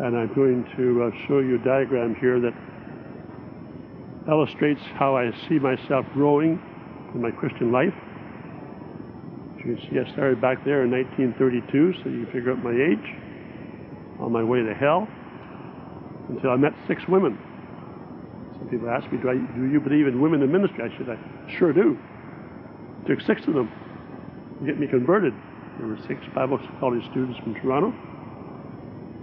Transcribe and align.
And 0.00 0.16
I'm 0.16 0.32
going 0.32 0.62
to 0.76 1.02
uh, 1.02 1.26
show 1.26 1.40
you 1.40 1.56
a 1.56 1.64
diagram 1.64 2.14
here 2.20 2.38
that 2.38 2.54
illustrates 4.30 4.80
how 4.94 5.16
I 5.16 5.32
see 5.48 5.58
myself 5.58 6.06
growing 6.14 6.62
in 7.14 7.20
my 7.20 7.32
Christian 7.32 7.72
life. 7.72 7.94
As 9.58 9.66
you 9.66 9.74
can 9.74 9.90
see, 9.90 9.98
I 9.98 10.12
started 10.12 10.40
back 10.40 10.64
there 10.64 10.84
in 10.84 10.92
1932, 10.92 11.94
so 11.98 12.08
you 12.10 12.22
can 12.22 12.26
figure 12.26 12.52
out 12.52 12.62
my 12.62 12.70
age, 12.70 13.02
on 14.20 14.30
my 14.30 14.44
way 14.44 14.62
to 14.62 14.72
hell, 14.72 15.08
until 16.28 16.50
I 16.50 16.56
met 16.56 16.74
six 16.86 17.02
women. 17.08 17.36
Some 18.52 18.68
people 18.68 18.88
ask 18.88 19.10
me, 19.10 19.18
do, 19.18 19.30
I, 19.30 19.34
do 19.34 19.66
you 19.66 19.80
believe 19.80 20.06
in 20.06 20.20
women 20.20 20.42
in 20.42 20.52
ministry? 20.52 20.84
I 20.84 20.96
said, 20.96 21.10
I 21.10 21.58
sure 21.58 21.72
do. 21.72 21.98
Took 23.08 23.20
six 23.22 23.42
of 23.48 23.54
them 23.54 23.68
to 24.60 24.64
get 24.64 24.78
me 24.78 24.86
converted. 24.86 25.34
There 25.78 25.88
were 25.88 25.98
six 26.06 26.20
Bible 26.36 26.60
college 26.78 27.02
students 27.10 27.40
from 27.40 27.54
Toronto 27.54 27.92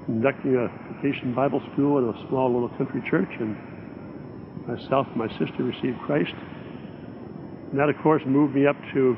conducting 0.06 0.56
a 0.56 0.66
uh, 0.66 0.70
vacation 0.94 1.34
Bible 1.34 1.62
school 1.74 1.98
in 1.98 2.10
a 2.16 2.28
small 2.29 2.54
little 2.54 2.70
country 2.78 3.02
church, 3.10 3.29
and 3.39 3.57
myself 4.68 5.07
and 5.07 5.18
my 5.18 5.28
sister 5.39 5.64
received 5.64 6.00
Christ. 6.02 6.34
And 7.71 7.79
that, 7.79 7.89
of 7.89 7.98
course, 8.02 8.21
moved 8.26 8.56
me 8.56 8.68
up 8.68 8.78
to 8.93 9.18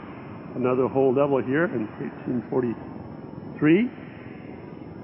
another 0.56 0.88
whole 0.88 1.14
level 1.14 1.42
here 1.42 1.66
in 1.66 1.88
1843. 2.00 3.90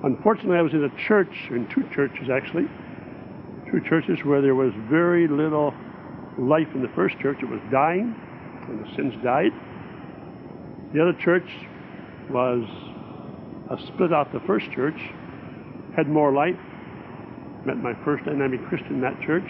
Unfortunately, 0.03 0.57
I 0.57 0.61
was 0.61 0.73
in 0.73 0.83
a 0.83 1.07
church, 1.07 1.33
in 1.49 1.67
two 1.69 1.83
churches 1.93 2.29
actually, 2.31 2.67
two 3.71 3.81
churches 3.87 4.19
where 4.23 4.41
there 4.41 4.55
was 4.55 4.73
very 4.89 5.27
little 5.27 5.73
life 6.37 6.67
in 6.73 6.81
the 6.81 6.89
first 6.95 7.19
church. 7.19 7.37
It 7.41 7.49
was 7.49 7.61
dying, 7.71 8.15
and 8.67 8.85
the 8.85 8.95
sins 8.95 9.13
died. 9.23 9.51
The 10.93 11.01
other 11.01 11.13
church 11.13 11.49
was 12.29 12.63
a 13.69 13.77
split 13.87 14.13
off 14.13 14.31
the 14.31 14.41
first 14.41 14.71
church, 14.71 14.99
had 15.95 16.07
more 16.07 16.33
life. 16.33 16.59
Met 17.65 17.77
my 17.77 17.93
first 18.03 18.25
dynamic 18.25 18.65
Christian 18.67 18.95
in 18.95 19.01
that 19.01 19.19
church, 19.21 19.49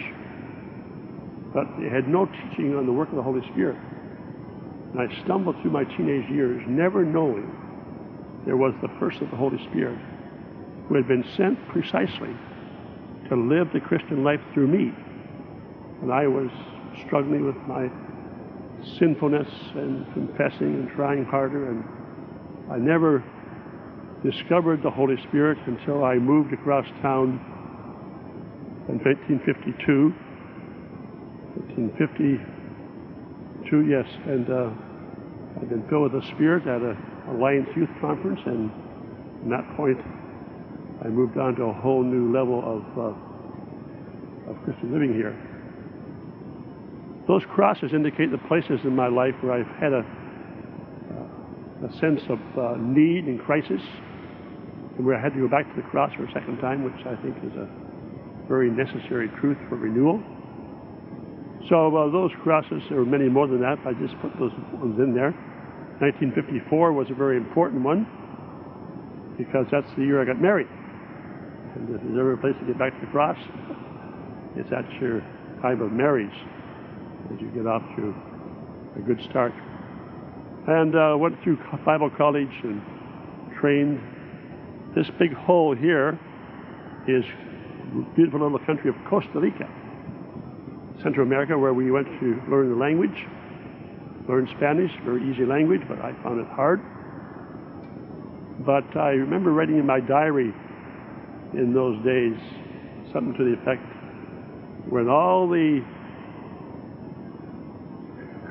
but 1.52 1.66
it 1.78 1.90
had 1.90 2.06
no 2.06 2.26
teaching 2.26 2.76
on 2.76 2.86
the 2.86 2.92
work 2.92 3.08
of 3.08 3.16
the 3.16 3.22
Holy 3.22 3.42
Spirit. 3.52 3.76
And 4.92 5.00
I 5.00 5.24
stumbled 5.24 5.56
through 5.60 5.72
my 5.72 5.84
teenage 5.84 6.30
years, 6.30 6.62
never 6.68 7.04
knowing 7.04 7.50
there 8.46 8.56
was 8.56 8.74
the 8.82 8.88
person 9.00 9.24
of 9.24 9.30
the 9.30 9.36
Holy 9.36 9.58
Spirit 9.70 9.98
who 10.88 10.94
had 10.94 11.08
been 11.08 11.24
sent 11.36 11.58
precisely 11.68 12.36
to 13.28 13.36
live 13.36 13.72
the 13.72 13.80
Christian 13.80 14.22
life 14.22 14.40
through 14.52 14.68
me. 14.68 14.92
And 16.02 16.12
I 16.12 16.26
was 16.26 16.50
struggling 17.06 17.44
with 17.46 17.56
my 17.66 17.90
sinfulness 18.98 19.48
and 19.74 20.06
confessing 20.12 20.74
and 20.74 20.90
trying 20.90 21.24
harder. 21.24 21.70
And 21.70 21.84
I 22.70 22.76
never 22.76 23.24
discovered 24.24 24.82
the 24.82 24.90
Holy 24.90 25.16
Spirit 25.28 25.58
until 25.66 26.04
I 26.04 26.14
moved 26.14 26.54
across 26.54 26.86
town 27.02 27.38
in 28.88 28.98
1952. 28.98 30.14
1952, 31.76 33.86
yes. 33.86 34.06
And 34.26 34.50
uh, 34.50 34.70
I've 35.60 35.68
been 35.68 35.86
filled 35.88 36.12
with 36.12 36.22
the 36.22 36.28
Spirit 36.34 36.66
at 36.66 36.82
a 36.82 36.96
Alliance 37.30 37.68
Youth 37.76 37.90
Conference. 38.00 38.40
And 38.46 38.72
from 39.40 39.50
that 39.50 39.76
point, 39.76 40.00
I 41.04 41.08
moved 41.08 41.36
on 41.36 41.54
to 41.56 41.64
a 41.64 41.72
whole 41.72 42.02
new 42.02 42.32
level 42.32 42.62
of, 42.64 42.82
uh, 42.98 43.12
of 44.50 44.56
Christian 44.64 44.92
living 44.92 45.12
here. 45.14 45.36
Those 47.26 47.42
crosses 47.54 47.92
indicate 47.92 48.30
the 48.30 48.38
places 48.48 48.80
in 48.84 48.94
my 48.94 49.08
life 49.08 49.34
where 49.40 49.52
I've 49.52 49.66
had 49.80 49.92
a, 49.92 50.04
uh, 51.12 51.88
a 51.88 51.92
sense 51.98 52.20
of 52.28 52.38
uh, 52.58 52.76
need 52.78 53.24
and 53.24 53.40
crisis, 53.40 53.82
I 54.94 55.20
had 55.20 55.34
to 55.34 55.40
go 55.40 55.48
back 55.48 55.66
to 55.66 55.76
the 55.76 55.86
cross 55.88 56.12
for 56.14 56.24
a 56.24 56.32
second 56.32 56.58
time, 56.58 56.84
which 56.84 57.06
I 57.06 57.16
think 57.22 57.36
is 57.42 57.56
a 57.58 57.66
very 58.46 58.70
necessary 58.70 59.28
truth 59.40 59.58
for 59.68 59.76
renewal. 59.76 60.22
So 61.68 61.96
uh, 61.96 62.12
those 62.12 62.30
crosses, 62.42 62.82
there 62.88 62.98
were 62.98 63.08
many 63.08 63.28
more 63.28 63.46
than 63.46 63.60
that. 63.62 63.78
I 63.86 63.92
just 63.94 64.14
put 64.20 64.32
those 64.38 64.52
ones 64.72 65.00
in 65.00 65.14
there. 65.14 65.32
1954 66.00 66.92
was 66.92 67.08
a 67.10 67.14
very 67.14 67.36
important 67.36 67.82
one 67.82 68.06
because 69.38 69.66
that's 69.70 69.88
the 69.96 70.02
year 70.02 70.20
I 70.20 70.24
got 70.24 70.40
married. 70.40 70.68
And 71.74 71.88
if 71.90 72.02
there's 72.02 72.18
ever 72.18 72.34
a 72.34 72.38
place 72.38 72.54
to 72.60 72.66
get 72.66 72.78
back 72.78 72.92
to 72.94 73.00
the 73.06 73.10
cross, 73.10 73.38
it's 74.56 74.70
at 74.70 74.86
your 75.00 75.20
time 75.62 75.80
of 75.80 75.90
marriage 75.90 76.34
as 77.32 77.40
you 77.40 77.48
get 77.48 77.66
off 77.66 77.82
to 77.96 78.14
a 78.96 79.02
good 79.02 79.20
start. 79.30 79.52
And 80.68 80.94
uh, 80.94 81.16
went 81.18 81.42
through 81.42 81.58
Bible 81.84 82.10
college 82.16 82.52
and 82.62 82.80
trained. 83.60 84.00
This 84.94 85.06
big 85.18 85.32
hole 85.32 85.74
here 85.74 86.18
is 87.08 87.24
beautiful 88.14 88.40
little 88.40 88.58
country 88.60 88.90
of 88.90 88.96
Costa 89.08 89.40
Rica, 89.40 89.68
Central 91.02 91.26
America, 91.26 91.58
where 91.58 91.74
we 91.74 91.90
went 91.90 92.06
to 92.20 92.40
learn 92.48 92.70
the 92.70 92.76
language, 92.76 93.26
learn 94.28 94.48
Spanish, 94.56 94.92
very 95.04 95.28
easy 95.28 95.44
language, 95.44 95.82
but 95.88 95.98
I 95.98 96.12
found 96.22 96.40
it 96.40 96.46
hard. 96.46 96.80
But 98.64 98.96
I 98.96 99.10
remember 99.10 99.52
writing 99.52 99.78
in 99.78 99.86
my 99.86 99.98
diary 100.00 100.54
in 101.54 101.74
those 101.74 102.02
days, 102.04 102.38
something 103.12 103.34
to 103.34 103.44
the 103.44 103.60
effect 103.60 103.82
when 104.88 105.08
all 105.08 105.48
the 105.48 105.84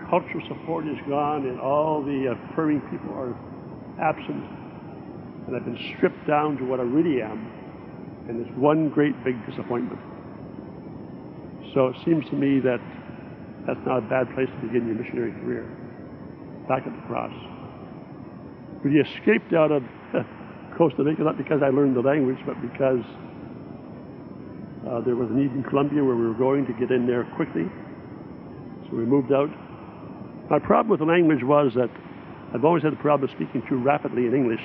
cultural 0.10 0.44
support 0.48 0.88
is 0.88 0.98
gone 1.08 1.48
and 1.48 1.60
all 1.60 2.04
the 2.04 2.28
uh, 2.30 2.52
affirming 2.52 2.82
people 2.92 3.14
are 3.14 3.34
absent, 4.00 4.63
and 5.54 5.62
I've 5.62 5.66
been 5.66 5.96
stripped 5.98 6.26
down 6.26 6.58
to 6.58 6.66
what 6.66 6.80
I 6.80 6.84
really 6.84 7.22
am, 7.22 7.46
and 8.28 8.42
it's 8.42 8.58
one 8.58 8.90
great 8.90 9.14
big 9.24 9.38
disappointment. 9.46 10.00
So 11.74 11.88
it 11.88 11.96
seems 12.04 12.26
to 12.30 12.36
me 12.36 12.60
that 12.62 12.82
that's 13.68 13.80
not 13.86 14.00
a 14.00 14.02
bad 14.02 14.34
place 14.34 14.50
to 14.50 14.58
begin 14.66 14.88
your 14.88 14.98
missionary 14.98 15.32
career. 15.44 15.70
Back 16.68 16.88
at 16.88 16.94
the 16.94 17.02
cross. 17.06 17.34
We 18.84 19.00
escaped 19.00 19.54
out 19.54 19.72
of 19.72 19.84
Costa 20.78 21.04
Rica, 21.04 21.22
not 21.22 21.38
because 21.38 21.62
I 21.62 21.70
learned 21.70 21.96
the 21.96 22.02
language, 22.02 22.40
but 22.46 22.60
because 22.60 23.06
uh, 24.90 25.02
there 25.06 25.16
was 25.16 25.30
a 25.30 25.34
need 25.34 25.52
in 25.54 25.64
Colombia 25.64 26.04
where 26.04 26.16
we 26.16 26.26
were 26.26 26.34
going 26.34 26.66
to 26.66 26.74
get 26.74 26.90
in 26.90 27.06
there 27.06 27.26
quickly. 27.36 27.70
So 28.90 28.98
we 28.98 29.06
moved 29.06 29.32
out. 29.32 29.50
My 30.50 30.58
problem 30.58 30.90
with 30.90 31.00
the 31.00 31.06
language 31.06 31.44
was 31.44 31.74
that 31.76 31.90
I've 32.54 32.66
always 32.66 32.84
had 32.84 32.94
the 32.94 33.02
problem 33.02 33.30
of 33.30 33.36
speaking 33.36 33.62
too 33.70 33.78
rapidly 33.78 34.26
in 34.26 34.34
English. 34.34 34.63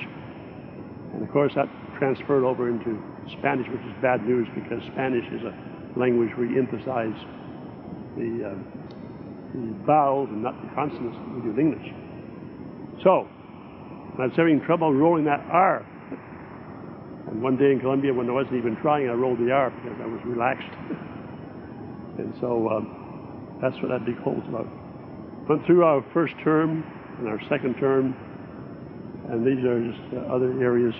Of 1.29 1.33
course, 1.33 1.53
that 1.53 1.69
transferred 2.01 2.41
over 2.41 2.73
into 2.73 2.97
Spanish, 3.37 3.69
which 3.69 3.85
is 3.85 3.93
bad 4.01 4.25
news 4.25 4.49
because 4.57 4.81
Spanish 4.97 5.25
is 5.29 5.45
a 5.45 5.53
language 5.93 6.33
where 6.33 6.49
you 6.49 6.57
emphasize 6.57 7.13
the, 8.17 8.49
uh, 8.49 8.57
the 9.53 9.69
vowels 9.85 10.29
and 10.33 10.41
not 10.41 10.57
the 10.65 10.73
consonants 10.73 11.13
that 11.21 11.29
we 11.37 11.41
do 11.45 11.53
in 11.53 11.59
English. 11.69 11.87
So, 13.05 13.29
I 14.17 14.25
was 14.25 14.33
having 14.35 14.59
trouble 14.65 14.89
rolling 14.91 15.23
that 15.25 15.45
R 15.53 15.85
and 17.29 17.43
one 17.43 17.57
day 17.57 17.71
in 17.71 17.79
Colombia, 17.79 18.11
when 18.11 18.27
I 18.27 18.33
wasn't 18.33 18.55
even 18.55 18.75
trying, 18.81 19.07
I 19.07 19.13
rolled 19.13 19.37
the 19.37 19.51
R 19.51 19.69
because 19.69 19.97
I 20.01 20.07
was 20.07 20.19
relaxed. 20.25 20.73
and 22.17 22.33
so 22.41 22.67
um, 22.69 23.59
that's 23.61 23.75
what 23.83 23.89
that 23.89 24.03
big 24.03 24.17
hole's 24.17 24.41
about. 24.49 24.65
Went 25.47 25.63
through 25.67 25.83
our 25.83 26.03
first 26.11 26.33
term 26.43 26.83
and 27.19 27.27
our 27.27 27.39
second 27.47 27.75
term, 27.77 28.17
and 29.29 29.45
these 29.45 29.63
are 29.63 29.77
just 29.77 30.01
uh, 30.17 30.33
other 30.33 30.57
areas. 30.59 30.93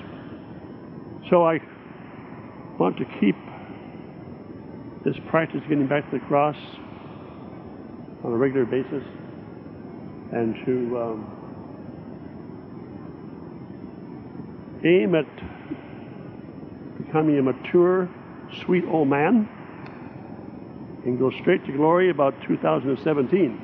So 1.29 1.43
I 1.45 1.59
want 2.79 2.97
to 2.97 3.05
keep 3.19 3.35
this 5.05 5.15
practice 5.29 5.61
getting 5.69 5.85
back 5.87 6.09
to 6.09 6.17
the 6.17 6.25
cross 6.25 6.57
on 8.23 8.31
a 8.31 8.35
regular 8.35 8.65
basis 8.65 9.03
and 10.31 10.55
to 10.65 10.99
um, 10.99 11.25
aim 14.83 15.13
at 15.13 15.27
becoming 16.97 17.37
a 17.37 17.43
mature, 17.43 18.09
sweet 18.65 18.85
old 18.85 19.07
man 19.07 19.47
and 21.05 21.19
go 21.19 21.29
straight 21.41 21.65
to 21.65 21.71
glory 21.71 22.09
about 22.09 22.33
2017. 22.47 23.61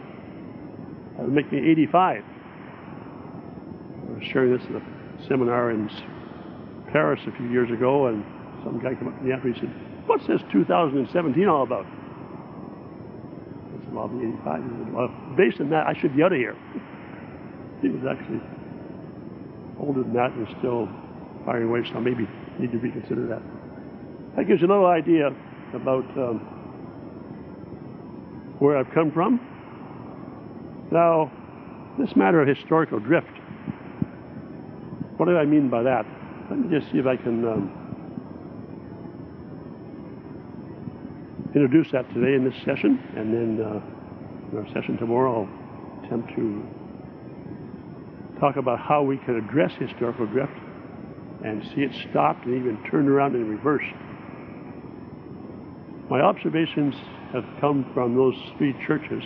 That 1.18 1.24
would 1.24 1.34
make 1.34 1.52
me 1.52 1.60
85. 1.72 2.24
I 2.24 4.12
was 4.12 4.24
sharing 4.24 4.56
this 4.56 4.66
at 4.66 4.76
a 4.76 5.28
seminar 5.28 5.72
in 5.72 5.90
Paris 6.96 7.20
a 7.28 7.32
few 7.36 7.52
years 7.52 7.70
ago, 7.70 8.08
and 8.08 8.24
some 8.64 8.80
guy 8.80 8.96
came 8.96 9.10
up 9.10 9.18
to 9.18 9.22
me 9.26 9.34
after 9.34 9.50
and 9.50 9.58
said, 9.60 9.68
What's 10.08 10.26
this 10.28 10.40
2017 10.50 11.46
all 11.46 11.64
about? 11.64 11.84
I 11.84 11.90
said, 13.84 13.94
Well, 13.94 14.08
I'll 14.08 14.16
85. 14.16 14.64
He 14.64 14.70
said, 14.80 14.94
Well, 14.94 15.12
based 15.36 15.60
on 15.60 15.70
that, 15.72 15.88
I 15.88 15.94
should 16.00 16.16
be 16.16 16.24
out 16.24 16.32
of 16.32 16.38
here. 16.38 16.56
he 17.82 17.90
was 17.90 18.08
actually 18.10 18.40
older 19.78 20.04
than 20.04 20.14
that 20.14 20.32
and 20.40 20.48
still 20.60 20.88
firing 21.44 21.68
away, 21.68 21.84
so 21.92 22.00
maybe 22.00 22.30
need 22.60 22.72
to 22.72 22.78
reconsider 22.78 23.28
that. 23.28 23.44
That 24.38 24.48
gives 24.48 24.62
you 24.62 24.68
a 24.68 24.72
little 24.72 24.86
idea 24.88 25.36
about 25.74 26.08
um, 26.16 26.40
where 28.60 28.78
I've 28.78 28.92
come 28.94 29.12
from. 29.12 29.42
Now, 30.94 31.30
this 32.00 32.16
matter 32.16 32.42
of 32.42 32.48
historical 32.48 33.00
drift, 33.00 33.36
what 35.18 35.26
do 35.26 35.36
I 35.36 35.44
mean 35.44 35.70
by 35.70 35.84
that? 35.84 36.06
Let 36.48 36.60
me 36.60 36.80
just 36.80 36.92
see 36.92 37.00
if 37.00 37.08
I 37.08 37.16
can 37.16 37.44
um, 37.44 37.72
introduce 41.56 41.92
that 41.92 42.08
today 42.14 42.36
in 42.36 42.44
this 42.44 42.54
session, 42.64 43.02
and 43.18 43.34
then 43.34 43.66
uh, 43.66 43.82
in 44.52 44.58
our 44.60 44.68
session 44.72 44.96
tomorrow, 44.98 45.50
I'll 45.50 46.06
attempt 46.06 46.36
to 46.36 46.64
talk 48.40 48.58
about 48.58 48.80
how 48.80 49.02
we 49.02 49.18
can 49.18 49.38
address 49.38 49.72
historical 49.80 50.28
drift 50.28 50.54
and 51.44 51.64
see 51.74 51.82
it 51.82 51.92
stopped 52.12 52.46
and 52.46 52.56
even 52.56 52.78
turned 52.92 53.10
around 53.10 53.34
and 53.34 53.50
reversed. 53.50 53.96
My 56.12 56.22
observations 56.22 56.94
have 57.34 57.46
come 57.60 57.90
from 57.96 58.16
those 58.16 58.36
three 58.60 58.76
churches. 58.86 59.24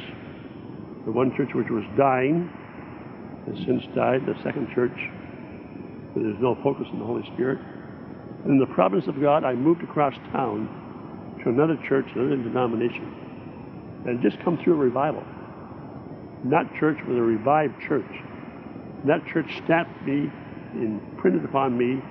The 1.04 1.12
one 1.12 1.36
church 1.36 1.50
which 1.54 1.69
was 1.69 1.83
dying 1.98 2.50
has 3.45 3.57
since 3.65 3.83
died, 3.94 4.25
the 4.25 4.42
second 4.42 4.69
church 4.74 4.98
where 6.14 6.26
there's 6.26 6.42
no 6.42 6.56
focus 6.64 6.86
on 6.92 7.00
the 7.00 7.06
Holy 7.06 7.24
Spirit. 7.34 7.60
And 8.44 8.54
in 8.54 8.60
the 8.60 8.74
providence 8.74 9.08
of 9.08 9.22
God, 9.22 9.44
I 9.44 9.54
moved 9.54 9.84
across 9.84 10.14
town 10.32 10.68
to 11.44 11.50
another 11.50 11.78
church, 11.88 12.06
another 12.16 12.38
denomination, 12.38 14.04
and 14.06 14.22
just 14.22 14.38
come 14.44 14.58
through 14.64 14.74
a 14.74 14.78
revival. 14.78 15.24
And 16.44 16.52
that 16.52 16.66
church 16.80 16.98
was 17.08 17.18
a 17.18 17.22
revived 17.22 17.76
church. 17.88 18.10
And 19.02 19.10
that 19.10 19.26
church 19.32 19.48
stamped 19.66 20.02
me 20.06 20.32
imprinted 20.74 21.46
upon 21.46 21.78
me 21.78 22.02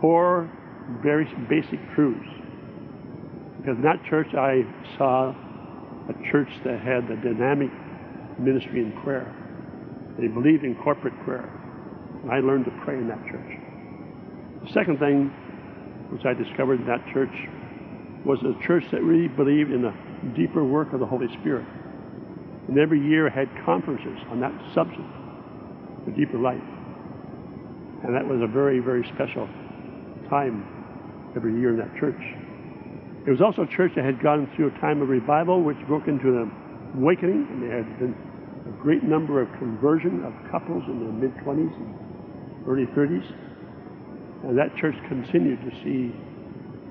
four 0.00 0.50
very 1.02 1.24
basic 1.48 1.80
truths. 1.94 2.28
Because 3.58 3.76
in 3.76 3.82
that 3.82 4.04
church 4.08 4.28
I 4.34 4.62
saw 4.98 5.34
a 6.08 6.30
church 6.30 6.50
that 6.64 6.80
had 6.80 7.10
a 7.10 7.16
dynamic 7.16 7.70
ministry 8.38 8.80
in 8.82 8.92
prayer. 9.02 9.34
They 10.18 10.28
believed 10.28 10.64
in 10.64 10.76
corporate 10.84 11.14
prayer. 11.24 11.48
And 12.24 12.32
I 12.32 12.40
learned 12.40 12.64
to 12.64 12.70
pray 12.84 12.96
in 12.96 13.06
that 13.08 13.22
church. 13.26 13.60
The 14.64 14.72
second 14.72 14.98
thing 14.98 15.28
which 16.08 16.24
I 16.24 16.32
discovered 16.32 16.80
in 16.80 16.86
that 16.86 17.04
church 17.12 17.36
was 18.24 18.40
a 18.40 18.56
church 18.64 18.90
that 18.92 19.02
really 19.02 19.28
believed 19.28 19.70
in 19.70 19.82
the 19.82 19.92
deeper 20.34 20.64
work 20.64 20.94
of 20.94 21.00
the 21.00 21.06
Holy 21.06 21.28
Spirit. 21.40 21.66
And 22.68 22.78
every 22.78 22.98
year 22.98 23.28
had 23.28 23.50
conferences 23.66 24.16
on 24.30 24.40
that 24.40 24.54
subject, 24.72 25.04
the 26.06 26.12
deeper 26.12 26.38
life. 26.38 26.64
And 28.04 28.14
that 28.14 28.26
was 28.26 28.40
a 28.40 28.46
very, 28.46 28.80
very 28.80 29.04
special 29.14 29.46
time 30.30 30.64
every 31.36 31.60
year 31.60 31.70
in 31.70 31.76
that 31.76 31.94
church. 32.00 32.20
It 33.26 33.30
was 33.30 33.42
also 33.42 33.62
a 33.62 33.66
church 33.66 33.92
that 33.96 34.04
had 34.04 34.22
gone 34.22 34.50
through 34.56 34.68
a 34.68 34.80
time 34.80 35.02
of 35.02 35.10
revival 35.10 35.62
which 35.62 35.76
broke 35.86 36.08
into 36.08 36.28
an 36.28 36.50
awakening, 36.96 37.46
and 37.50 37.62
there 37.62 37.84
had 37.84 37.98
been 37.98 38.16
a 38.64 38.82
great 38.82 39.02
number 39.02 39.42
of 39.42 39.52
conversion 39.58 40.24
of 40.24 40.32
couples 40.50 40.84
in 40.88 41.00
their 41.00 41.12
mid 41.12 41.36
20s 41.44 41.76
and 41.76 42.03
early 42.66 42.86
30s. 42.96 43.24
And 44.44 44.58
that 44.58 44.74
church 44.76 44.94
continued 45.08 45.60
to 45.64 45.70
see 45.82 46.12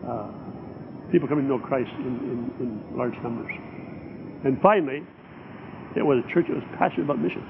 uh, 0.07 0.31
people 1.11 1.27
coming 1.27 1.45
to 1.45 1.57
know 1.57 1.59
Christ 1.59 1.91
in, 1.99 2.49
in, 2.59 2.65
in 2.65 2.97
large 2.97 3.13
numbers. 3.21 3.51
And 4.43 4.59
finally, 4.61 5.05
it 5.95 6.01
was 6.01 6.23
a 6.25 6.33
church 6.33 6.47
that 6.49 6.55
was 6.55 6.65
passionate 6.77 7.05
about 7.05 7.19
missions. 7.19 7.49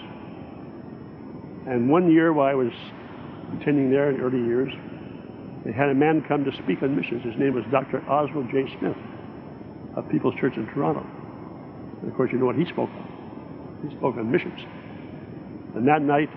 And 1.68 1.90
one 1.90 2.12
year 2.12 2.34
while 2.34 2.48
I 2.48 2.54
was 2.54 2.74
attending 3.60 3.90
there 3.90 4.12
in 4.12 4.20
early 4.20 4.44
years, 4.44 4.70
they 5.66 5.72
had 5.72 5.88
a 5.90 5.96
man 5.96 6.24
come 6.28 6.44
to 6.44 6.52
speak 6.64 6.84
on 6.84 6.96
missions. 6.96 7.24
His 7.24 7.40
name 7.40 7.56
was 7.56 7.64
Dr. 7.72 8.04
Oswald 8.10 8.52
J. 8.52 8.68
Smith 8.80 8.98
of 9.96 10.10
People's 10.10 10.36
Church 10.42 10.54
in 10.58 10.68
Toronto. 10.68 11.06
And 12.02 12.12
of 12.12 12.18
course, 12.18 12.30
you 12.34 12.40
know 12.40 12.46
what 12.46 12.58
he 12.58 12.66
spoke 12.66 12.90
on. 12.92 13.80
He 13.88 13.96
spoke 13.96 14.18
on 14.18 14.30
missions. 14.30 14.60
And 15.76 15.88
that 15.88 16.02
night, 16.02 16.30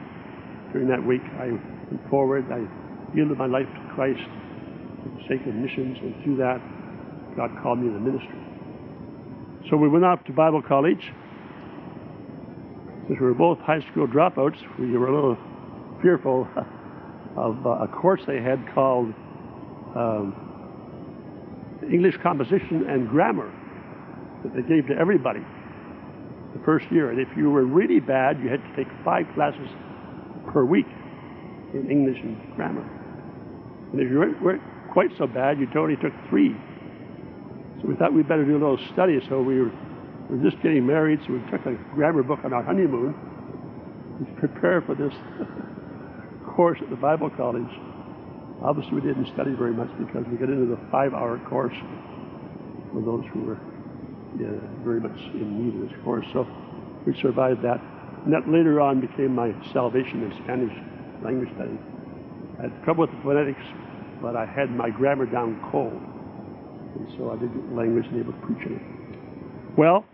during 0.73 0.87
that 0.89 1.03
week, 1.05 1.23
I 1.43 1.59
went 1.91 2.09
forward. 2.11 2.47
I 2.51 2.67
yielded 3.15 3.39
my 3.39 3.47
life 3.47 3.67
to 3.67 3.95
Christ 3.95 4.29
for 5.03 5.09
the 5.09 5.23
sake 5.29 5.47
of 5.47 5.55
missions, 5.55 5.99
and 6.01 6.23
through 6.25 6.37
that, 6.37 6.61
God 7.37 7.51
called 7.63 7.79
me 7.79 7.89
to 7.89 7.95
the 7.95 8.01
ministry. 8.01 8.39
So 9.71 9.77
we 9.77 9.89
went 9.89 10.05
off 10.05 10.25
to 10.25 10.33
Bible 10.33 10.63
college. 10.63 11.13
Since 13.07 13.21
we 13.21 13.27
were 13.27 13.35
both 13.35 13.59
high 13.61 13.81
school 13.91 14.07
dropouts, 14.07 14.59
we 14.79 14.97
were 14.97 15.09
a 15.09 15.15
little 15.15 15.39
fearful 16.03 16.49
of 17.37 17.67
uh, 17.67 17.71
a 17.71 17.89
course 17.89 18.23
they 18.27 18.41
had 18.41 18.67
called 18.75 19.13
um, 19.95 20.35
English 21.91 22.17
Composition 22.19 22.89
and 22.89 23.09
Grammar 23.09 23.53
that 24.43 24.55
they 24.55 24.63
gave 24.63 24.87
to 24.89 24.95
everybody 24.95 25.41
the 26.53 26.65
first 26.65 26.91
year. 26.91 27.11
And 27.11 27.21
if 27.21 27.29
you 27.37 27.51
were 27.51 27.65
really 27.65 28.01
bad, 28.01 28.41
you 28.41 28.49
had 28.49 28.63
to 28.63 28.77
take 28.77 28.89
five 29.05 29.27
classes 29.35 29.69
per 30.53 30.65
week 30.65 30.87
in 31.81 31.91
English 31.91 32.19
and 32.23 32.37
grammar. 32.57 32.85
And 33.93 34.01
if 34.01 34.11
you 34.11 34.19
weren't, 34.19 34.43
weren't 34.43 34.63
quite 34.93 35.11
so 35.19 35.27
bad, 35.27 35.59
you 35.59 35.67
totally 35.67 35.97
took 35.97 36.13
three. 36.29 36.57
So 37.81 37.89
we 37.89 37.95
thought 37.97 38.13
we'd 38.13 38.29
better 38.29 38.45
do 38.45 38.53
a 38.53 38.63
little 38.63 38.81
study. 38.93 39.21
So 39.29 39.43
we 39.43 39.61
were, 39.61 39.71
we 40.31 40.39
were 40.39 40.51
just 40.51 40.63
getting 40.63 40.87
married, 40.87 41.21
so 41.27 41.35
we 41.35 41.41
took 41.51 41.67
a 41.67 41.75
grammar 41.95 42.23
book 42.23 42.41
on 42.45 42.53
our 42.53 42.63
honeymoon 42.63 43.15
to 44.19 44.41
prepare 44.41 44.81
for 44.81 44.95
this 44.95 45.13
course 46.57 46.79
at 46.81 46.91
the 46.91 46.97
Bible 46.97 47.31
college. 47.31 47.69
Obviously, 48.63 48.95
we 48.95 49.01
didn't 49.03 49.27
study 49.35 49.53
very 49.53 49.75
much 49.75 49.91
because 49.99 50.25
we 50.31 50.39
got 50.39 50.49
into 50.49 50.65
the 50.65 50.81
five-hour 50.91 51.39
course 51.49 51.77
for 52.93 53.03
those 53.05 53.25
who 53.33 53.43
were 53.43 53.61
yeah, 54.41 54.49
very 54.83 55.01
much 55.01 55.19
in 55.35 55.65
need 55.65 55.83
of 55.83 55.89
this 55.89 55.99
course. 56.05 56.25
So 56.33 56.47
we 57.07 57.15
survived 57.21 57.63
that. 57.63 57.81
And 58.25 58.33
that 58.33 58.49
later 58.49 58.81
on 58.81 59.01
became 59.01 59.35
my 59.35 59.53
salvation 59.73 60.23
in 60.25 60.33
Spanish 60.43 60.73
language 61.23 61.49
study. 61.55 61.79
I 62.59 62.63
had 62.63 62.85
trouble 62.85 63.03
with 63.03 63.11
the 63.11 63.23
phonetics, 63.23 63.63
but 64.23 64.37
I 64.37 64.47
had 64.47 64.71
my 64.71 64.91
grammar 64.91 65.27
down 65.27 65.61
cold. 65.71 65.93
And 65.93 67.09
so 67.17 67.31
I 67.31 67.37
did 67.37 67.51
language 67.73 68.07
and 68.07 68.21
able 68.21 68.33
to 68.33 68.39
preach 68.47 68.67
in 68.67 68.77
it. 68.77 69.79
Well, 69.79 70.05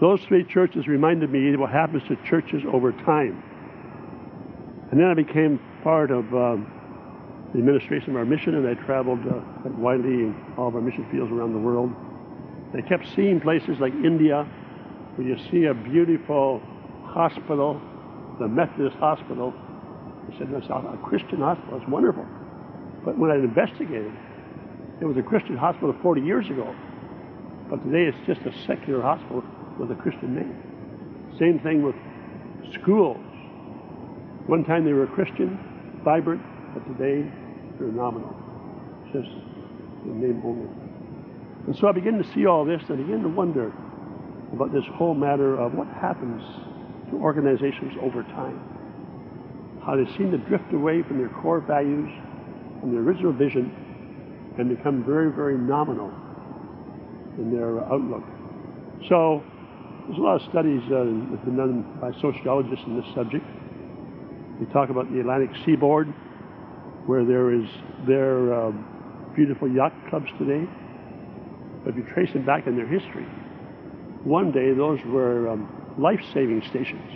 those 0.00 0.20
three 0.24 0.44
churches 0.44 0.88
reminded 0.88 1.30
me 1.30 1.56
what 1.56 1.70
happens 1.70 2.02
to 2.08 2.16
churches 2.28 2.62
over 2.72 2.90
time. 2.90 3.42
And 4.90 5.00
then 5.00 5.06
I 5.06 5.14
became 5.14 5.60
part 5.84 6.10
of 6.10 6.24
um, 6.34 6.66
the 7.52 7.58
administration 7.58 8.10
of 8.10 8.16
our 8.16 8.24
mission, 8.24 8.56
and 8.56 8.66
I 8.66 8.74
traveled 8.84 9.20
uh, 9.26 9.40
widely 9.78 10.10
in 10.10 10.34
all 10.56 10.68
of 10.68 10.74
our 10.74 10.80
mission 10.80 11.08
fields 11.10 11.30
around 11.30 11.52
the 11.52 11.58
world. 11.58 11.92
I 12.74 12.80
kept 12.80 13.06
seeing 13.14 13.40
places 13.40 13.78
like 13.78 13.92
India, 13.92 14.44
where 15.14 15.28
you 15.28 15.36
see 15.50 15.66
a 15.66 15.74
beautiful 15.74 16.60
hospital, 17.04 17.80
the 18.42 18.48
Methodist 18.48 18.96
hospital. 18.96 19.54
I 19.54 20.38
said, 20.38 20.48
that's 20.52 20.66
a 20.66 20.98
Christian 21.04 21.38
hospital. 21.38 21.78
It's 21.78 21.88
wonderful. 21.88 22.26
But 23.04 23.18
when 23.18 23.30
I 23.30 23.36
investigated, 23.36 24.12
it 25.00 25.04
was 25.04 25.16
a 25.16 25.22
Christian 25.22 25.56
hospital 25.56 25.94
40 26.02 26.20
years 26.22 26.46
ago. 26.50 26.74
But 27.70 27.84
today 27.84 28.10
it's 28.10 28.26
just 28.26 28.40
a 28.46 28.52
secular 28.66 29.00
hospital 29.00 29.44
with 29.78 29.90
a 29.90 29.94
Christian 29.94 30.34
name. 30.34 30.54
Same 31.38 31.58
thing 31.60 31.82
with 31.82 31.94
schools. 32.74 33.18
One 34.46 34.64
time 34.64 34.84
they 34.84 34.92
were 34.92 35.06
Christian, 35.06 35.58
vibrant, 36.04 36.42
but 36.74 36.84
today 36.86 37.30
they're 37.78 37.88
nominal. 37.88 38.34
Just 39.12 39.30
the 40.04 40.12
name 40.12 40.42
only. 40.44 40.68
And 41.66 41.76
so 41.76 41.86
I 41.86 41.92
began 41.92 42.18
to 42.18 42.34
see 42.34 42.46
all 42.46 42.64
this 42.64 42.82
and 42.88 42.98
I 42.98 43.02
began 43.02 43.22
to 43.22 43.28
wonder 43.28 43.72
about 44.52 44.72
this 44.72 44.84
whole 44.94 45.14
matter 45.14 45.58
of 45.58 45.74
what 45.74 45.86
happens 45.88 46.42
to 47.12 47.18
organizations 47.18 47.92
over 48.02 48.22
time. 48.24 48.58
How 49.84 49.96
they 49.96 50.06
seem 50.16 50.30
to 50.32 50.38
drift 50.38 50.72
away 50.72 51.02
from 51.02 51.18
their 51.18 51.28
core 51.28 51.60
values, 51.60 52.10
from 52.80 52.92
their 52.92 53.02
original 53.02 53.32
vision, 53.32 53.70
and 54.58 54.68
become 54.68 55.04
very, 55.04 55.30
very 55.30 55.56
nominal 55.56 56.12
in 57.38 57.54
their 57.54 57.80
outlook. 57.84 58.24
So 59.08 59.42
there's 60.06 60.18
a 60.18 60.22
lot 60.22 60.42
of 60.42 60.50
studies 60.50 60.82
uh, 60.86 61.04
that 61.04 61.38
have 61.38 61.44
been 61.44 61.56
done 61.56 61.98
by 62.00 62.12
sociologists 62.20 62.84
in 62.86 62.96
this 63.00 63.06
subject. 63.14 63.44
They 64.60 64.66
talk 64.72 64.90
about 64.90 65.12
the 65.12 65.20
Atlantic 65.20 65.50
seaboard, 65.64 66.08
where 67.06 67.24
there 67.24 67.52
is 67.52 67.68
their 68.06 68.52
uh, 68.52 68.72
beautiful 69.34 69.68
yacht 69.68 69.92
clubs 70.08 70.28
today. 70.38 70.68
But 71.82 71.90
if 71.90 71.96
you 71.96 72.04
trace 72.14 72.32
them 72.32 72.46
back 72.46 72.66
in 72.66 72.76
their 72.76 72.86
history, 72.86 73.26
one 74.22 74.52
day 74.52 74.72
those 74.72 75.00
were 75.06 75.48
um, 75.50 75.81
life-saving 75.98 76.62
stations. 76.70 77.10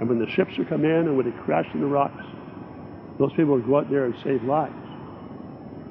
And 0.00 0.08
when 0.08 0.18
the 0.18 0.28
ships 0.30 0.56
would 0.58 0.68
come 0.68 0.84
in 0.84 1.08
and 1.08 1.16
when 1.16 1.30
they 1.30 1.36
crashed 1.44 1.74
in 1.74 1.80
the 1.80 1.86
rocks, 1.86 2.24
those 3.18 3.32
people 3.32 3.54
would 3.54 3.66
go 3.66 3.78
out 3.78 3.90
there 3.90 4.04
and 4.04 4.14
save 4.22 4.42
lives. 4.44 4.74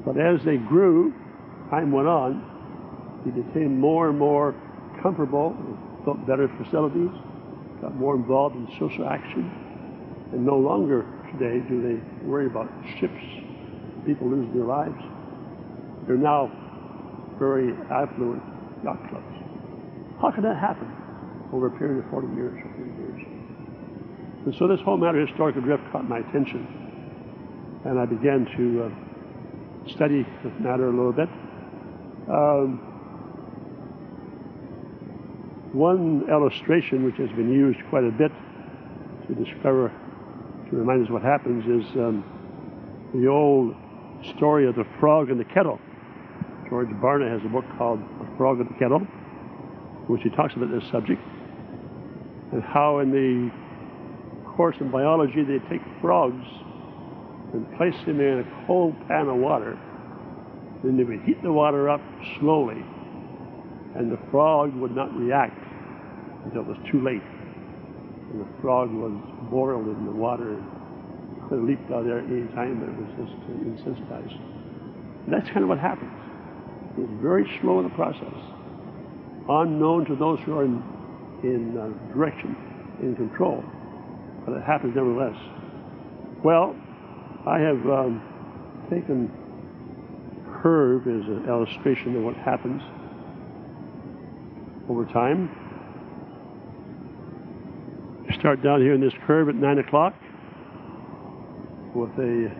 But 0.06 0.18
as 0.18 0.40
they 0.46 0.58
grew, 0.58 1.14
time 1.70 1.92
went 1.92 2.08
on, 2.08 3.22
they 3.26 3.32
became 3.32 3.80
more 3.80 4.10
and 4.10 4.18
more 4.18 4.56
comfortable, 5.02 5.52
built 6.06 6.26
better 6.26 6.48
facilities, 6.64 7.12
got 7.82 7.96
more 7.96 8.16
involved 8.16 8.56
in 8.56 8.68
social 8.80 9.08
action, 9.08 9.52
and 10.32 10.46
no 10.46 10.58
longer 10.58 11.06
today 11.34 11.60
do 11.68 11.82
they 11.82 12.26
worry 12.26 12.48
about 12.48 12.72
ships, 13.00 13.20
people 14.06 14.30
losing 14.30 14.54
their 14.54 14.66
lives. 14.66 14.96
They're 16.08 16.16
now 16.16 16.50
very 17.38 17.74
affluent 17.92 18.42
yacht 18.84 19.00
clubs. 19.10 19.26
How 20.22 20.32
can 20.32 20.44
that 20.44 20.58
happen 20.58 20.97
over 21.54 21.68
a 21.68 21.78
period 21.78 22.04
of 22.04 22.10
40 22.12 22.28
years 22.36 22.58
or 22.64 22.70
30 22.78 22.90
years? 23.02 23.22
And 24.46 24.56
so 24.56 24.68
this 24.68 24.80
whole 24.82 24.98
matter 24.98 25.20
of 25.20 25.28
historical 25.28 25.62
drift 25.62 25.84
caught 25.92 26.08
my 26.08 26.20
attention. 26.20 26.66
And 27.86 28.00
I 28.00 28.06
began 28.06 28.46
to 28.58 28.84
uh, 28.84 29.90
study 29.90 30.26
the 30.44 30.50
matter 30.60 30.88
a 30.88 30.92
little 30.92 31.14
bit. 31.14 31.30
Um, 32.30 32.80
one 35.74 36.26
illustration 36.30 37.04
which 37.04 37.18
has 37.18 37.30
been 37.32 37.52
used 37.52 37.80
quite 37.90 38.04
a 38.04 38.12
bit 38.12 38.32
to 39.28 39.36
discover, 39.36 39.92
to 40.70 40.76
remind 40.76 41.06
us 41.06 41.12
what 41.12 41.22
happens, 41.22 41.64
is 41.66 41.96
um, 41.98 42.24
the 43.14 43.28
old 43.28 43.76
story 44.36 44.68
of 44.68 44.76
the 44.76 44.86
frog 45.00 45.30
in 45.30 45.38
the 45.38 45.46
kettle. 45.46 45.80
George 46.70 46.90
Barna 46.90 47.30
has 47.32 47.42
a 47.46 47.50
book 47.50 47.66
called 47.78 48.02
The 48.20 48.28
Frog 48.38 48.60
in 48.60 48.68
the 48.68 48.74
Kettle, 48.74 49.00
in 49.00 50.08
which 50.08 50.24
he 50.24 50.30
talks 50.30 50.54
about 50.56 50.70
this 50.72 50.84
subject, 50.90 51.22
and 52.58 52.66
how 52.66 52.98
in 52.98 53.12
the 53.12 53.52
course 54.56 54.76
in 54.80 54.90
biology 54.90 55.44
they 55.44 55.60
take 55.70 55.82
frogs 56.02 56.44
and 57.54 57.70
place 57.78 57.94
them 58.08 58.20
in 58.20 58.40
a 58.40 58.66
cold 58.66 58.96
pan 59.08 59.30
of 59.30 59.36
water. 59.38 59.78
Then 60.84 60.98
they 60.98 61.04
would 61.04 61.22
heat 61.22 61.44
the 61.44 61.52
water 61.52 61.88
up 61.88 62.02
slowly, 62.40 62.82
and 63.96 64.12
the 64.12 64.18
frog 64.32 64.74
would 64.74 64.96
not 64.96 65.16
react 65.16 65.62
until 66.46 66.62
it 66.62 66.68
was 66.68 66.78
too 66.92 67.00
late. 67.04 67.22
And 68.32 68.42
the 68.42 68.62
frog 68.62 68.90
was 68.90 69.14
boiled 69.52 69.86
in 69.86 70.06
the 70.06 70.12
water 70.12 70.58
could 71.48 71.60
have 71.60 71.68
leaped 71.68 71.92
out 71.92 72.04
there 72.06 72.20
at 72.20 72.26
any 72.26 72.48
time, 72.58 72.80
but 72.82 72.90
it 72.90 72.98
was 72.98 73.12
just 73.22 73.38
insensitized. 73.64 74.36
And 75.26 75.34
that's 75.34 75.48
kind 75.50 75.62
of 75.62 75.70
what 75.70 75.80
happens. 75.80 76.12
It's 76.98 77.22
very 77.22 77.46
slow 77.62 77.80
in 77.80 77.86
the 77.86 77.96
process, 77.96 78.36
unknown 79.48 80.06
to 80.06 80.16
those 80.16 80.40
who 80.42 80.58
are 80.58 80.66
in, 80.66 80.84
in 81.44 81.78
uh, 81.78 82.14
direction, 82.14 82.56
in 83.02 83.16
control, 83.16 83.64
but 84.46 84.54
it 84.54 84.64
happens 84.64 84.96
nevertheless. 84.96 85.36
Well, 86.44 86.76
I 87.46 87.60
have 87.60 87.86
um, 87.88 88.22
taken 88.90 89.32
curve 90.62 91.08
as 91.08 91.28
an 91.28 91.46
illustration 91.48 92.16
of 92.16 92.24
what 92.24 92.36
happens 92.36 92.82
over 94.90 95.06
time. 95.06 95.50
Start 98.40 98.62
down 98.62 98.82
here 98.82 98.94
in 98.94 99.02
this 99.02 99.14
curve 99.26 99.50
at 99.50 99.56
9 99.56 99.80
o'clock 99.80 100.14
with 101.96 102.12
a 102.20 102.52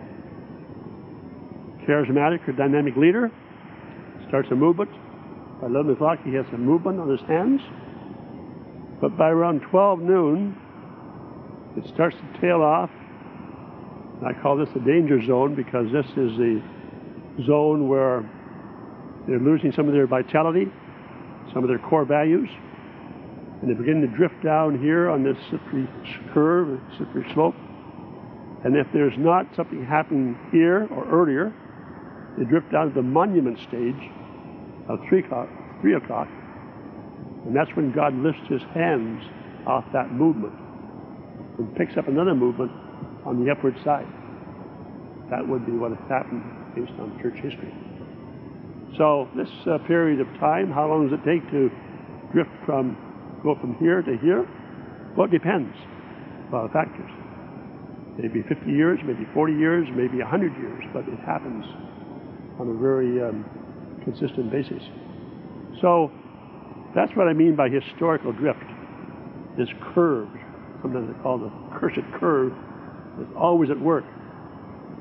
charismatic 1.86 2.46
or 2.48 2.52
dynamic 2.52 2.96
leader, 2.96 3.30
starts 4.28 4.48
a 4.50 4.54
movement. 4.54 4.90
By 5.60 5.68
11 5.68 5.92
o'clock, 5.92 6.18
he 6.24 6.34
has 6.34 6.44
a 6.52 6.58
movement 6.58 7.00
on 7.00 7.08
his 7.08 7.20
hands. 7.28 7.60
But 9.00 9.16
by 9.16 9.28
around 9.28 9.60
12 9.60 10.00
noon, 10.00 10.56
it 11.76 11.86
starts 11.94 12.16
to 12.16 12.40
tail 12.40 12.62
off. 12.62 12.90
I 14.26 14.32
call 14.32 14.56
this 14.56 14.68
the 14.74 14.80
danger 14.80 15.24
zone 15.24 15.54
because 15.54 15.92
this 15.92 16.06
is 16.06 16.36
the 16.36 16.62
zone 17.46 17.88
where 17.88 18.28
they're 19.28 19.38
losing 19.38 19.70
some 19.72 19.86
of 19.86 19.94
their 19.94 20.06
vitality, 20.06 20.66
some 21.52 21.62
of 21.62 21.68
their 21.68 21.78
core 21.78 22.04
values, 22.04 22.48
and 23.60 23.70
they 23.70 23.74
begin 23.74 24.00
to 24.00 24.08
drift 24.08 24.42
down 24.42 24.80
here 24.80 25.08
on 25.08 25.22
this 25.22 25.36
slippery 25.50 25.88
curve, 26.32 26.80
slippery 26.96 27.26
slope. 27.34 27.54
And 28.64 28.76
if 28.76 28.88
there's 28.92 29.16
not 29.16 29.46
something 29.54 29.84
happening 29.84 30.36
here 30.50 30.88
or 30.90 31.08
earlier, 31.08 31.52
they 32.36 32.44
drift 32.44 32.72
down 32.72 32.88
to 32.88 32.94
the 32.94 33.02
monument 33.02 33.58
stage 33.60 34.10
of 34.88 34.98
three 35.08 35.20
o'clock, 35.20 35.48
three 35.80 35.94
o'clock, 35.94 36.28
and 37.48 37.56
that's 37.56 37.74
when 37.76 37.90
God 37.92 38.12
lifts 38.12 38.44
his 38.46 38.60
hands 38.74 39.24
off 39.66 39.84
that 39.94 40.12
movement 40.12 40.52
and 41.56 41.74
picks 41.76 41.96
up 41.96 42.06
another 42.06 42.34
movement 42.34 42.70
on 43.24 43.42
the 43.42 43.50
upward 43.50 43.74
side. 43.82 44.06
That 45.30 45.48
would 45.48 45.64
be 45.64 45.72
what 45.72 45.96
has 45.96 46.08
happened 46.12 46.44
based 46.76 46.92
on 47.00 47.18
church 47.24 47.40
history. 47.40 47.72
So 49.00 49.32
this 49.34 49.48
uh, 49.64 49.78
period 49.88 50.20
of 50.20 50.28
time, 50.38 50.70
how 50.70 50.88
long 50.92 51.08
does 51.08 51.18
it 51.18 51.24
take 51.24 51.40
to 51.50 51.72
drift 52.36 52.52
from, 52.66 52.92
go 53.42 53.56
from 53.56 53.76
here 53.80 54.02
to 54.02 54.18
here? 54.20 54.44
Well, 55.16 55.24
it 55.24 55.32
depends. 55.32 55.72
A 56.52 56.54
lot 56.54 56.64
of 56.66 56.72
factors. 56.72 57.10
Maybe 58.20 58.44
50 58.44 58.68
years, 58.68 59.00
maybe 59.06 59.24
40 59.32 59.54
years, 59.54 59.88
maybe 59.96 60.18
100 60.18 60.52
years, 60.60 60.84
but 60.92 61.08
it 61.08 61.18
happens 61.24 61.64
on 62.60 62.68
a 62.68 62.76
very 62.76 63.24
um, 63.24 63.40
consistent 64.04 64.52
basis. 64.52 64.84
So 65.80 66.12
that's 66.98 67.14
what 67.14 67.28
I 67.28 67.32
mean 67.32 67.54
by 67.54 67.68
historical 67.68 68.32
drift. 68.32 68.64
This 69.56 69.68
curve, 69.94 70.28
sometimes 70.82 71.06
they 71.06 71.22
call 71.22 71.38
the 71.38 71.52
cursed 71.78 72.02
curve, 72.18 72.52
is 73.20 73.28
always 73.36 73.70
at 73.70 73.80
work. 73.80 74.04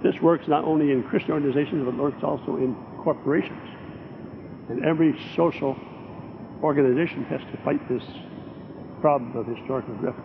This 0.03 0.13
works 0.21 0.47
not 0.47 0.63
only 0.63 0.91
in 0.91 1.01
Christian 1.01 1.31
organizations, 1.31 1.83
but 1.83 1.97
works 1.97 2.23
also 2.23 2.57
in 2.57 2.75
corporations. 3.03 3.67
And 4.69 4.85
every 4.85 5.19
social 5.35 5.75
organization 6.61 7.23
has 7.25 7.41
to 7.41 7.57
fight 7.65 7.81
this 7.89 8.03
problem 9.01 9.35
of 9.35 9.47
historical 9.47 9.95
drift. 9.95 10.19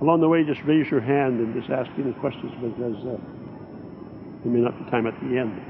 Along 0.00 0.22
the 0.22 0.28
way, 0.28 0.44
just 0.44 0.62
raise 0.64 0.90
your 0.90 1.02
hand 1.02 1.40
and 1.40 1.54
just 1.54 1.68
ask 1.68 1.90
any 1.98 2.14
questions 2.14 2.52
because 2.62 2.96
uh, 3.04 4.48
may 4.48 4.60
not 4.60 4.82
be 4.82 4.90
time 4.90 5.06
at 5.06 5.14
the 5.20 5.36
end. 5.36 5.60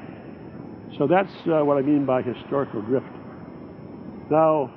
So 0.96 1.08
that's 1.08 1.32
uh, 1.48 1.64
what 1.64 1.78
I 1.78 1.82
mean 1.82 2.06
by 2.06 2.22
historical 2.22 2.80
drift. 2.82 3.19
Now, 4.30 4.70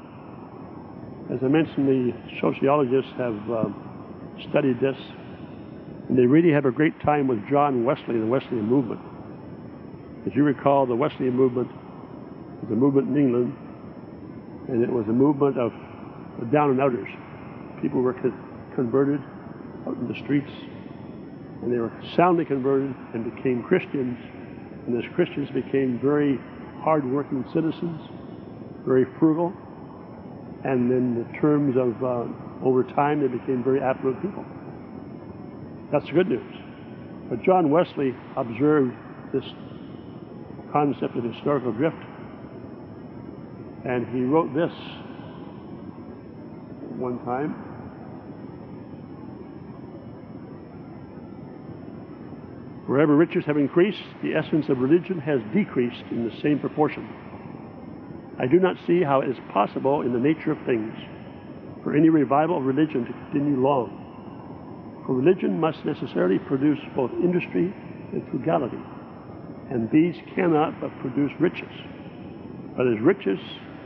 as 1.32 1.38
I 1.44 1.48
mentioned, 1.48 1.88
the 1.88 2.12
sociologists 2.42 3.12
have 3.18 3.38
um, 3.52 4.36
studied 4.50 4.80
this, 4.80 4.98
and 6.10 6.18
they 6.18 6.26
really 6.26 6.52
have 6.52 6.66
a 6.66 6.72
great 6.72 7.00
time 7.02 7.28
with 7.28 7.38
John 7.48 7.86
Wesley 7.86 8.16
and 8.16 8.24
the 8.24 8.28
Wesleyan 8.28 8.66
movement. 8.66 9.00
As 10.26 10.34
you 10.36 10.44
recall, 10.44 10.88
the 10.88 10.96
Wesleyan 10.96 11.36
movement 11.36 11.70
was 12.64 12.72
a 12.72 12.76
movement 12.76 13.10
in 13.10 13.18
England, 13.18 13.56
and 14.70 14.84
it 14.84 14.90
was 14.92 15.06
a 15.08 15.14
movement 15.14 15.60
of 15.60 15.72
down 16.52 16.72
and 16.72 16.82
outers. 16.82 17.10
People 17.80 18.02
were 18.02 18.14
converted 18.74 19.22
out 19.86 19.96
in 19.98 20.08
the 20.08 20.20
streets, 20.24 20.52
and 21.62 21.72
they 21.72 21.78
were 21.78 21.92
soundly 22.16 22.44
converted 22.44 22.96
and 23.14 23.36
became 23.36 23.62
Christians. 23.62 24.18
And 24.88 24.98
as 24.98 25.08
Christians 25.14 25.50
became 25.52 26.00
very 26.02 26.40
hard-working 26.82 27.46
citizens, 27.54 28.02
very 28.86 29.06
frugal, 29.20 29.54
and 30.63 30.92
in 30.92 31.16
the 31.16 31.40
terms 31.40 31.75
of 31.78 32.04
uh, 32.04 32.66
over 32.66 32.84
time, 32.84 33.22
they 33.22 33.28
became 33.28 33.63
very 33.63 33.82
affluent 33.82 34.22
people. 34.22 34.46
That's 35.92 36.06
the 36.06 36.13
good 36.13 36.30
news. 36.30 36.56
But 37.30 37.44
John 37.44 37.70
Wesley 37.70 38.16
observed 38.36 38.94
this 39.34 39.44
concept 40.72 41.16
of 41.16 41.24
historical 41.24 41.72
drift, 41.72 41.98
and 43.86 44.08
he 44.08 44.22
wrote 44.22 44.54
this 44.54 44.72
one 46.98 47.20
time. 47.25 47.52
Wherever 52.88 53.16
riches 53.16 53.44
have 53.46 53.58
increased, 53.58 54.04
the 54.22 54.36
essence 54.36 54.66
of 54.70 54.78
religion 54.80 55.20
has 55.20 55.40
decreased 55.54 56.04
in 56.12 56.28
the 56.28 56.42
same 56.42 56.60
proportion. 56.60 57.08
I 58.40 58.48
do 58.48 58.60
not 58.60 58.78
see 58.88 59.04
how 59.04 59.22
it 59.22 59.30
is 59.30 59.38
possible 59.52 60.02
in 60.02 60.12
the 60.12 60.20
nature 60.20 60.52
of 60.52 60.58
things 60.66 60.94
for 61.84 61.96
any 61.96 62.10
revival 62.10 62.58
of 62.58 62.63
religion 62.63 63.06
to 63.06 63.13
continue 63.13 63.62
long. 63.62 65.04
For 65.06 65.13
religion 65.13 65.60
must 65.60 65.86
necessarily 65.86 66.40
produce 66.40 66.80
both 66.96 67.12
industry 67.12 67.74
and 68.12 68.28
frugality, 68.32 68.80
and 69.70 69.90
these 69.92 70.16
cannot 70.34 70.80
but 70.82 70.98
produce 71.00 71.32
riches. 71.40 71.72
But 72.75 72.88
as 72.88 73.00
riches 73.02 73.40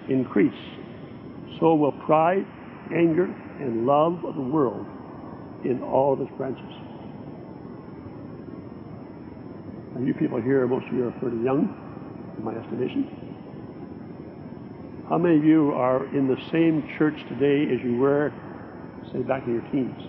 increase, 0.08 0.54
so 1.60 1.76
will 1.76 1.92
pride, 1.92 2.46
anger, 2.96 3.26
and 3.60 3.86
love 3.86 4.24
of 4.24 4.36
the 4.36 4.42
world 4.42 4.86
in 5.66 5.82
all 5.82 6.14
of 6.14 6.22
its 6.22 6.32
branches. 6.38 6.64
Now, 9.96 10.06
you 10.06 10.14
people 10.14 10.40
here, 10.42 10.66
most 10.68 10.86
of 10.88 10.94
you 10.94 11.08
are 11.08 11.12
pretty 11.20 11.38
young, 11.38 11.68
in 12.38 12.44
my 12.44 12.54
estimation. 12.56 13.10
How 15.10 15.18
many 15.18 15.38
of 15.38 15.46
you 15.46 15.72
are 15.72 16.06
in 16.14 16.28
the 16.28 16.36
same 16.52 16.84
church 16.98 17.16
today 17.30 17.64
as 17.74 17.80
you 17.82 17.96
were, 17.96 18.34
say, 19.14 19.20
back 19.20 19.48
in 19.48 19.54
your 19.54 19.64
teens? 19.72 20.04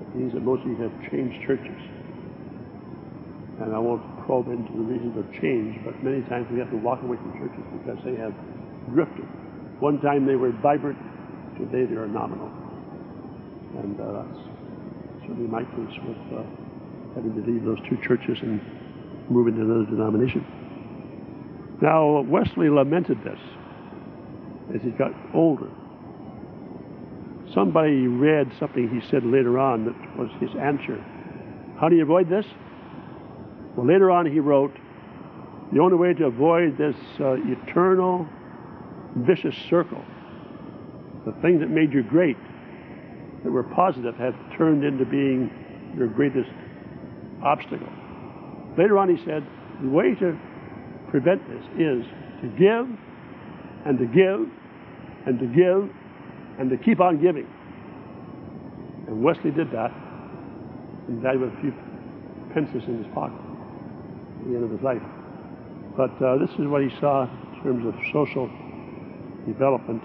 It 0.00 0.16
means 0.16 0.32
that 0.32 0.40
most 0.40 0.62
of 0.62 0.68
you 0.68 0.76
have 0.76 1.10
changed 1.10 1.36
churches. 1.46 1.76
And 3.60 3.74
I 3.74 3.78
won't 3.78 4.00
probe 4.24 4.48
into 4.48 4.72
the 4.72 4.88
reasons 4.88 5.18
of 5.18 5.30
change, 5.38 5.76
but 5.84 6.02
many 6.02 6.22
times 6.22 6.48
we 6.50 6.58
have 6.58 6.70
to 6.70 6.78
walk 6.78 7.02
away 7.02 7.18
from 7.18 7.36
churches 7.36 7.64
because 7.84 8.00
they 8.02 8.16
have 8.16 8.32
drifted. 8.94 9.28
One 9.78 10.00
time 10.00 10.24
they 10.24 10.36
were 10.36 10.52
vibrant, 10.52 10.96
today 11.58 11.84
they 11.84 12.00
are 12.00 12.08
nominal. 12.08 12.48
And 13.76 14.00
uh, 14.00 14.24
that's 14.24 14.40
certainly 15.20 15.48
my 15.52 15.64
case 15.64 16.00
with 16.00 16.16
uh, 16.32 16.48
having 17.14 17.36
to 17.36 17.44
leave 17.44 17.62
those 17.62 17.78
two 17.90 18.00
churches 18.00 18.38
and 18.40 18.58
move 19.28 19.48
into 19.48 19.60
another 19.60 19.84
denomination. 19.84 20.55
Now, 21.80 22.22
Wesley 22.22 22.70
lamented 22.70 23.22
this 23.22 23.38
as 24.74 24.82
he 24.82 24.90
got 24.90 25.12
older. 25.34 25.68
Somebody 27.52 28.06
read 28.06 28.50
something 28.58 28.88
he 28.88 29.06
said 29.08 29.24
later 29.24 29.58
on 29.58 29.84
that 29.84 30.18
was 30.18 30.30
his 30.40 30.50
answer. 30.60 31.04
How 31.78 31.88
do 31.88 31.96
you 31.96 32.02
avoid 32.02 32.28
this? 32.28 32.46
Well, 33.76 33.86
later 33.86 34.10
on, 34.10 34.26
he 34.26 34.40
wrote, 34.40 34.74
the 35.72 35.80
only 35.80 35.96
way 35.96 36.14
to 36.14 36.26
avoid 36.26 36.78
this 36.78 36.96
uh, 37.20 37.34
eternal 37.44 38.26
vicious 39.16 39.54
circle, 39.68 40.02
the 41.24 41.32
things 41.42 41.60
that 41.60 41.70
made 41.70 41.92
you 41.92 42.02
great, 42.02 42.36
that 43.44 43.50
were 43.50 43.62
positive, 43.62 44.16
have 44.16 44.34
turned 44.56 44.84
into 44.84 45.04
being 45.04 45.50
your 45.96 46.08
greatest 46.08 46.50
obstacle. 47.42 47.88
Later 48.78 48.98
on, 48.98 49.14
he 49.14 49.22
said, 49.24 49.46
the 49.82 49.88
way 49.88 50.14
to 50.14 50.38
prevent 51.10 51.42
this 51.48 51.64
is 51.78 52.04
to 52.42 52.48
give 52.58 52.86
and 53.84 53.98
to 53.98 54.06
give 54.06 54.48
and 55.26 55.38
to 55.38 55.46
give 55.46 55.90
and 56.58 56.70
to 56.70 56.76
keep 56.76 57.00
on 57.00 57.20
giving. 57.20 57.46
And 59.06 59.22
Wesley 59.22 59.50
did 59.50 59.70
that 59.70 59.92
and 61.08 61.22
died 61.22 61.38
with 61.38 61.52
a 61.52 61.60
few 61.60 61.72
pences 62.52 62.82
in 62.88 63.02
his 63.02 63.12
pocket 63.14 63.38
at 64.40 64.48
the 64.48 64.54
end 64.54 64.64
of 64.64 64.70
his 64.70 64.82
life. 64.82 65.02
But 65.96 66.20
uh, 66.22 66.38
this 66.38 66.50
is 66.58 66.66
what 66.66 66.82
he 66.82 66.90
saw 67.00 67.22
in 67.24 67.62
terms 67.62 67.86
of 67.86 67.94
social 68.12 68.50
development 69.46 70.02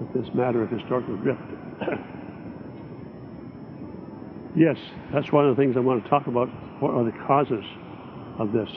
with 0.00 0.12
this 0.12 0.34
matter 0.34 0.62
of 0.62 0.70
historical 0.70 1.16
drift. 1.16 1.40
yes, 4.56 4.76
that's 5.12 5.30
one 5.32 5.46
of 5.48 5.56
the 5.56 5.62
things 5.62 5.76
I 5.76 5.80
want 5.80 6.02
to 6.02 6.10
talk 6.10 6.26
about. 6.26 6.48
What 6.80 6.92
are 6.94 7.04
the 7.04 7.16
causes 7.26 7.64
of 8.38 8.52
this? 8.52 8.68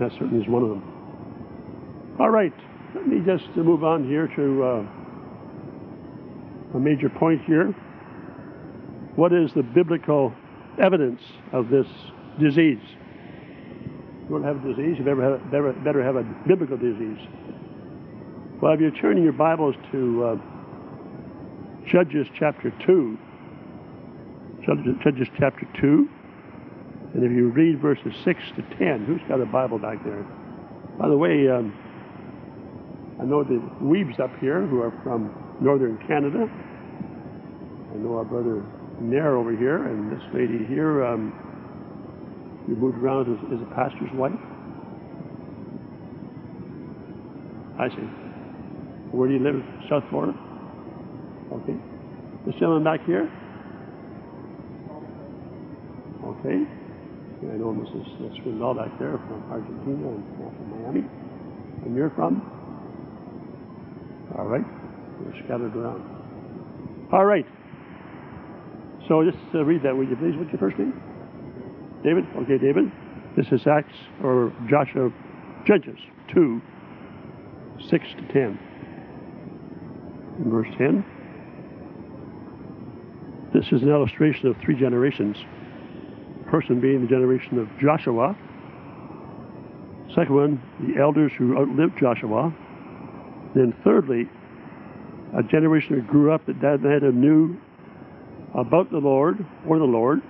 That 0.00 0.12
certainly 0.12 0.42
is 0.42 0.48
one 0.48 0.62
of 0.62 0.70
them. 0.70 2.16
All 2.20 2.30
right, 2.30 2.54
let 2.94 3.06
me 3.06 3.20
just 3.24 3.44
move 3.56 3.84
on 3.84 4.08
here 4.08 4.28
to 4.36 4.64
uh, 4.64 4.86
a 6.76 6.80
major 6.80 7.08
point 7.08 7.42
here. 7.44 7.74
What 9.16 9.32
is 9.32 9.52
the 9.54 9.62
biblical 9.62 10.32
evidence 10.78 11.20
of 11.52 11.68
this 11.68 11.86
disease? 12.40 12.78
you 14.28 14.34
want 14.34 14.44
to 14.44 14.48
have 14.48 14.62
a 14.62 14.74
disease, 14.74 14.96
you 14.98 15.04
better 15.04 15.22
have, 15.22 15.50
better, 15.50 15.72
better 15.72 16.04
have 16.04 16.16
a 16.16 16.22
biblical 16.46 16.76
disease. 16.76 17.18
Well, 18.60 18.74
if 18.74 18.80
you're 18.80 18.90
turning 18.90 19.24
your 19.24 19.32
Bibles 19.32 19.74
to 19.90 20.24
uh, 20.24 20.36
Judges 21.90 22.26
chapter 22.38 22.70
2, 22.84 23.18
Judges, 24.66 24.94
Judges 25.02 25.28
chapter 25.38 25.66
2, 25.80 26.08
and 27.18 27.26
if 27.26 27.32
you 27.32 27.48
read 27.48 27.80
verses 27.80 28.14
6 28.24 28.40
to 28.54 28.62
10, 28.78 29.04
who's 29.04 29.20
got 29.26 29.40
a 29.40 29.44
Bible 29.44 29.76
back 29.76 30.04
there? 30.04 30.22
By 31.00 31.08
the 31.08 31.16
way, 31.16 31.48
um, 31.48 31.74
I 33.20 33.24
know 33.24 33.42
the 33.42 33.58
Weebs 33.82 34.20
up 34.20 34.30
here 34.38 34.64
who 34.64 34.80
are 34.82 34.92
from 35.02 35.34
northern 35.60 35.98
Canada. 36.06 36.48
I 36.48 37.96
know 37.96 38.18
our 38.18 38.24
brother 38.24 38.64
Nair 39.00 39.36
over 39.36 39.50
here, 39.50 39.86
and 39.88 40.12
this 40.12 40.22
lady 40.32 40.64
here. 40.66 41.04
Um, 41.04 41.34
you 42.68 42.76
moved 42.76 42.98
around 42.98 43.34
as, 43.34 43.52
as 43.52 43.62
a 43.62 43.74
pastor's 43.74 44.12
wife? 44.14 44.38
I 47.80 47.88
see. 47.88 48.06
Where 49.10 49.26
do 49.26 49.34
you 49.34 49.40
live? 49.40 49.60
South 49.90 50.04
Florida? 50.08 50.38
Okay. 51.52 51.74
This 52.46 52.54
gentleman 52.60 52.84
back 52.84 53.04
here? 53.06 53.28
Okay. 56.22 56.77
I 57.42 57.56
know 57.56 57.70
Mrs. 57.72 58.42
Swindell 58.42 58.74
back 58.76 58.98
there 58.98 59.12
from 59.12 59.44
Argentina 59.50 60.08
and 60.08 60.24
from 60.36 60.82
Miami. 60.82 61.04
And 61.84 61.94
you're 61.96 62.10
from? 62.10 62.42
All 64.36 64.46
right. 64.46 64.64
We're 65.20 65.32
scattered 65.44 65.74
around. 65.76 66.02
All 67.12 67.24
right. 67.24 67.46
So 69.06 69.24
just 69.24 69.38
uh, 69.54 69.64
read 69.64 69.82
that, 69.84 69.96
would 69.96 70.08
you 70.08 70.16
please? 70.16 70.36
What's 70.36 70.50
your 70.50 70.58
first 70.58 70.78
name? 70.78 70.92
David? 72.02 72.24
Okay, 72.42 72.58
David. 72.58 72.90
This 73.36 73.46
is 73.52 73.66
Acts 73.66 73.94
or 74.22 74.52
Joshua 74.68 75.10
Judges 75.64 75.98
2, 76.34 76.60
6 77.88 78.04
to 78.16 78.32
10. 78.32 78.58
In 80.38 80.50
verse 80.50 80.68
10. 80.76 81.04
This 83.54 83.66
is 83.72 83.82
an 83.82 83.90
illustration 83.90 84.48
of 84.48 84.56
three 84.64 84.78
generations. 84.78 85.36
Person 86.50 86.80
being 86.80 87.02
the 87.02 87.08
generation 87.08 87.58
of 87.58 87.68
Joshua. 87.78 88.36
Second 90.14 90.34
one, 90.34 90.62
the 90.80 91.00
elders 91.00 91.32
who 91.36 91.58
outlived 91.58 91.98
Joshua. 92.00 92.54
Then 93.54 93.74
thirdly, 93.84 94.28
a 95.36 95.42
generation 95.42 95.94
who 95.94 96.02
grew 96.02 96.32
up 96.32 96.46
that 96.46 96.80
had 96.80 97.02
a 97.02 97.12
knew 97.12 97.56
about 98.54 98.90
the 98.90 98.98
Lord 98.98 99.44
or 99.66 99.78
the 99.78 99.84
Lord 99.84 100.22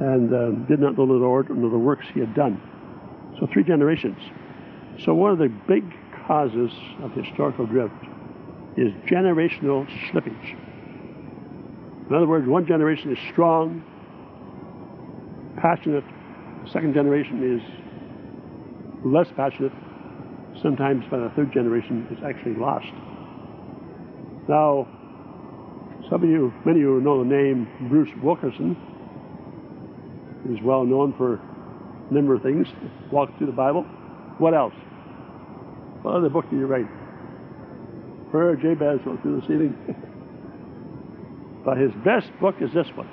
and 0.00 0.32
uh, 0.32 0.50
did 0.68 0.80
not 0.80 0.96
know 0.96 1.06
the 1.06 1.12
Lord 1.12 1.50
nor 1.50 1.70
the 1.70 1.78
works 1.78 2.06
he 2.14 2.20
had 2.20 2.34
done. 2.34 2.60
So 3.38 3.46
three 3.52 3.64
generations. 3.64 4.18
So 5.04 5.14
one 5.14 5.32
of 5.32 5.38
the 5.38 5.48
big 5.48 5.84
causes 6.26 6.70
of 7.02 7.12
historical 7.12 7.66
drift 7.66 7.94
is 8.76 8.92
generational 9.06 9.86
slippage. 10.10 10.56
In 12.08 12.14
other 12.14 12.26
words, 12.26 12.46
one 12.46 12.66
generation 12.66 13.12
is 13.12 13.18
strong, 13.30 13.84
passionate. 15.62 16.04
The 16.64 16.70
second 16.70 16.92
generation 16.92 17.38
is 17.40 17.62
less 19.04 19.28
passionate. 19.36 19.72
Sometimes 20.60 21.04
by 21.10 21.18
the 21.18 21.30
third 21.36 21.52
generation, 21.52 22.06
it's 22.10 22.20
actually 22.26 22.56
lost. 22.56 22.92
Now, 24.48 24.88
some 26.10 26.24
of 26.24 26.28
you, 26.28 26.52
many 26.66 26.80
of 26.80 26.84
you 26.84 27.00
know 27.00 27.22
the 27.22 27.30
name 27.30 27.68
Bruce 27.88 28.10
Wilkinson. 28.22 28.76
He's 30.46 30.62
well 30.62 30.84
known 30.84 31.14
for 31.16 31.34
a 31.34 32.12
number 32.12 32.34
of 32.34 32.42
things. 32.42 32.66
Walk 33.12 33.30
through 33.38 33.46
the 33.46 33.52
Bible. 33.52 33.84
What 34.38 34.54
else? 34.54 34.74
What 36.02 36.16
other 36.16 36.28
book 36.28 36.50
did 36.50 36.58
you 36.58 36.66
write? 36.66 36.88
Prayer 38.32 38.56
Jabez 38.56 38.98
went 39.06 39.22
through 39.22 39.40
the 39.40 39.46
ceiling. 39.46 39.76
but 41.64 41.78
his 41.78 41.92
best 42.04 42.28
book 42.40 42.56
is 42.60 42.72
this 42.74 42.88
one. 42.96 43.08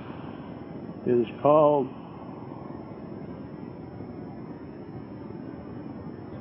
It 1.06 1.12
is 1.12 1.42
called 1.42 1.88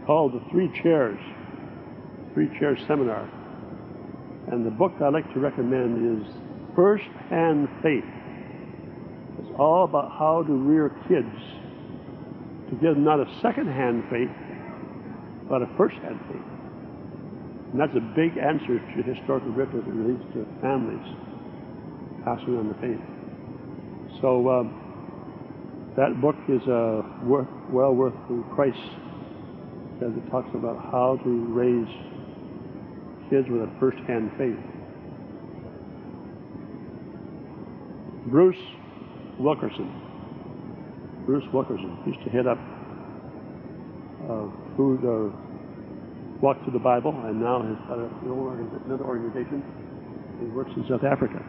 called 0.09 0.33
The 0.33 0.41
Three 0.51 0.73
Chairs. 0.83 1.21
Three 2.33 2.49
Chairs 2.59 2.79
Seminar. 2.89 3.29
And 4.51 4.65
the 4.65 4.71
book 4.71 4.93
I 5.05 5.11
like 5.11 5.31
to 5.35 5.39
recommend 5.39 6.25
is 6.25 6.27
First 6.75 7.05
Hand 7.29 7.69
Faith 7.83 8.09
It's 9.39 9.53
all 9.59 9.85
about 9.85 10.11
how 10.19 10.45
to 10.45 10.53
rear 10.55 10.89
kids 11.09 11.37
to 12.71 12.75
give 12.81 12.95
them 12.95 13.05
not 13.05 13.21
a 13.21 13.29
second-hand 13.43 14.05
faith, 14.09 14.33
but 15.47 15.61
a 15.61 15.69
first-hand 15.77 16.19
faith. 16.33 16.49
And 17.73 17.79
that's 17.79 17.95
a 17.95 18.01
big 18.17 18.39
answer 18.39 18.81
to 18.81 19.03
historical 19.03 19.53
as 19.53 19.69
it 19.69 19.93
relates 19.93 20.25
to 20.33 20.47
families 20.63 21.05
passing 22.25 22.57
on 22.57 22.69
the 22.69 22.81
faith. 22.81 23.05
So 24.23 24.49
um, 24.49 25.93
that 25.99 26.19
book 26.23 26.37
is 26.49 26.67
uh, 26.67 27.03
worth, 27.25 27.49
well 27.71 27.95
worth 27.95 28.17
the 28.31 28.43
price 28.55 28.73
because 29.99 30.15
it 30.17 30.31
talks 30.31 30.49
about 30.55 30.77
how 30.93 31.19
to 31.25 31.31
raise 31.51 31.89
kids 33.31 33.49
with 33.51 33.63
a 33.63 33.71
first-hand 33.81 34.31
faith. 34.39 34.57
Bruce 38.27 38.57
Wilkinson. 39.39 39.91
Bruce 41.27 41.45
Wilkinson 41.53 41.99
used 42.07 42.23
to 42.23 42.31
head 42.31 42.47
up 42.47 42.59
uh, 44.25 44.47
food 44.77 45.05
or 45.05 45.33
walk 46.41 46.63
through 46.63 46.75
the 46.75 46.79
Bible, 46.79 47.11
and 47.27 47.41
now 47.41 47.63
has 47.63 47.77
got 47.89 47.99
another 48.87 49.05
organization. 49.05 49.65
He 50.39 50.47
works 50.47 50.71
in 50.77 50.87
South 50.89 51.03
Africa. 51.03 51.43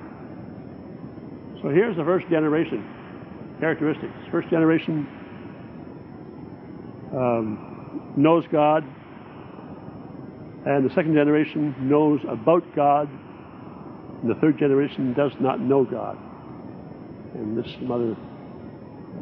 So 1.62 1.70
here's 1.70 1.96
the 1.98 2.04
first 2.04 2.28
generation 2.30 2.84
characteristics. 3.60 4.14
First 4.32 4.50
generation 4.50 5.06
um, 7.14 7.79
knows 8.16 8.46
God, 8.52 8.84
and 10.66 10.90
the 10.90 10.94
second 10.94 11.14
generation 11.14 11.76
knows 11.80 12.20
about 12.28 12.64
God, 12.76 13.10
and 14.22 14.30
the 14.30 14.36
third 14.36 14.58
generation 14.58 15.14
does 15.14 15.32
not 15.40 15.60
know 15.60 15.86
God 15.86 16.18
and 17.34 17.58
this 17.58 17.72
mother 17.82 18.16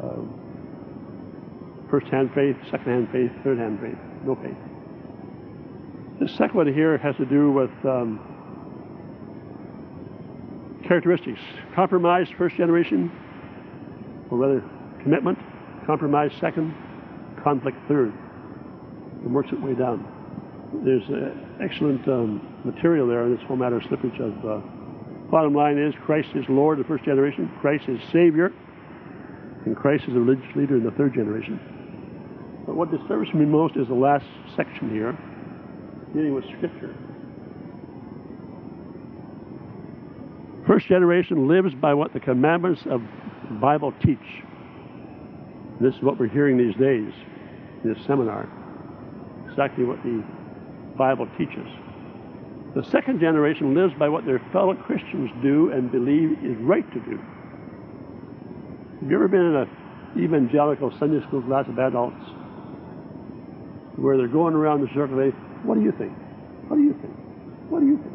uh, 0.02 0.22
first-hand 1.90 2.30
faith, 2.34 2.56
second-hand 2.70 3.08
faith, 3.12 3.30
third-hand 3.44 3.80
faith, 3.80 3.98
no 4.24 4.34
faith. 4.36 4.56
The 6.20 6.28
second 6.36 6.54
one 6.54 6.72
here 6.72 6.98
has 6.98 7.16
to 7.16 7.24
do 7.24 7.52
with 7.52 7.70
um, 7.84 8.20
characteristics. 10.86 11.40
Compromise, 11.74 12.28
first 12.36 12.56
generation, 12.56 13.10
or 14.30 14.38
rather 14.38 14.62
commitment. 15.02 15.38
Compromise, 15.86 16.32
second. 16.40 16.74
Conflict, 17.42 17.78
third. 17.88 18.12
It 19.24 19.30
works 19.30 19.50
its 19.52 19.60
way 19.60 19.74
down. 19.74 20.06
There's 20.84 21.08
uh, 21.08 21.34
excellent 21.62 22.06
um, 22.08 22.60
material 22.64 23.06
there 23.06 23.22
on 23.22 23.34
this 23.34 23.44
whole 23.46 23.56
matter 23.56 23.76
of 23.76 23.82
slippage 23.84 24.20
of 24.20 24.44
uh, 24.44 24.60
Bottom 25.30 25.54
line 25.54 25.76
is 25.76 25.94
Christ 26.06 26.30
is 26.34 26.44
Lord, 26.48 26.78
the 26.78 26.84
first 26.84 27.04
generation. 27.04 27.50
Christ 27.60 27.84
is 27.86 28.00
Savior. 28.10 28.50
and 29.66 29.76
Christ 29.76 30.04
is 30.08 30.14
the 30.14 30.20
religious 30.20 30.56
leader 30.56 30.76
in 30.76 30.84
the 30.84 30.90
third 30.92 31.12
generation. 31.12 31.60
But 32.66 32.76
what 32.76 32.90
disturbs 32.90 33.32
me 33.34 33.44
most 33.44 33.76
is 33.76 33.88
the 33.88 33.94
last 33.94 34.24
section 34.56 34.90
here, 34.90 35.16
dealing 36.14 36.34
with 36.34 36.44
Scripture. 36.56 36.94
First 40.66 40.86
generation 40.86 41.46
lives 41.46 41.74
by 41.74 41.92
what 41.92 42.14
the 42.14 42.20
commandments 42.20 42.82
of 42.90 43.02
the 43.48 43.54
Bible 43.54 43.92
teach. 44.02 44.18
This 45.80 45.94
is 45.94 46.02
what 46.02 46.18
we're 46.18 46.28
hearing 46.28 46.56
these 46.56 46.76
days 46.76 47.12
in 47.84 47.92
this 47.92 48.04
seminar. 48.06 48.48
Exactly 49.58 49.84
what 49.84 50.00
the 50.04 50.22
Bible 50.96 51.26
teaches. 51.36 51.66
The 52.76 52.84
second 52.84 53.18
generation 53.18 53.74
lives 53.74 53.92
by 53.98 54.08
what 54.08 54.24
their 54.24 54.38
fellow 54.52 54.72
Christians 54.72 55.32
do 55.42 55.72
and 55.72 55.90
believe 55.90 56.38
is 56.44 56.56
right 56.58 56.86
to 56.92 57.00
do. 57.00 57.18
Have 59.00 59.10
you 59.10 59.16
ever 59.16 59.26
been 59.26 59.40
in 59.40 59.56
an 59.56 59.68
evangelical 60.16 60.96
Sunday 61.00 61.26
school 61.26 61.42
class 61.42 61.66
of 61.66 61.76
adults 61.76 62.22
where 63.96 64.16
they're 64.16 64.28
going 64.28 64.54
around 64.54 64.82
the 64.82 64.94
circle? 64.94 65.16
They, 65.16 65.30
what 65.66 65.74
do 65.74 65.82
you 65.82 65.90
think? 65.90 66.12
What 66.68 66.76
do 66.76 66.84
you 66.84 66.92
think? 67.02 67.16
What 67.68 67.80
do 67.80 67.86
you 67.86 67.96
think? 67.98 68.14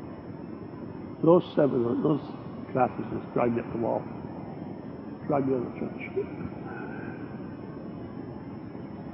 Those 1.25 1.43
seven, 1.57 1.83
those 2.03 2.21
classes 2.71 3.03
just 3.11 3.33
drive 3.33 3.51
me 3.51 3.59
up 3.59 3.69
the 3.73 3.79
wall, 3.79 4.01
drive 5.27 5.45
me 5.45 5.55
out 5.55 5.67
of 5.67 5.73
the 5.73 5.79
church. 5.81 6.07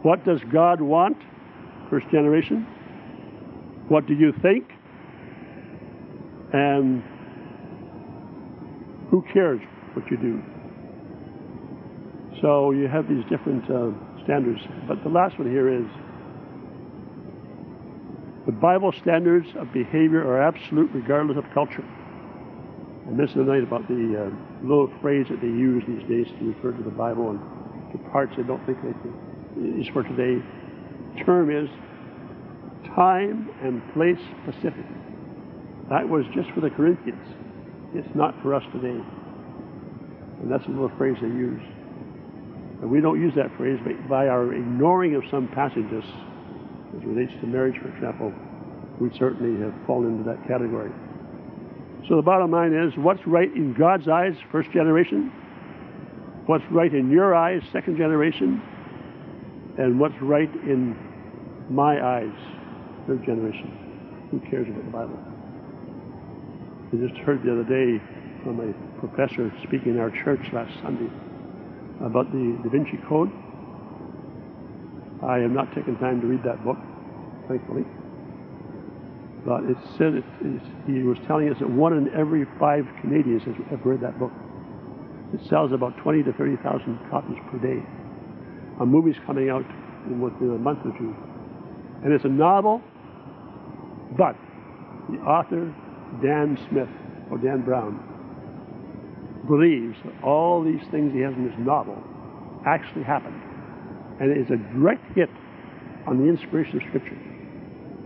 What 0.04 0.24
does 0.26 0.42
God 0.52 0.80
want? 0.80 1.18
First 1.90 2.08
generation. 2.12 2.68
What 3.88 4.06
do 4.06 4.14
you 4.14 4.34
think? 4.42 4.70
And 6.54 7.04
who 9.10 9.24
cares 9.34 9.60
what 9.94 10.10
you 10.12 10.18
do? 10.18 10.42
So 12.42 12.72
you 12.72 12.88
have 12.88 13.08
these 13.10 13.24
different 13.30 13.64
uh, 13.70 13.92
standards. 14.24 14.62
But 14.88 15.04
the 15.04 15.10
last 15.10 15.38
one 15.40 15.50
here 15.50 15.68
is 15.68 15.86
the 18.46 18.52
Bible 18.52 18.94
standards 19.02 19.48
of 19.60 19.72
behavior 19.74 20.22
are 20.26 20.42
absolute 20.42 20.90
regardless 20.94 21.38
of 21.38 21.46
culture. 21.54 21.86
And 23.08 23.20
this 23.20 23.30
is 23.32 23.36
the 23.38 23.44
night 23.44 23.64
about 23.64 23.88
the 23.88 24.30
uh, 24.30 24.66
little 24.66 24.92
phrase 25.02 25.26
that 25.30 25.42
they 25.42 25.48
use 25.48 25.84
these 25.88 26.08
days 26.08 26.28
to 26.38 26.54
refer 26.54 26.72
to 26.72 26.84
the 26.84 26.92
Bible 26.92 27.32
and 27.32 27.40
to 27.92 27.98
parts 28.10 28.34
they 28.38 28.44
don't 28.44 28.64
think 28.66 28.78
they 28.84 28.94
can, 29.02 29.82
is 29.82 29.88
for 29.90 30.04
today. 30.04 30.44
Term 31.26 31.50
is 31.50 31.70
time 32.96 33.50
and 33.62 33.82
place 33.94 34.20
specific. 34.44 34.86
That 35.90 36.08
was 36.08 36.24
just 36.34 36.50
for 36.52 36.62
the 36.62 36.70
Corinthians. 36.70 37.28
It's 37.94 38.16
not 38.16 38.36
for 38.42 38.54
us 38.54 38.64
today. 38.72 39.02
And 40.42 40.52
that's 40.52 40.66
a 40.66 40.70
little 40.70 40.92
phrase 40.98 41.18
they 41.22 41.28
use. 41.28 41.62
And 42.82 42.90
we 42.90 43.02
don't 43.02 43.20
use 43.20 43.34
that 43.36 43.56
phrase, 43.58 43.80
but 43.84 44.08
by 44.08 44.28
our 44.28 44.54
ignoring 44.54 45.16
of 45.16 45.24
some 45.30 45.48
passages, 45.50 46.04
as 46.96 47.04
relates 47.06 47.34
to 47.42 47.48
marriage, 47.48 47.76
for 47.82 47.90
example, 47.90 48.32
we 49.02 49.10
certainly 49.18 49.60
have 49.64 49.74
fallen 49.86 50.18
into 50.18 50.24
that 50.30 50.48
category. 50.48 50.92
So 52.08 52.16
the 52.16 52.22
bottom 52.22 52.52
line 52.52 52.74
is 52.74 52.94
what's 52.98 53.26
right 53.28 53.54
in 53.54 53.74
God's 53.74 54.08
eyes, 54.08 54.34
first 54.52 54.72
generation? 54.72 55.32
What's 56.46 56.64
right 56.72 56.94
in 56.94 57.12
your 57.12 57.36
eyes, 57.36 57.62
second 57.74 57.98
generation? 57.98 58.62
And 59.78 60.00
what's 60.00 60.16
right 60.22 60.52
in 60.64 60.98
my 61.70 62.02
eyes, 62.04 62.36
third 63.08 63.24
generation? 63.26 64.28
Who 64.32 64.40
cares 64.50 64.68
about 64.68 64.86
the 64.86 64.92
Bible? 64.92 65.20
I 66.92 67.08
just 67.08 67.20
heard 67.22 67.44
the 67.44 67.52
other 67.52 67.64
day 67.64 68.02
from 68.44 68.60
a 68.60 68.74
professor 69.00 69.54
speaking 69.64 69.94
in 69.94 70.00
our 70.00 70.10
church 70.10 70.42
last 70.52 70.74
Sunday 70.82 71.10
about 72.02 72.32
the 72.32 72.58
Da 72.64 72.70
Vinci 72.70 72.98
Code. 73.08 73.32
I 75.22 75.40
have 75.40 75.52
not 75.52 75.74
taken 75.76 75.98
time 75.98 76.22
to 76.22 76.28
read 76.28 76.44
that 76.44 76.64
book, 76.64 76.78
thankfully. 77.48 77.84
But 79.46 79.64
it 79.66 79.78
said 79.98 80.16
it, 80.16 80.26
he 80.88 81.04
was 81.04 81.18
telling 81.28 81.50
us 81.50 81.60
that 81.60 81.70
one 81.70 81.94
in 81.98 82.10
every 82.14 82.46
five 82.60 82.86
Canadians 83.02 83.44
has 83.44 83.56
ever 83.72 83.90
read 83.90 84.02
that 84.02 84.18
book. 84.18 84.32
It 85.34 85.48
sells 85.48 85.72
about 85.72 85.98
20 85.98 86.24
to 86.24 86.34
30,000 86.34 87.00
copies 87.10 87.38
per 87.52 87.58
day. 87.60 87.84
A 88.80 88.86
movie's 88.86 89.20
coming 89.26 89.50
out 89.50 89.66
in 90.08 90.20
within 90.20 90.56
a 90.56 90.58
month 90.58 90.80
or 90.86 90.98
two. 90.98 91.16
And 92.04 92.14
it's 92.14 92.26
a 92.26 92.30
novel, 92.30 92.82
but 94.18 94.36
the 95.10 95.18
author, 95.18 95.74
Dan 96.22 96.58
Smith, 96.70 96.90
or 97.30 97.38
Dan 97.38 97.62
Brown, 97.62 98.00
believes 99.48 99.98
that 100.06 100.24
all 100.24 100.64
these 100.64 100.82
things 100.92 101.14
he 101.14 101.20
has 101.20 101.34
in 101.34 101.48
this 101.48 101.58
novel 101.60 102.02
actually 102.66 103.04
happened. 103.04 103.42
And 104.20 104.32
it 104.32 104.38
is 104.38 104.50
a 104.52 104.58
direct 104.74 105.04
hit 105.16 105.30
on 106.08 106.18
the 106.18 106.30
inspiration 106.30 106.78
of 106.78 106.84
Scripture. 106.88 107.18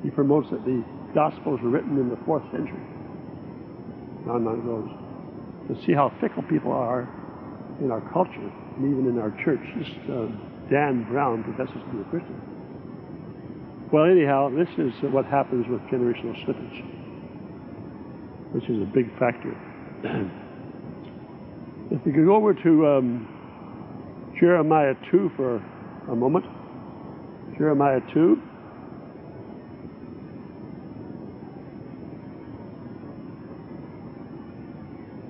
He 0.03 0.09
promotes 0.09 0.49
that 0.49 0.63
the 0.65 0.83
Gospels 1.13 1.59
were 1.61 1.69
written 1.69 1.97
in 1.99 2.09
the 2.09 2.17
fourth 2.25 2.43
century. 2.51 2.81
On 4.27 4.47
and 4.47 4.63
goes. 4.63 4.89
To 5.69 5.85
see 5.85 5.93
how 5.93 6.11
fickle 6.19 6.43
people 6.43 6.71
are 6.71 7.07
in 7.79 7.91
our 7.91 8.01
culture 8.11 8.51
and 8.77 8.91
even 8.91 9.07
in 9.07 9.19
our 9.19 9.31
church. 9.43 9.61
This 9.77 9.89
uh, 10.09 10.27
Dan 10.69 11.05
Brown 11.09 11.43
professes 11.43 11.81
to 11.81 11.91
be 11.93 12.01
a 12.01 12.03
Christian. 12.05 12.52
Well, 13.93 14.05
anyhow, 14.05 14.49
this 14.49 14.69
is 14.79 14.91
what 15.13 15.25
happens 15.27 15.67
with 15.69 15.79
generational 15.81 16.33
slippage, 16.43 16.83
which 18.51 18.67
is 18.67 18.81
a 18.81 18.85
big 18.85 19.07
factor. 19.19 19.55
if 21.91 22.03
we 22.03 22.11
could 22.11 22.25
go 22.25 22.35
over 22.35 22.55
to 22.55 22.87
um, 22.87 23.27
Jeremiah 24.39 24.95
2 25.11 25.33
for 25.35 25.57
a 26.09 26.15
moment. 26.15 26.43
Jeremiah 27.55 28.01
2. 28.15 28.41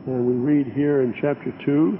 And 0.05 0.25
we 0.25 0.35
read 0.35 0.67
here 0.73 1.01
in 1.01 1.13
chapter 1.19 1.53
2, 1.65 1.99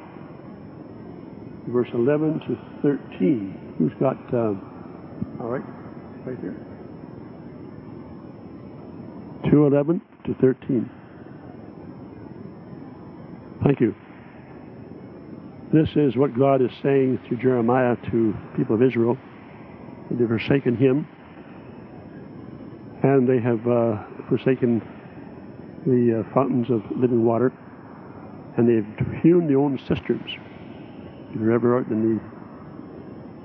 verse 1.74 1.90
11 1.94 2.40
to 2.48 2.58
13. 2.82 3.76
Who's 3.78 3.92
got, 4.00 4.16
uh, 4.34 4.54
all 5.44 5.50
right, 5.50 5.83
right 6.26 6.40
here. 6.40 6.56
211 9.50 10.02
to 10.26 10.34
13. 10.36 10.90
Thank 13.64 13.80
you. 13.80 13.96
This 15.74 15.90
is 15.96 16.16
what 16.16 16.38
God 16.38 16.62
is 16.62 16.72
saying 16.82 17.20
through 17.28 17.38
Jeremiah 17.38 17.96
to 18.12 18.34
people 18.56 18.76
of 18.76 18.84
Israel. 18.84 19.18
They've 20.12 20.28
forsaken 20.28 20.76
Him, 20.78 21.08
and 23.02 23.28
they 23.28 23.40
have 23.40 23.68
uh, 23.68 24.04
forsaken 24.30 24.82
the 25.86 26.22
uh, 26.22 26.34
fountains 26.34 26.70
of 26.70 26.84
living 26.96 27.26
water, 27.26 27.52
and 28.58 28.68
they've 28.68 29.22
hewn 29.22 29.48
their 29.48 29.60
own 29.60 29.80
cisterns. 29.88 30.30
If 31.32 31.42
you're 31.42 31.52
ever 31.52 31.80
out 31.80 31.88
in 31.88 32.18
the 32.18 32.33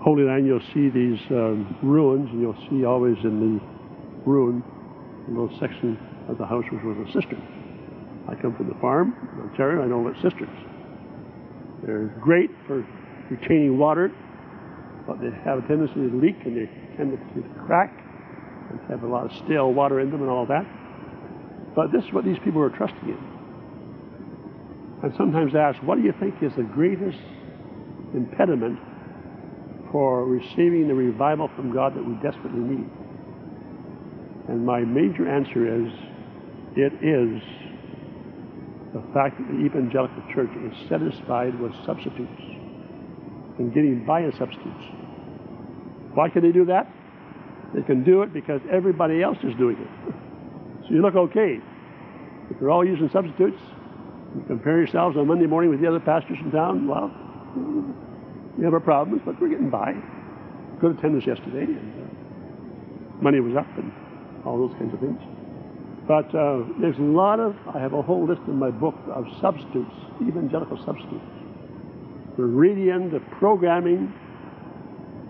Holy 0.00 0.22
Land, 0.22 0.46
you'll 0.46 0.60
see 0.72 0.88
these 0.88 1.18
um, 1.30 1.76
ruins, 1.82 2.30
and 2.30 2.40
you'll 2.40 2.68
see 2.70 2.84
always 2.84 3.16
in 3.24 3.40
the 3.40 3.60
ruin 4.24 4.62
a 5.26 5.30
little 5.30 5.50
section 5.58 5.98
of 6.28 6.38
the 6.38 6.46
house 6.46 6.64
which 6.70 6.82
was 6.84 6.96
a 7.08 7.12
cistern. 7.12 7.42
I 8.28 8.34
come 8.34 8.54
from 8.54 8.68
the 8.68 8.74
farm, 8.80 9.14
Ontario. 9.40 9.82
I 9.82 9.86
know 9.86 9.98
what 9.98 10.14
cisterns. 10.22 10.56
They're 11.82 12.14
great 12.20 12.50
for 12.66 12.86
retaining 13.30 13.78
water, 13.78 14.12
but 15.06 15.20
they 15.20 15.30
have 15.44 15.64
a 15.64 15.68
tendency 15.68 15.94
to 15.94 16.20
leak 16.20 16.36
and 16.44 16.56
they 16.56 16.70
tend 16.96 17.12
to 17.12 17.64
crack 17.66 18.04
and 18.70 18.80
have 18.90 19.02
a 19.02 19.06
lot 19.06 19.24
of 19.24 19.32
stale 19.44 19.72
water 19.72 20.00
in 20.00 20.10
them 20.10 20.20
and 20.20 20.30
all 20.30 20.46
that. 20.46 20.66
But 21.74 21.90
this 21.92 22.04
is 22.04 22.12
what 22.12 22.24
these 22.24 22.38
people 22.44 22.62
are 22.62 22.70
trusting 22.70 23.08
in. 23.08 23.18
And 25.02 25.14
sometimes 25.16 25.54
I 25.54 25.58
ask, 25.60 25.82
what 25.82 25.96
do 25.96 26.02
you 26.02 26.12
think 26.20 26.42
is 26.42 26.52
the 26.56 26.64
greatest 26.64 27.18
impediment 28.14 28.78
for 29.92 30.24
receiving 30.24 30.88
the 30.88 30.94
revival 30.94 31.48
from 31.56 31.72
God 31.72 31.94
that 31.94 32.04
we 32.04 32.14
desperately 32.14 32.60
need? 32.60 32.90
And 34.48 34.64
my 34.64 34.80
major 34.80 35.28
answer 35.28 35.86
is, 35.86 35.92
it 36.76 36.92
is 37.02 37.42
the 38.94 39.02
fact 39.12 39.38
that 39.38 39.48
the 39.48 39.64
evangelical 39.64 40.22
church 40.34 40.50
is 40.64 40.72
satisfied 40.88 41.58
with 41.60 41.72
substitutes 41.84 42.40
and 43.58 43.74
getting 43.74 44.04
by 44.06 44.20
in 44.20 44.32
substitutes. 44.38 44.84
Why 46.14 46.28
can 46.28 46.42
they 46.42 46.52
do 46.52 46.64
that? 46.66 46.90
They 47.74 47.82
can 47.82 48.04
do 48.04 48.22
it 48.22 48.32
because 48.32 48.60
everybody 48.72 49.22
else 49.22 49.38
is 49.42 49.54
doing 49.56 49.76
it. 49.76 50.14
So 50.88 50.94
you 50.94 51.02
look 51.02 51.16
okay. 51.16 51.60
If 52.48 52.58
you're 52.62 52.70
all 52.70 52.82
using 52.82 53.10
substitutes, 53.12 53.60
you 54.34 54.42
compare 54.46 54.78
yourselves 54.78 55.18
on 55.18 55.26
Monday 55.26 55.44
morning 55.44 55.70
with 55.70 55.82
the 55.82 55.86
other 55.86 56.00
pastors 56.00 56.38
in 56.40 56.50
town, 56.50 56.88
well, 56.88 57.12
we 58.58 58.64
have 58.64 58.74
our 58.74 58.80
problems, 58.80 59.22
but 59.24 59.40
we're 59.40 59.48
getting 59.48 59.70
by. 59.70 59.94
Good 60.80 60.98
attendance 60.98 61.24
yesterday, 61.24 61.62
and 61.62 61.92
uh, 61.94 63.22
money 63.22 63.38
was 63.38 63.54
up, 63.56 63.68
and 63.78 63.92
all 64.44 64.58
those 64.58 64.76
kinds 64.78 64.92
of 64.92 65.00
things. 65.00 65.20
But 66.08 66.34
uh, 66.34 66.64
there's 66.80 66.98
a 66.98 67.02
lot 67.02 67.38
of, 67.38 67.54
I 67.72 67.78
have 67.78 67.92
a 67.92 68.02
whole 68.02 68.26
list 68.26 68.40
in 68.48 68.58
my 68.58 68.70
book 68.70 68.96
of 69.14 69.26
substitutes, 69.40 69.94
evangelical 70.26 70.76
substitutes. 70.84 71.24
meridian, 72.36 73.12
the 73.12 73.20
programming 73.38 74.12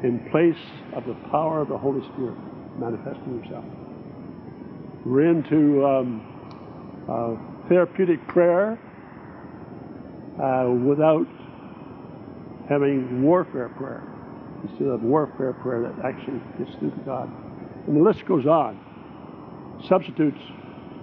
in 0.02 0.26
place 0.30 0.56
of 0.94 1.04
the 1.04 1.14
power 1.30 1.60
of 1.60 1.68
the 1.68 1.76
Holy 1.76 2.00
Spirit 2.12 2.36
manifesting 2.78 3.42
Himself. 3.42 3.64
We're 5.04 5.28
into 5.28 5.84
um, 5.84 7.04
uh, 7.08 7.68
therapeutic 7.68 8.26
prayer 8.28 8.78
uh, 10.40 10.70
without 10.70 11.26
having 12.68 13.22
warfare 13.22 13.68
prayer. 13.70 14.02
Instead 14.64 14.88
of 14.88 15.02
warfare 15.02 15.52
prayer 15.54 15.82
that 15.82 16.04
actually 16.04 16.40
gets 16.58 16.76
through 16.78 16.90
to 16.90 17.00
God. 17.04 17.30
And 17.86 17.96
the 17.96 18.02
list 18.02 18.26
goes 18.26 18.46
on. 18.46 18.78
Substitutes 19.88 20.40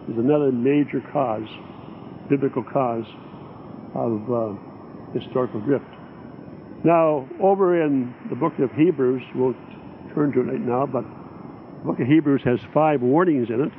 is 0.10 0.18
another 0.18 0.52
major 0.52 1.02
cause, 1.12 1.48
biblical 2.30 2.64
cause, 2.64 3.06
of 3.96 4.32
uh, 4.32 4.54
historical 5.18 5.62
drift. 5.62 5.86
Now, 6.84 7.28
over 7.42 7.82
in 7.82 8.14
the 8.30 8.36
book 8.36 8.60
of 8.60 8.72
Hebrews, 8.74 9.24
we'll 9.34 9.56
turn 10.14 10.32
to 10.34 10.42
it 10.42 10.44
right 10.44 10.62
now, 10.62 10.86
but 10.86 11.04
the 11.80 11.86
book 11.86 12.00
of 12.00 12.08
Hebrews 12.08 12.42
has 12.44 12.60
five 12.74 13.02
warnings 13.02 13.50
in 13.50 13.62
it. 13.62 13.72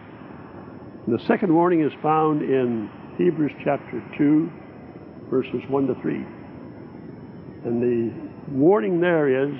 And 1.07 1.16
the 1.16 1.22
second 1.27 1.55
warning 1.55 1.83
is 1.83 1.92
found 2.03 2.42
in 2.42 2.90
Hebrews 3.18 3.53
chapter 3.62 4.03
2, 4.18 4.51
verses 5.31 5.62
1 5.68 5.87
to 5.87 5.94
3. 6.01 6.25
And 7.66 7.83
the 7.83 8.52
warning 8.52 9.00
there 9.00 9.29
is 9.44 9.55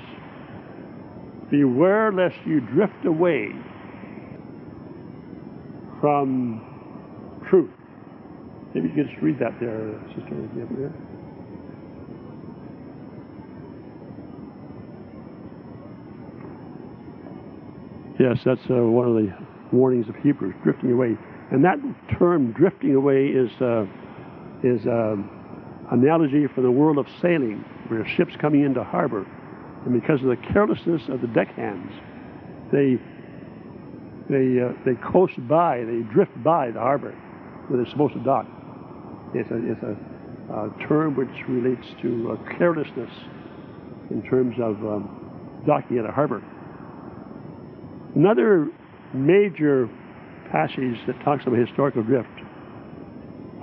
Beware 1.51 2.13
lest 2.13 2.37
you 2.45 2.61
drift 2.61 3.05
away 3.05 3.53
from 6.01 6.61
truth. 7.49 7.71
Maybe 8.75 8.89
you 8.89 8.95
could 8.95 9.09
just 9.09 9.23
read 9.23 9.39
that 9.39 9.59
there, 9.61 9.95
Sister. 10.09 10.35
There. 10.55 10.93
Yes, 18.19 18.39
that's 18.45 18.61
uh, 18.69 18.75
one 18.83 19.09
of 19.09 19.15
the 19.15 19.33
warnings 19.73 20.09
of 20.09 20.17
Hebrews, 20.17 20.55
drifting 20.65 20.91
away. 20.91 21.17
And 21.53 21.65
that 21.65 21.79
term, 22.19 22.53
drifting 22.53 22.97
away, 22.97 23.27
is 23.27 23.51
uh, 23.61 23.87
is 24.65 24.85
uh, 24.87 25.15
analogy 25.93 26.49
for 26.53 26.61
the 26.61 26.71
world 26.71 26.99
of 26.99 27.07
sailing, 27.23 27.65
where 27.91 28.07
ships 28.17 28.33
coming 28.41 28.65
into 28.65 28.83
harbor, 28.83 29.27
and 29.85 30.01
because 30.01 30.21
of 30.23 30.29
the 30.29 30.37
carelessness 30.53 31.03
of 31.09 31.21
the 31.21 31.29
deckhands, 31.29 31.93
they 32.73 32.99
they 34.29 34.61
uh, 34.61 34.73
they 34.85 34.95
coast 35.13 35.35
by, 35.49 35.85
they 35.85 36.01
drift 36.13 36.33
by 36.43 36.71
the 36.71 36.81
harbor 36.81 37.13
where 37.69 37.83
they're 37.83 37.91
supposed 37.91 38.15
to 38.15 38.21
dock. 38.21 38.47
It's 39.35 39.51
a 39.51 39.73
it's 39.73 39.83
a, 39.83 39.97
term 40.89 41.17
which 41.17 41.29
relates 41.49 41.87
to 42.03 42.33
uh, 42.33 42.59
carelessness 42.59 43.11
in 44.11 44.23
terms 44.23 44.55
of 44.61 44.77
um, 44.85 45.63
docking 45.67 45.99
at 45.99 46.05
a 46.05 46.13
harbor. 46.13 46.43
Another 48.15 48.69
major 49.13 49.89
passage 50.51 50.99
that 51.07 51.21
talks 51.25 51.45
about 51.47 51.59
historical 51.59 52.03
drift 52.03 52.29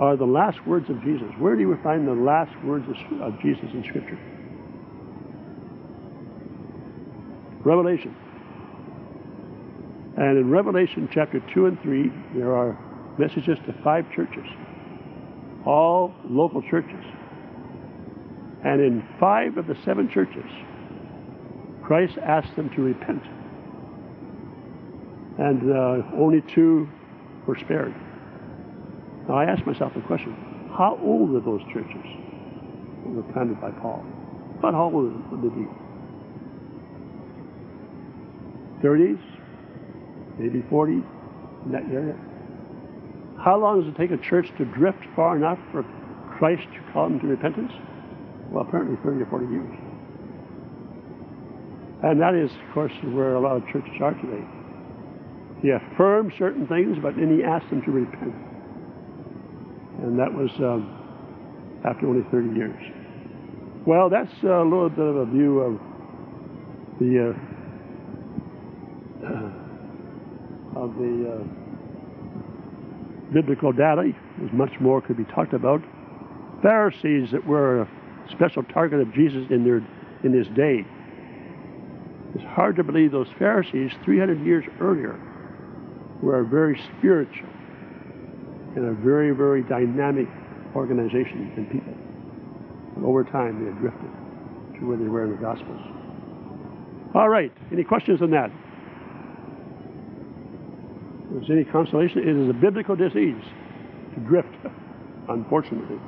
are 0.04 0.16
the 0.16 0.24
last 0.24 0.64
words 0.66 0.90
of 0.90 1.02
Jesus. 1.02 1.28
Where 1.38 1.56
do 1.56 1.62
you 1.62 1.78
find 1.82 2.06
the 2.06 2.12
last 2.12 2.52
words 2.64 2.86
of 3.20 3.40
Jesus 3.40 3.66
in 3.72 3.84
Scripture? 3.88 4.18
Revelation. 7.64 8.14
And 10.16 10.38
in 10.38 10.50
Revelation 10.50 11.08
chapter 11.12 11.40
2 11.52 11.66
and 11.66 11.80
3, 11.82 12.12
there 12.34 12.54
are 12.54 12.78
messages 13.18 13.58
to 13.66 13.72
five 13.82 14.04
churches, 14.14 14.46
all 15.64 16.14
local 16.24 16.62
churches. 16.62 17.04
And 18.64 18.80
in 18.80 19.06
five 19.18 19.56
of 19.56 19.66
the 19.66 19.76
seven 19.84 20.08
churches, 20.08 20.50
Christ 21.82 22.18
asked 22.18 22.54
them 22.56 22.70
to 22.70 22.82
repent 22.82 23.22
and 25.38 25.70
uh, 25.70 26.02
only 26.16 26.42
two 26.54 26.88
were 27.46 27.58
spared. 27.58 27.94
Now 29.28 29.36
I 29.36 29.44
ask 29.44 29.64
myself 29.66 29.94
the 29.94 30.02
question, 30.02 30.36
how 30.76 30.98
old 31.02 31.30
were 31.30 31.40
those 31.40 31.62
churches 31.72 32.04
that 33.04 33.10
were 33.10 33.22
planted 33.32 33.60
by 33.60 33.70
Paul? 33.70 34.04
About 34.58 34.74
how 34.74 34.84
old 34.84 35.30
would 35.30 35.42
they 35.42 35.54
be? 35.54 35.66
30s, 38.82 39.20
maybe 40.38 40.60
40s, 40.70 41.04
in 41.64 41.72
that 41.72 41.84
area. 41.90 42.16
How 43.40 43.56
long 43.58 43.80
does 43.80 43.88
it 43.88 43.96
take 43.96 44.10
a 44.10 44.22
church 44.22 44.48
to 44.58 44.64
drift 44.66 45.04
far 45.16 45.36
enough 45.36 45.58
for 45.72 45.84
Christ 46.38 46.64
to 46.74 46.92
call 46.92 47.08
them 47.08 47.20
to 47.20 47.26
repentance? 47.26 47.72
Well, 48.50 48.64
apparently 48.68 48.96
30 49.02 49.22
or 49.22 49.26
40 49.26 49.46
years. 49.46 49.74
And 52.02 52.20
that 52.20 52.34
is, 52.34 52.50
of 52.50 52.74
course, 52.74 52.92
where 53.02 53.34
a 53.34 53.40
lot 53.40 53.56
of 53.56 53.66
churches 53.68 53.94
are 54.02 54.12
today. 54.14 54.44
He 55.62 55.70
affirmed 55.70 56.34
certain 56.38 56.66
things, 56.66 56.98
but 57.00 57.16
then 57.16 57.34
he 57.34 57.42
asked 57.42 57.70
them 57.70 57.80
to 57.82 57.90
repent. 57.90 58.34
And 60.04 60.18
that 60.18 60.32
was 60.34 60.50
um, 60.58 61.80
after 61.82 62.06
only 62.06 62.22
30 62.30 62.54
years. 62.54 62.82
Well, 63.86 64.10
that's 64.10 64.30
a 64.42 64.62
little 64.62 64.90
bit 64.90 65.06
of 65.06 65.16
a 65.16 65.24
view 65.24 65.60
of 65.60 65.80
the 67.00 67.32
uh, 69.24 69.32
of 70.78 70.94
the 70.96 71.32
uh, 71.32 71.42
biblical 73.32 73.72
data. 73.72 74.12
There's 74.36 74.52
much 74.52 74.78
more 74.78 75.00
could 75.00 75.16
be 75.16 75.24
talked 75.24 75.54
about. 75.54 75.80
Pharisees 76.60 77.30
that 77.32 77.46
were 77.46 77.80
a 77.82 77.88
special 78.30 78.62
target 78.62 79.00
of 79.00 79.10
Jesus 79.14 79.46
in 79.48 79.64
their 79.64 79.82
in 80.22 80.34
his 80.34 80.48
day. 80.48 80.84
It's 82.34 82.44
hard 82.44 82.76
to 82.76 82.84
believe 82.84 83.10
those 83.12 83.28
Pharisees 83.38 83.90
300 84.04 84.44
years 84.44 84.64
earlier 84.82 85.18
were 86.20 86.44
very 86.44 86.78
spiritual 86.98 87.48
and 88.76 88.86
a 88.86 88.92
very, 88.92 89.30
very 89.30 89.62
dynamic 89.62 90.28
organization 90.74 91.52
and 91.56 91.70
people. 91.70 91.94
And 92.96 93.04
over 93.04 93.24
time, 93.24 93.60
they 93.60 93.70
had 93.70 93.78
drifted 93.78 94.10
to 94.78 94.86
where 94.86 94.96
they 94.96 95.04
were 95.04 95.24
in 95.24 95.30
the 95.30 95.36
Gospels. 95.36 95.80
All 97.14 97.28
right, 97.28 97.52
any 97.72 97.84
questions 97.84 98.20
on 98.22 98.30
that? 98.30 98.50
If 101.24 101.46
there's 101.46 101.50
any 101.50 101.64
consolation, 101.64 102.18
it 102.20 102.36
is 102.36 102.48
a 102.48 102.52
biblical 102.52 102.96
disease 102.96 103.42
to 104.14 104.20
drift, 104.20 104.54
unfortunately. 105.28 105.98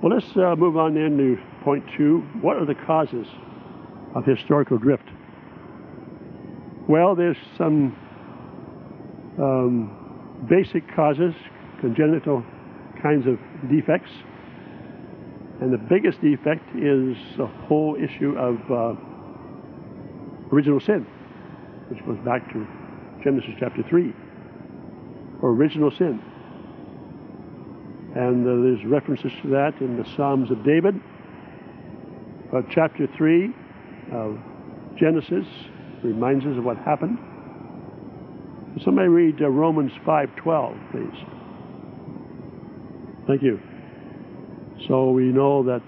Well, 0.00 0.12
let's 0.14 0.36
uh, 0.36 0.54
move 0.56 0.76
on 0.76 0.94
then 0.94 1.16
to 1.18 1.38
point 1.64 1.84
two. 1.96 2.20
What 2.40 2.56
are 2.56 2.64
the 2.64 2.76
causes 2.76 3.26
of 4.14 4.24
historical 4.24 4.78
drift? 4.78 5.08
Well, 6.88 7.16
there's 7.16 7.36
some 7.56 7.96
um, 9.38 10.07
basic 10.48 10.84
causes, 10.94 11.34
congenital 11.80 12.44
kinds 13.02 13.26
of 13.26 13.38
defects. 13.70 14.10
And 15.60 15.72
the 15.72 15.78
biggest 15.78 16.20
defect 16.20 16.64
is 16.76 17.16
the 17.36 17.46
whole 17.66 17.96
issue 17.96 18.36
of 18.38 18.56
uh, 18.70 18.94
original 20.52 20.80
sin, 20.80 21.06
which 21.90 22.04
goes 22.06 22.18
back 22.24 22.52
to 22.52 22.66
Genesis 23.24 23.50
chapter 23.58 23.82
3, 23.88 24.14
or 25.42 25.50
original 25.50 25.90
sin. 25.90 26.22
And 28.14 28.46
uh, 28.46 28.62
there's 28.62 28.84
references 28.86 29.32
to 29.42 29.48
that 29.50 29.80
in 29.80 29.96
the 29.96 30.08
Psalms 30.16 30.50
of 30.50 30.64
David. 30.64 31.00
But 32.50 32.64
chapter 32.70 33.06
3 33.16 33.54
of 34.12 34.38
Genesis 34.98 35.46
reminds 36.02 36.46
us 36.46 36.56
of 36.56 36.64
what 36.64 36.78
happened. 36.78 37.18
Somebody 38.88 39.08
read 39.08 39.42
uh, 39.42 39.50
Romans 39.50 39.92
5:12, 40.06 40.90
please. 40.92 41.24
Thank 43.26 43.42
you. 43.42 43.60
So 44.88 45.10
we 45.10 45.24
know 45.24 45.62
that, 45.64 45.82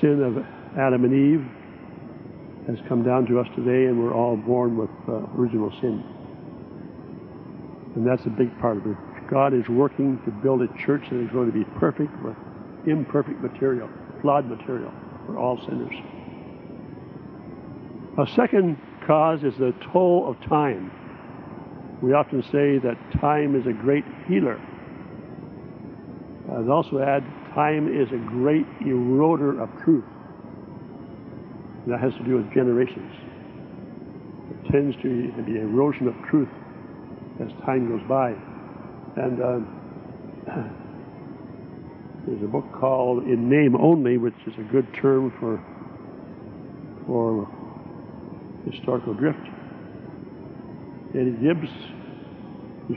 sin 0.00 0.22
of 0.22 0.38
Adam 0.78 1.02
and 1.02 1.12
Eve 1.12 1.44
has 2.68 2.78
come 2.88 3.02
down 3.02 3.26
to 3.26 3.40
us 3.40 3.48
today, 3.56 3.86
and 3.86 3.98
we're 3.98 4.14
all 4.14 4.36
born 4.36 4.76
with 4.76 4.90
uh, 5.08 5.26
original 5.36 5.72
sin. 5.80 6.04
And 7.96 8.06
that's 8.06 8.24
a 8.26 8.30
big 8.30 8.56
part 8.60 8.76
of 8.76 8.86
it. 8.86 8.96
God 9.28 9.52
is 9.52 9.68
working 9.68 10.20
to 10.24 10.30
build 10.30 10.62
a 10.62 10.68
church 10.86 11.02
that 11.10 11.20
is 11.20 11.30
going 11.32 11.50
to 11.50 11.52
be 11.52 11.64
perfect 11.80 12.12
with 12.22 12.36
imperfect 12.86 13.40
material, 13.40 13.88
flawed 14.22 14.46
material 14.48 14.92
for 15.26 15.36
all 15.36 15.58
sinners. 15.66 15.94
A 18.18 18.26
second 18.36 18.78
cause 19.08 19.42
is 19.42 19.56
the 19.58 19.74
toll 19.92 20.28
of 20.28 20.40
time. 20.48 20.92
We 22.00 22.12
often 22.12 22.42
say 22.44 22.78
that 22.78 22.96
time 23.20 23.56
is 23.56 23.66
a 23.66 23.72
great 23.72 24.04
healer. 24.28 24.60
I'd 26.52 26.68
also 26.68 27.00
add 27.00 27.24
time 27.54 27.88
is 27.88 28.12
a 28.12 28.18
great 28.18 28.66
eroder 28.80 29.60
of 29.60 29.68
truth. 29.82 30.04
That 31.88 31.98
has 31.98 32.12
to 32.14 32.22
do 32.22 32.36
with 32.36 32.52
generations. 32.52 33.12
It 34.50 34.70
tends 34.70 34.94
to 35.02 35.32
be 35.42 35.58
erosion 35.58 36.06
of 36.06 36.14
truth 36.28 36.48
as 37.40 37.50
time 37.64 37.88
goes 37.88 38.06
by. 38.08 38.36
And 39.16 39.42
uh, 39.42 39.60
There's 42.28 42.42
a 42.42 42.46
book 42.46 42.70
called 42.74 43.24
In 43.24 43.48
Name 43.48 43.74
Only, 43.74 44.18
which 44.18 44.34
is 44.46 44.52
a 44.58 44.62
good 44.70 44.86
term 44.92 45.32
for 45.40 45.58
for 47.06 47.48
historical 48.70 49.14
drift. 49.14 49.38
Eddie 51.14 51.36
Gibbs 51.42 51.70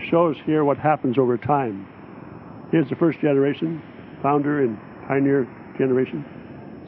shows 0.10 0.36
here 0.46 0.64
what 0.64 0.78
happens 0.78 1.18
over 1.18 1.38
time. 1.38 1.88
Here's 2.72 2.90
the 2.90 2.96
first 2.96 3.20
generation, 3.20 3.82
founder 4.22 4.64
and 4.64 4.78
pioneer 5.08 5.48
generation. 5.78 6.26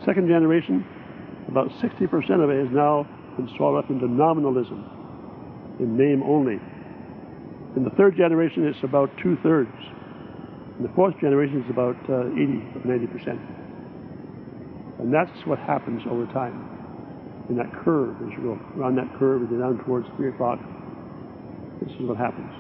Second 0.05 0.27
generation, 0.27 0.85
about 1.47 1.69
60% 1.81 2.43
of 2.43 2.49
it 2.49 2.65
has 2.65 2.73
now 2.73 3.07
been 3.37 3.49
swallowed 3.57 3.85
up 3.85 3.89
into 3.89 4.07
nominalism, 4.07 4.85
in 5.79 5.97
name 5.97 6.23
only. 6.23 6.59
In 7.75 7.83
the 7.83 7.89
third 7.91 8.15
generation, 8.15 8.65
it's 8.67 8.83
about 8.83 9.09
two 9.21 9.37
thirds. 9.43 9.73
In 10.77 10.83
the 10.83 10.93
fourth 10.95 11.19
generation, 11.19 11.61
it's 11.61 11.69
about 11.69 11.97
uh, 12.09 12.27
80 12.31 12.63
90%. 12.85 13.39
And 14.99 15.13
that's 15.13 15.45
what 15.45 15.59
happens 15.59 16.01
over 16.09 16.25
time 16.27 16.72
in 17.49 17.58
that 17.58 17.71
curve 17.84 18.15
as 18.23 18.32
you 18.38 18.56
go 18.56 18.60
around 18.79 18.95
that 18.95 19.10
curve 19.19 19.41
and 19.41 19.60
down 19.60 19.84
towards 19.86 20.08
3 20.15 20.29
o'clock. 20.29 20.60
This 21.82 21.91
is 21.99 22.08
what 22.08 22.17
happens. 22.17 22.51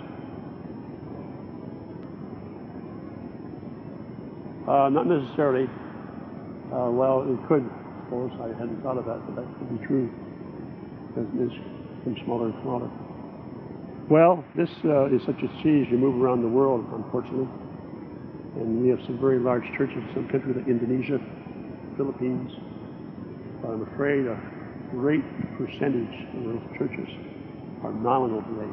Uh, 4.67 4.89
not 4.89 5.07
necessarily. 5.07 5.67
Uh, 6.71 6.91
well, 6.91 7.23
it 7.27 7.39
could, 7.47 7.63
of 7.63 8.09
course. 8.09 8.33
I 8.39 8.47
hadn't 8.59 8.81
thought 8.83 8.97
of 8.97 9.05
that, 9.05 9.19
but 9.27 9.35
that 9.35 9.47
could 9.59 9.79
be 9.79 9.85
true. 9.87 10.11
Because 11.07 11.29
it's 11.35 11.55
getting 12.03 12.19
smaller 12.25 12.47
and 12.47 12.55
smaller. 12.63 12.89
Well, 14.09 14.43
this 14.55 14.69
uh, 14.83 15.07
is 15.07 15.21
such 15.25 15.39
a 15.39 15.49
siege. 15.63 15.87
You 15.91 15.97
move 15.97 16.21
around 16.21 16.41
the 16.41 16.47
world, 16.47 16.85
unfortunately. 16.91 17.47
And 18.55 18.83
we 18.83 18.89
have 18.89 18.99
some 19.05 19.19
very 19.19 19.39
large 19.39 19.63
churches 19.77 19.97
in 19.97 20.11
some 20.13 20.27
countries 20.29 20.55
like 20.55 20.67
Indonesia, 20.67 21.19
Philippines. 21.95 22.51
I'm 23.63 23.87
afraid 23.93 24.27
a 24.27 24.35
great 24.93 25.25
percentage 25.57 26.13
of 26.37 26.43
those 26.45 26.61
churches 26.77 27.09
are 27.81 27.91
nominal 27.93 28.45
today. 28.45 28.69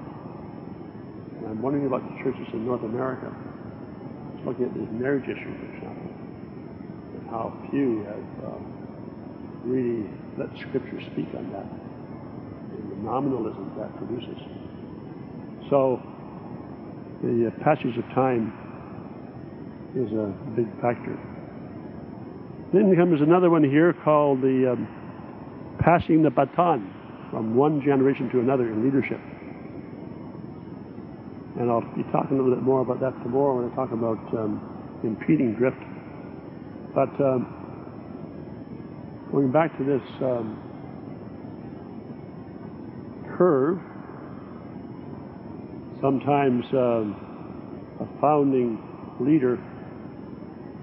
And 1.40 1.46
I'm 1.48 1.62
wondering 1.62 1.86
about 1.86 2.04
the 2.04 2.16
churches 2.22 2.46
in 2.52 2.66
North 2.66 2.84
America 2.84 3.32
looking 4.44 4.66
at 4.66 4.74
this 4.74 4.88
marriage 4.92 5.24
issue, 5.24 5.52
for 5.56 5.68
example, 5.72 6.12
and 7.16 7.24
how 7.30 7.56
few 7.70 8.04
have 8.04 8.52
um, 8.52 8.62
really 9.64 10.04
let 10.36 10.52
Scripture 10.68 11.00
speak 11.12 11.28
on 11.36 11.48
that, 11.52 11.64
and 11.64 12.84
the 12.92 12.96
nominalism 13.00 13.72
that 13.80 13.88
produces. 13.96 14.36
So, 15.68 16.00
the 17.24 17.48
uh, 17.48 17.64
passage 17.64 17.96
of 17.96 18.04
time 18.12 18.52
is 19.96 20.12
a 20.12 20.32
big 20.56 20.68
factor. 20.80 21.16
Then 22.72 22.94
comes 22.96 23.20
another 23.20 23.48
one 23.50 23.64
here 23.64 23.92
called 24.04 24.40
the 24.40 24.72
um, 24.72 24.99
passing 25.80 26.22
the 26.22 26.30
baton 26.30 26.94
from 27.30 27.54
one 27.54 27.80
generation 27.80 28.28
to 28.30 28.40
another 28.40 28.70
in 28.70 28.84
leadership. 28.84 29.20
And 31.58 31.70
I'll 31.70 31.80
be 31.94 32.02
talking 32.12 32.38
a 32.38 32.42
little 32.42 32.54
bit 32.54 32.64
more 32.64 32.80
about 32.80 33.00
that 33.00 33.12
tomorrow 33.22 33.60
when 33.60 33.70
I 33.70 33.74
talk 33.74 33.92
about 33.92 34.18
um, 34.34 35.00
impeding 35.04 35.54
drift. 35.54 35.76
But 36.94 37.10
um, 37.20 37.46
going 39.32 39.52
back 39.52 39.76
to 39.78 39.84
this 39.84 40.02
um, 40.22 40.58
curve, 43.36 43.78
sometimes 46.00 46.64
um, 46.72 47.16
a 48.00 48.20
founding 48.20 48.78
leader 49.20 49.58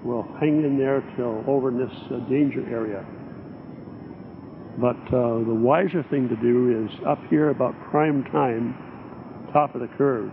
will 0.04 0.22
hang 0.40 0.64
in 0.64 0.78
there 0.78 1.02
till 1.16 1.44
over 1.46 1.68
in 1.68 1.78
this 1.78 1.92
uh, 2.10 2.18
danger 2.28 2.64
area. 2.70 3.04
But 4.80 4.96
uh, 5.08 5.42
the 5.42 5.54
wiser 5.54 6.04
thing 6.04 6.28
to 6.28 6.36
do 6.36 6.86
is 6.86 7.00
up 7.04 7.18
here 7.28 7.50
about 7.50 7.74
prime 7.90 8.22
time, 8.24 8.76
top 9.52 9.74
of 9.74 9.80
the 9.80 9.88
curve 9.88 10.30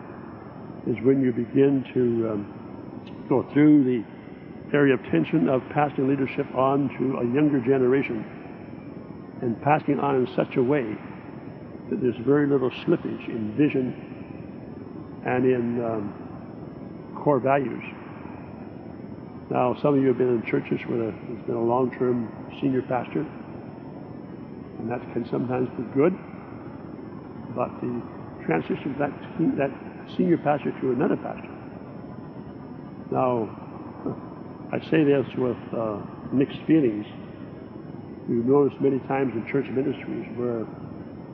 is 0.86 0.96
when 1.04 1.20
you 1.22 1.32
begin 1.32 1.84
to 1.96 2.30
um, 2.30 3.26
go 3.28 3.42
through 3.54 3.84
the 3.84 4.06
area 4.76 4.94
of 4.94 5.04
tension 5.10 5.50
of 5.50 5.64
passing 5.74 6.08
leadership 6.08 6.46
on 6.54 6.90
to 7.00 7.18
a 7.18 7.34
younger 7.34 7.60
generation 7.60 8.24
and 9.42 9.60
passing 9.64 10.00
on 10.00 10.16
in 10.16 10.28
such 10.36 10.58
a 10.58 10.64
way 10.64 10.96
that 11.90 12.02
there's 12.02 12.18
very 12.26 12.48
little 12.48 12.70
slippage 12.86 13.28
in 13.28 13.56
vision 13.58 15.24
and 15.26 15.46
in 15.46 15.84
um, 15.84 17.22
core 17.24 17.40
values. 17.40 17.84
Now, 19.50 19.76
some 19.82 19.96
of 19.96 20.02
you 20.02 20.08
have 20.08 20.18
been 20.18 20.30
in 20.30 20.44
churches 20.46 20.80
where 20.88 20.98
there's 21.00 21.46
been 21.46 21.56
a 21.56 21.64
long-term 21.64 22.30
senior 22.62 22.82
pastor, 22.84 23.26
and 24.86 24.92
that 24.94 25.02
can 25.14 25.26
sometimes 25.32 25.68
be 25.78 25.84
good, 25.98 26.14
but 27.56 27.74
the 27.82 27.90
transition 28.46 28.94
from 28.94 29.02
that, 29.02 29.14
that 29.58 29.72
senior 30.16 30.38
pastor 30.38 30.70
to 30.80 30.92
another 30.92 31.18
pastor. 31.18 31.50
Now, 33.10 33.50
I 34.72 34.80
say 34.92 35.04
this 35.04 35.26
with 35.38 35.58
uh, 35.74 36.06
mixed 36.32 36.62
feelings. 36.68 37.06
We've 38.30 38.46
noticed 38.46 38.80
many 38.80 39.00
times 39.10 39.34
in 39.34 39.50
church 39.52 39.66
ministries 39.74 40.30
where 40.38 40.62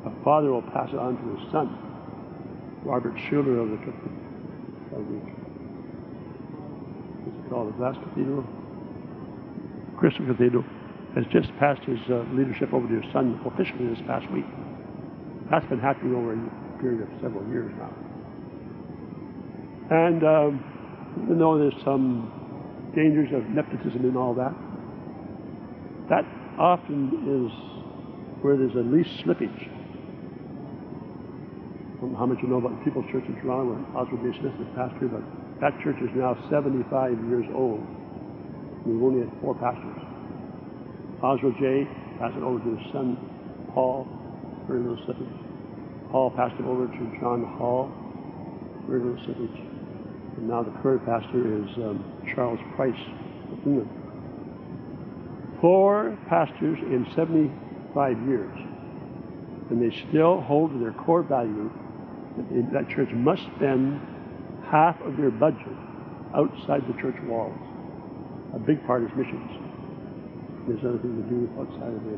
a 0.07 0.23
father 0.23 0.51
will 0.51 0.63
pass 0.71 0.87
it 0.93 0.99
on 0.99 1.19
to 1.19 1.35
his 1.35 1.51
son. 1.51 1.75
Robert 2.85 3.15
Schuller 3.15 3.59
of 3.63 3.69
the, 3.69 4.95
of 4.95 5.03
the 5.11 5.19
what's 7.19 7.35
it 7.35 7.49
called, 7.49 7.67
the 7.67 7.77
Glass 7.77 7.97
Cathedral, 7.99 8.45
Crystal 9.99 10.25
Cathedral, 10.25 10.63
has 11.15 11.26
just 11.32 11.50
passed 11.60 11.84
his 11.84 12.00
uh, 12.10 12.24
leadership 12.32 12.74
over 12.74 12.88
to 12.88 13.02
his 13.02 13.12
son 13.12 13.39
officially 13.45 13.88
this 13.88 14.02
past 14.08 14.30
week. 14.32 14.45
That's 15.50 15.65
been 15.67 15.80
happening 15.80 16.15
over 16.15 16.34
a 16.34 16.80
period 16.80 17.02
of 17.04 17.10
several 17.21 17.45
years 17.50 17.74
now. 17.78 17.91
And 19.91 20.24
um, 20.24 20.63
even 21.24 21.39
though 21.39 21.58
there's 21.58 21.76
some 21.84 22.32
dangers 22.95 23.30
of 23.34 23.50
nepotism 23.50 24.06
and 24.06 24.17
all 24.17 24.34
that, 24.36 24.56
that 26.08 26.26
often 26.58 27.12
is 27.28 27.52
where 28.41 28.56
there's 28.56 28.74
the 28.74 28.84
least 28.84 29.12
slippage. 29.26 29.67
I 31.97 32.00
don't 32.02 32.13
know 32.13 32.17
how 32.17 32.26
much 32.26 32.39
you 32.41 32.47
know 32.47 32.58
about 32.58 32.80
the 32.80 32.84
People's 32.84 33.06
Church 33.12 33.26
in 33.28 33.36
Toronto, 33.41 33.78
Oswald 33.93 34.24
J. 34.24 34.39
Smith 34.39 34.54
is 34.60 34.67
pastor, 34.76 35.08
but 35.08 35.21
that 35.60 35.78
church 35.84 35.97
is 36.02 36.10
now 36.15 36.34
75 36.50 37.12
years 37.30 37.45
old. 37.54 37.86
We've 38.86 39.04
only 39.04 39.19
had 39.19 39.30
four 39.41 39.54
pastors. 39.54 40.11
Oswald 41.23 41.53
J. 41.60 41.88
passed 42.17 42.36
it 42.36 42.41
over 42.41 42.57
to 42.57 42.75
his 42.77 42.91
son, 42.91 43.15
Paul, 43.73 44.07
little 44.67 44.97
slippage. 45.05 46.12
Paul 46.12 46.31
passed 46.31 46.55
it 46.60 46.65
over 46.65 46.88
to 46.88 47.19
John 47.21 47.45
Hull, 47.57 47.91
little 48.89 49.13
slippage. 49.25 49.60
And 50.38 50.49
now 50.49 50.63
the 50.63 50.71
current 50.81 51.05
pastor 51.05 51.62
is 51.62 51.69
um, 51.77 52.03
Charles 52.34 52.60
Price. 52.75 52.97
Four 55.62 56.17
pastors 56.27 56.79
in 56.79 57.05
75 57.15 58.17
years, 58.27 58.57
and 59.69 59.79
they 59.79 59.95
still 60.10 60.41
hold 60.41 60.71
to 60.71 60.79
their 60.79 60.93
core 60.93 61.21
value 61.21 61.69
that 62.38 62.73
that 62.73 62.89
church 62.89 63.10
must 63.13 63.43
spend 63.57 64.01
half 64.71 64.99
of 65.01 65.17
their 65.17 65.29
budget 65.29 65.77
outside 66.34 66.81
the 66.88 66.99
church 66.99 67.17
walls. 67.25 67.57
A 68.55 68.60
big 68.60 68.84
part 68.88 69.03
is 69.03 69.10
missions. 69.15 69.61
There's 70.67 70.84
nothing 70.84 71.17
to 71.17 71.26
do 71.30 71.50
outside 71.60 71.93
of 71.93 72.04
the 72.06 72.17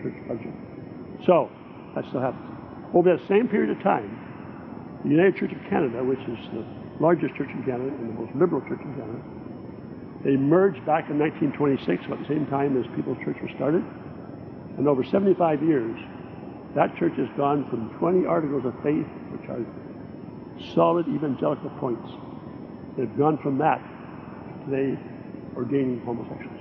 church 0.00 0.14
budget. 0.28 0.54
So, 1.26 1.50
that 1.94 2.04
still 2.08 2.20
happens. 2.20 2.46
Over 2.94 3.16
that 3.16 3.26
same 3.26 3.48
period 3.48 3.76
of 3.76 3.82
time, 3.82 4.06
the 5.04 5.10
United 5.10 5.36
Church 5.36 5.52
of 5.52 5.60
Canada, 5.68 6.02
which 6.02 6.20
is 6.20 6.38
the 6.54 6.64
largest 7.00 7.34
church 7.34 7.50
in 7.50 7.62
Canada 7.64 7.90
and 7.90 8.14
the 8.14 8.20
most 8.20 8.34
liberal 8.36 8.62
church 8.62 8.80
in 8.80 8.94
Canada. 8.94 9.20
They 10.24 10.36
merged 10.36 10.86
back 10.86 11.10
in 11.10 11.18
1926, 11.18 12.06
about 12.06 12.20
the 12.20 12.28
same 12.28 12.46
time 12.46 12.78
as 12.80 12.86
People's 12.96 13.18
Church 13.24 13.36
was 13.42 13.50
started. 13.56 13.84
And 14.78 14.88
over 14.88 15.04
75 15.04 15.62
years, 15.62 15.94
that 16.74 16.96
church 16.96 17.14
has 17.18 17.28
gone 17.36 17.68
from 17.68 17.90
20 17.98 18.26
articles 18.26 18.64
of 18.64 18.74
faith, 18.82 19.06
which 19.34 19.46
are 19.50 19.60
solid 20.74 21.06
evangelical 21.08 21.70
points. 21.78 22.08
They've 22.96 23.18
gone 23.18 23.38
from 23.42 23.58
that 23.58 23.78
to 23.78 24.70
today 24.70 24.98
ordaining 25.56 26.00
homosexuals. 26.04 26.53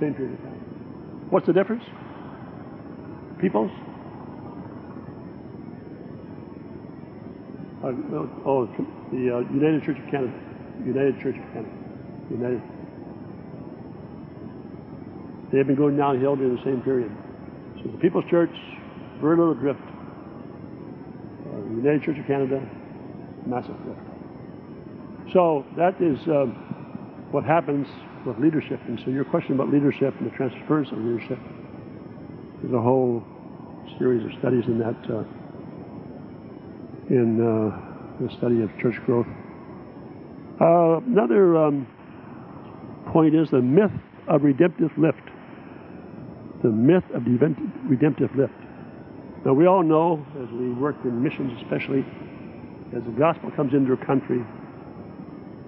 Same 0.00 0.14
period 0.14 0.34
of 0.34 0.40
time. 0.40 1.30
What's 1.30 1.46
the 1.46 1.52
difference? 1.52 1.84
Peoples? 3.40 3.70
Uh, 7.82 7.92
oh, 8.46 8.68
the 9.12 9.36
uh, 9.36 9.38
United 9.52 9.82
Church 9.84 9.98
of 9.98 10.10
Canada. 10.10 10.32
United 10.84 11.20
Church 11.20 11.36
of 11.36 11.44
Canada. 11.52 11.70
United. 12.30 12.62
They 15.52 15.58
have 15.58 15.66
been 15.66 15.76
going 15.76 15.96
downhill 15.96 16.34
during 16.34 16.56
the 16.56 16.62
same 16.64 16.80
period. 16.82 17.12
So 17.76 17.90
the 17.90 17.98
People's 17.98 18.24
Church, 18.30 18.54
very 19.20 19.36
little 19.36 19.54
drift. 19.54 19.80
Uh, 21.46 21.56
United 21.76 22.02
Church 22.02 22.18
of 22.18 22.26
Canada, 22.26 22.60
massive 23.46 23.76
drift. 23.84 24.00
So 25.32 25.64
that 25.76 26.00
is 26.00 26.18
um, 26.26 26.52
what 27.30 27.44
happens 27.44 27.86
of 28.26 28.38
leadership. 28.38 28.80
And 28.86 29.00
so 29.04 29.10
your 29.10 29.24
question 29.24 29.54
about 29.54 29.70
leadership 29.70 30.14
and 30.18 30.30
the 30.30 30.36
transference 30.36 30.90
of 30.92 30.98
leadership, 30.98 31.38
there's 32.62 32.74
a 32.74 32.80
whole 32.80 33.22
series 33.98 34.24
of 34.24 34.32
studies 34.38 34.64
in 34.66 34.78
that, 34.78 34.96
uh, 35.10 35.24
in 37.10 37.40
uh, 37.40 38.24
the 38.24 38.30
study 38.36 38.62
of 38.62 38.70
church 38.78 38.96
growth. 39.04 39.26
Uh, 40.60 40.98
another 41.06 41.56
um, 41.56 41.86
point 43.12 43.34
is 43.34 43.50
the 43.50 43.60
myth 43.60 43.90
of 44.28 44.42
redemptive 44.42 44.90
lift. 44.96 45.18
The 46.62 46.70
myth 46.70 47.04
of 47.14 47.24
the 47.24 47.56
redemptive 47.84 48.34
lift. 48.36 48.54
Now, 49.44 49.52
we 49.52 49.66
all 49.66 49.82
know, 49.82 50.24
as 50.42 50.48
we 50.50 50.70
work 50.70 50.96
in 51.04 51.22
missions 51.22 51.52
especially, 51.62 52.06
as 52.96 53.02
the 53.04 53.10
gospel 53.10 53.50
comes 53.50 53.74
into 53.74 53.92
a 53.92 54.06
country, 54.06 54.42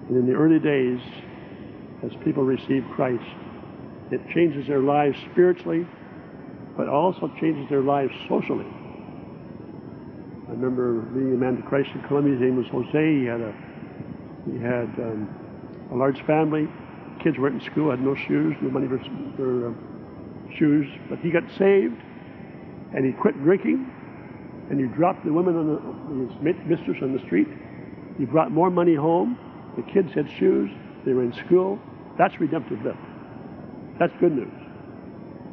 and 0.07 0.17
in 0.17 0.25
the 0.25 0.33
early 0.33 0.57
days, 0.57 0.99
as 2.03 2.11
people 2.23 2.43
receive 2.43 2.83
Christ, 2.95 3.23
it 4.11 4.21
changes 4.33 4.67
their 4.67 4.81
lives 4.81 5.17
spiritually, 5.31 5.87
but 6.77 6.87
also 6.87 7.27
changes 7.39 7.67
their 7.69 7.81
lives 7.81 8.13
socially. 8.29 8.67
I 10.47 10.51
remember 10.51 11.01
meeting 11.11 11.33
a 11.33 11.37
man 11.37 11.57
to 11.57 11.63
Christ 11.63 11.89
in 11.93 12.01
Colombia. 12.03 12.33
His 12.33 12.41
name 12.41 12.55
was 12.55 12.67
Jose. 12.67 13.19
He 13.19 13.25
had 13.25 13.41
a 13.41 13.53
he 14.45 14.57
had 14.59 14.87
um, 14.99 15.27
a 15.91 15.95
large 15.95 16.21
family. 16.25 16.67
Kids 17.21 17.37
weren't 17.37 17.61
in 17.61 17.71
school, 17.71 17.91
had 17.91 17.99
no 17.99 18.15
shoes, 18.15 18.55
no 18.61 18.69
money 18.69 18.87
for, 18.87 18.99
for 19.35 19.67
um, 19.67 20.53
shoes. 20.57 20.87
But 21.09 21.19
he 21.19 21.31
got 21.31 21.43
saved, 21.57 21.99
and 22.95 23.05
he 23.05 23.11
quit 23.11 23.35
drinking, 23.43 23.91
and 24.69 24.79
he 24.79 24.85
dropped 24.95 25.25
the 25.25 25.33
women 25.33 25.57
on 25.57 25.67
the, 25.67 26.47
his 26.47 26.65
mistress 26.65 26.97
on 27.01 27.11
the 27.11 27.19
street. 27.25 27.47
He 28.17 28.25
brought 28.25 28.51
more 28.51 28.69
money 28.69 28.95
home. 28.95 29.37
The 29.75 29.83
kids 29.83 30.13
had 30.13 30.29
shoes. 30.39 30.69
They 31.05 31.13
were 31.13 31.23
in 31.23 31.33
school. 31.45 31.79
That's 32.17 32.39
redemptive 32.39 32.83
lift. 32.83 32.97
That's 33.99 34.13
good 34.19 34.33
news. 34.33 34.53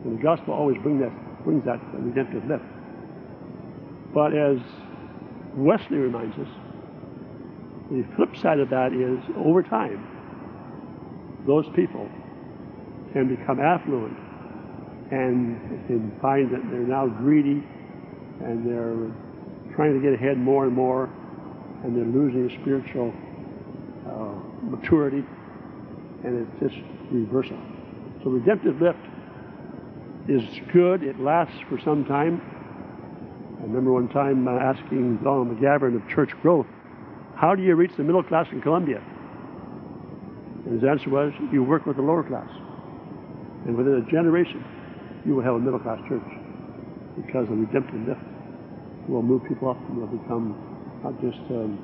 And 0.05 0.19
the 0.19 0.23
gospel 0.23 0.55
always 0.55 0.77
bring 0.83 0.99
that, 1.01 1.13
brings 1.45 1.65
that 1.65 1.81
redemptive 1.95 2.45
lift. 2.47 2.65
But 4.15 4.35
as 4.35 4.59
Wesley 5.55 5.99
reminds 5.99 6.39
us, 6.39 6.49
the 7.91 8.05
flip 8.17 8.37
side 8.41 8.61
of 8.61 8.71
that 8.71 8.93
is 8.93 9.23
over 9.37 9.63
time, 9.63 10.07
those 11.47 11.67
people 11.75 12.09
can 13.13 13.29
become 13.29 13.61
affluent 13.61 14.17
and 15.11 15.87
can 15.87 16.19
find 16.21 16.53
that 16.53 16.63
they're 16.71 16.81
now 16.81 17.07
greedy 17.07 17.63
and 18.41 18.67
they're 18.67 19.13
trying 19.77 19.95
to 19.95 20.01
get 20.01 20.15
ahead 20.15 20.39
more 20.39 20.65
and 20.65 20.75
more 20.75 21.11
and 21.85 21.95
they're 21.95 22.05
losing 22.05 22.49
spiritual 22.63 23.13
uh, 24.09 24.35
maturity 24.63 25.25
and 26.25 26.47
it's 26.47 26.61
just 26.61 26.83
reversal. 27.13 27.59
So 28.23 28.31
redemptive 28.31 28.81
lift 28.81 28.99
is 30.29 30.43
good. 30.73 31.03
It 31.03 31.21
lasts 31.21 31.61
for 31.69 31.79
some 31.85 32.05
time. 32.05 32.41
I 33.61 33.63
remember 33.65 33.93
one 33.93 34.09
time 34.09 34.49
uh, 34.49 34.53
asking 34.53 35.19
Donald 35.19 35.49
McGavran 35.49 35.95
of 35.97 36.09
Church 36.09 36.31
Growth, 36.41 36.67
how 37.37 37.55
do 37.55 37.63
you 37.63 37.75
reach 37.75 37.93
the 37.97 38.03
middle 38.05 38.23
class 38.23 38.47
in 38.53 38.63
Colombia? 38.63 39.03
And 40.65 40.81
his 40.81 40.89
answer 40.89 41.11
was, 41.11 41.33
you 41.53 41.63
work 41.63 41.85
with 41.85 41.97
the 41.97 42.03
lower 42.03 42.23
class. 42.25 42.49
And 43.67 43.77
within 43.77 43.95
a 43.95 44.11
generation, 44.11 44.65
you 45.27 45.35
will 45.35 45.43
have 45.43 45.55
a 45.55 45.59
middle 45.59 45.81
class 45.81 45.99
church 46.09 46.25
because 47.17 47.49
the 47.49 47.55
redemptive 47.55 48.01
lift 48.09 48.21
will 49.09 49.23
move 49.23 49.43
people 49.47 49.69
up 49.69 49.79
and 49.89 50.01
they'll 50.01 50.17
become 50.19 50.57
not 51.05 51.21
just 51.21 51.41
um, 51.53 51.77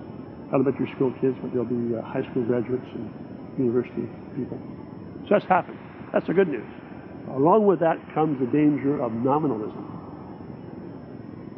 elementary 0.52 0.90
school 0.96 1.12
kids, 1.20 1.36
but 1.42 1.52
they'll 1.52 1.64
be 1.64 1.94
uh, 1.94 2.00
high 2.02 2.24
school 2.30 2.42
graduates 2.44 2.88
and 2.94 3.08
university 3.58 4.08
people. 4.44 4.58
So 5.24 5.30
that's 5.30 5.44
happened. 5.44 5.78
That's 6.12 6.26
the 6.26 6.34
good 6.34 6.48
news. 6.48 6.66
Along 7.34 7.66
with 7.66 7.80
that 7.80 7.98
comes 8.14 8.38
the 8.40 8.46
danger 8.46 9.02
of 9.02 9.12
nominalism. 9.12 9.86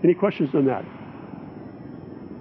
Any 0.05 0.15
questions 0.15 0.51
on 0.55 0.65
that? 0.67 0.85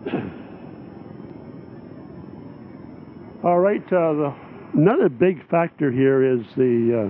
All 3.44 3.60
right. 3.60 3.84
Uh, 3.86 4.14
the, 4.14 4.34
another 4.74 5.10
big 5.10 5.48
factor 5.50 5.92
here 5.92 6.24
is 6.24 6.42
the 6.58 7.06
uh, 7.06 7.10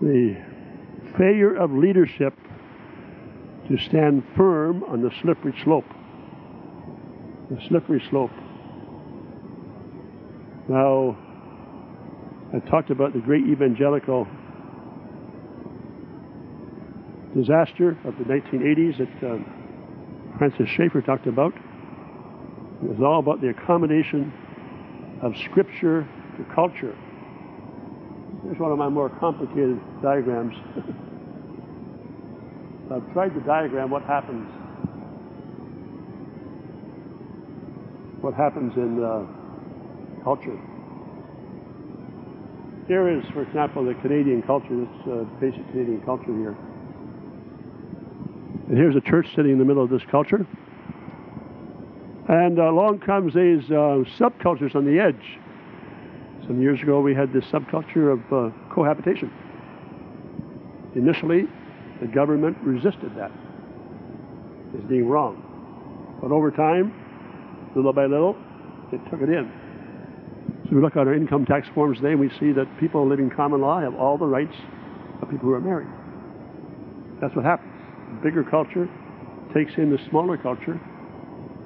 the 0.00 0.36
failure 1.18 1.54
of 1.54 1.70
leadership 1.72 2.34
to 3.68 3.76
stand 3.88 4.22
firm 4.36 4.82
on 4.84 5.02
the 5.02 5.10
slippery 5.22 5.54
slope. 5.64 5.84
The 7.50 7.58
slippery 7.68 8.02
slope. 8.10 8.30
Now, 10.68 11.16
I 12.58 12.60
talked 12.68 12.90
about 12.90 13.12
the 13.12 13.20
great 13.20 13.46
evangelical 13.46 14.26
disaster 17.36 17.96
of 18.04 18.18
the 18.18 18.24
1980s 18.24 18.98
that 18.98 19.08
uh, 19.24 19.38
Francis 20.38 20.68
Schaeffer 20.68 21.00
talked 21.00 21.28
about. 21.28 21.54
It 22.82 22.88
was 22.88 23.00
all 23.00 23.20
about 23.20 23.40
the 23.40 23.50
accommodation 23.50 24.32
of 25.22 25.36
Scripture 25.36 26.08
to 26.36 26.42
culture. 26.52 26.98
Here's 28.42 28.58
one 28.58 28.72
of 28.72 28.78
my 28.78 28.88
more 28.88 29.08
complicated 29.08 29.80
diagrams. 30.02 30.56
I've 32.90 33.12
tried 33.12 33.34
to 33.34 33.40
diagram 33.40 33.90
what 33.90 34.02
happens. 34.02 34.50
What 38.20 38.34
happens 38.34 38.74
in 38.74 39.04
uh, 39.04 39.26
culture. 40.24 40.58
Here 42.88 43.06
is, 43.10 43.22
for 43.34 43.42
example, 43.42 43.84
the 43.84 43.92
Canadian 44.00 44.40
culture, 44.40 44.74
this 44.74 45.12
uh, 45.12 45.24
basic 45.38 45.64
Canadian 45.72 46.00
culture 46.06 46.34
here. 46.34 46.56
And 48.66 48.78
here's 48.78 48.96
a 48.96 49.00
church 49.02 49.26
sitting 49.36 49.52
in 49.52 49.58
the 49.58 49.64
middle 49.66 49.84
of 49.84 49.90
this 49.90 50.02
culture. 50.10 50.46
And 52.28 52.58
uh, 52.58 52.70
along 52.70 53.00
comes 53.00 53.34
these 53.34 53.70
uh, 53.70 54.04
subcultures 54.18 54.74
on 54.74 54.86
the 54.86 54.98
edge. 54.98 55.38
Some 56.46 56.62
years 56.62 56.80
ago, 56.80 57.00
we 57.00 57.14
had 57.14 57.30
this 57.30 57.44
subculture 57.44 58.10
of 58.10 58.32
uh, 58.32 58.56
cohabitation. 58.70 59.30
Initially, 60.94 61.46
the 62.00 62.06
government 62.06 62.56
resisted 62.62 63.14
that 63.16 63.32
as 64.78 64.84
being 64.84 65.06
wrong. 65.06 65.44
But 66.22 66.32
over 66.32 66.50
time, 66.50 66.94
little 67.76 67.92
by 67.92 68.06
little, 68.06 68.34
it 68.92 69.00
took 69.10 69.20
it 69.20 69.28
in. 69.28 69.52
So 70.68 70.76
we 70.76 70.82
look 70.82 70.96
at 70.96 71.06
our 71.06 71.14
income 71.14 71.46
tax 71.46 71.66
forms 71.74 71.96
today 71.96 72.10
and 72.10 72.20
we 72.20 72.28
see 72.38 72.52
that 72.52 72.66
people 72.78 73.06
living 73.08 73.30
common 73.30 73.62
law 73.62 73.80
have 73.80 73.94
all 73.94 74.18
the 74.18 74.26
rights 74.26 74.54
of 75.22 75.30
people 75.30 75.48
who 75.48 75.54
are 75.54 75.60
married. 75.60 75.88
That's 77.22 77.34
what 77.34 77.46
happens. 77.46 77.72
The 78.16 78.28
bigger 78.28 78.44
culture 78.44 78.86
takes 79.54 79.72
in 79.78 79.90
the 79.90 79.98
smaller 80.10 80.36
culture 80.36 80.78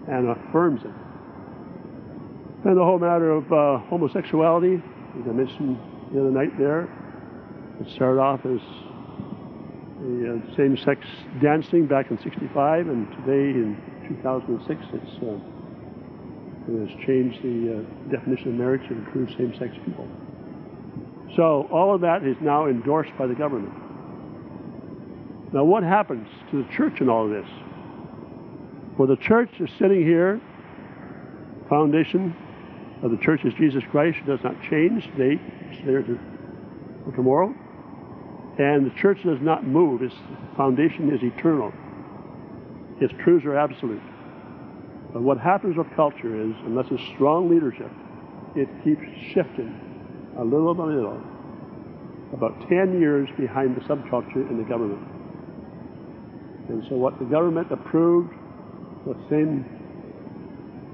and 0.08 0.28
affirms 0.30 0.82
it. 0.82 0.94
And 2.64 2.76
the 2.76 2.84
whole 2.84 3.00
matter 3.00 3.32
of 3.32 3.44
uh, 3.52 3.82
homosexuality, 3.88 4.76
as 4.76 5.28
I 5.28 5.32
mentioned 5.32 5.78
the 6.14 6.20
other 6.20 6.30
night 6.30 6.56
there, 6.56 6.84
it 7.80 7.88
started 7.96 8.20
off 8.20 8.46
as 8.46 8.60
the 9.98 10.38
uh, 10.38 10.56
same-sex 10.56 11.00
dancing 11.42 11.86
back 11.86 12.12
in 12.12 12.18
65, 12.22 12.86
and 12.86 13.10
today 13.10 13.58
in 13.58 13.76
2006 14.08 14.80
it's 14.92 15.24
uh, 15.24 15.51
it 16.72 16.88
has 16.88 17.06
changed 17.06 17.42
the 17.42 17.78
uh, 17.78 18.10
definition 18.10 18.48
of 18.48 18.54
marriage 18.54 18.86
to 18.88 18.94
include 18.94 19.28
same-sex 19.36 19.74
people. 19.84 20.08
So 21.36 21.68
all 21.70 21.94
of 21.94 22.00
that 22.02 22.24
is 22.24 22.36
now 22.40 22.66
endorsed 22.66 23.12
by 23.18 23.26
the 23.26 23.34
government. 23.34 23.74
Now 25.52 25.64
what 25.64 25.82
happens 25.82 26.28
to 26.50 26.62
the 26.62 26.68
church 26.72 27.00
in 27.00 27.08
all 27.08 27.24
of 27.24 27.30
this? 27.30 27.50
Well, 28.98 29.08
the 29.08 29.16
church 29.16 29.50
is 29.60 29.70
sitting 29.78 30.02
here, 30.02 30.40
foundation 31.68 32.34
of 33.02 33.10
the 33.10 33.16
church 33.18 33.40
is 33.44 33.52
Jesus 33.54 33.82
Christ, 33.90 34.18
who 34.18 34.36
does 34.36 34.44
not 34.44 34.54
change 34.70 35.04
today, 35.16 35.40
it's 35.70 35.84
there 35.86 36.02
to, 36.02 36.18
for 37.04 37.12
tomorrow. 37.16 37.54
And 38.58 38.86
the 38.86 38.94
church 39.00 39.18
does 39.24 39.40
not 39.40 39.66
move. 39.66 40.02
Its 40.02 40.14
foundation 40.56 41.10
is 41.10 41.22
eternal. 41.22 41.72
Its 43.00 43.12
truths 43.24 43.46
are 43.46 43.56
absolute. 43.56 44.02
But 45.12 45.22
what 45.22 45.38
happens 45.38 45.76
with 45.76 45.86
culture 45.94 46.40
is, 46.40 46.54
unless 46.64 46.86
it's 46.90 47.02
strong 47.14 47.50
leadership, 47.50 47.90
it 48.56 48.68
keeps 48.82 49.02
shifting 49.32 49.72
a 50.38 50.44
little 50.44 50.74
by 50.74 50.84
little, 50.84 51.20
about 52.32 52.58
10 52.68 52.98
years 52.98 53.28
behind 53.38 53.76
the 53.76 53.80
subculture 53.82 54.48
in 54.48 54.56
the 54.56 54.64
government. 54.64 55.06
And 56.68 56.82
so 56.88 56.96
what 56.96 57.18
the 57.18 57.26
government 57.26 57.70
approved, 57.70 58.32
the 59.04 59.16
same 59.28 59.66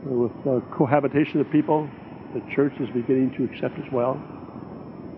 with 0.04 0.32
uh, 0.46 0.60
cohabitation 0.74 1.40
of 1.40 1.50
people, 1.50 1.88
the 2.34 2.42
church 2.54 2.72
is 2.80 2.88
beginning 2.90 3.32
to 3.36 3.44
accept 3.44 3.78
as 3.78 3.92
well. 3.92 4.20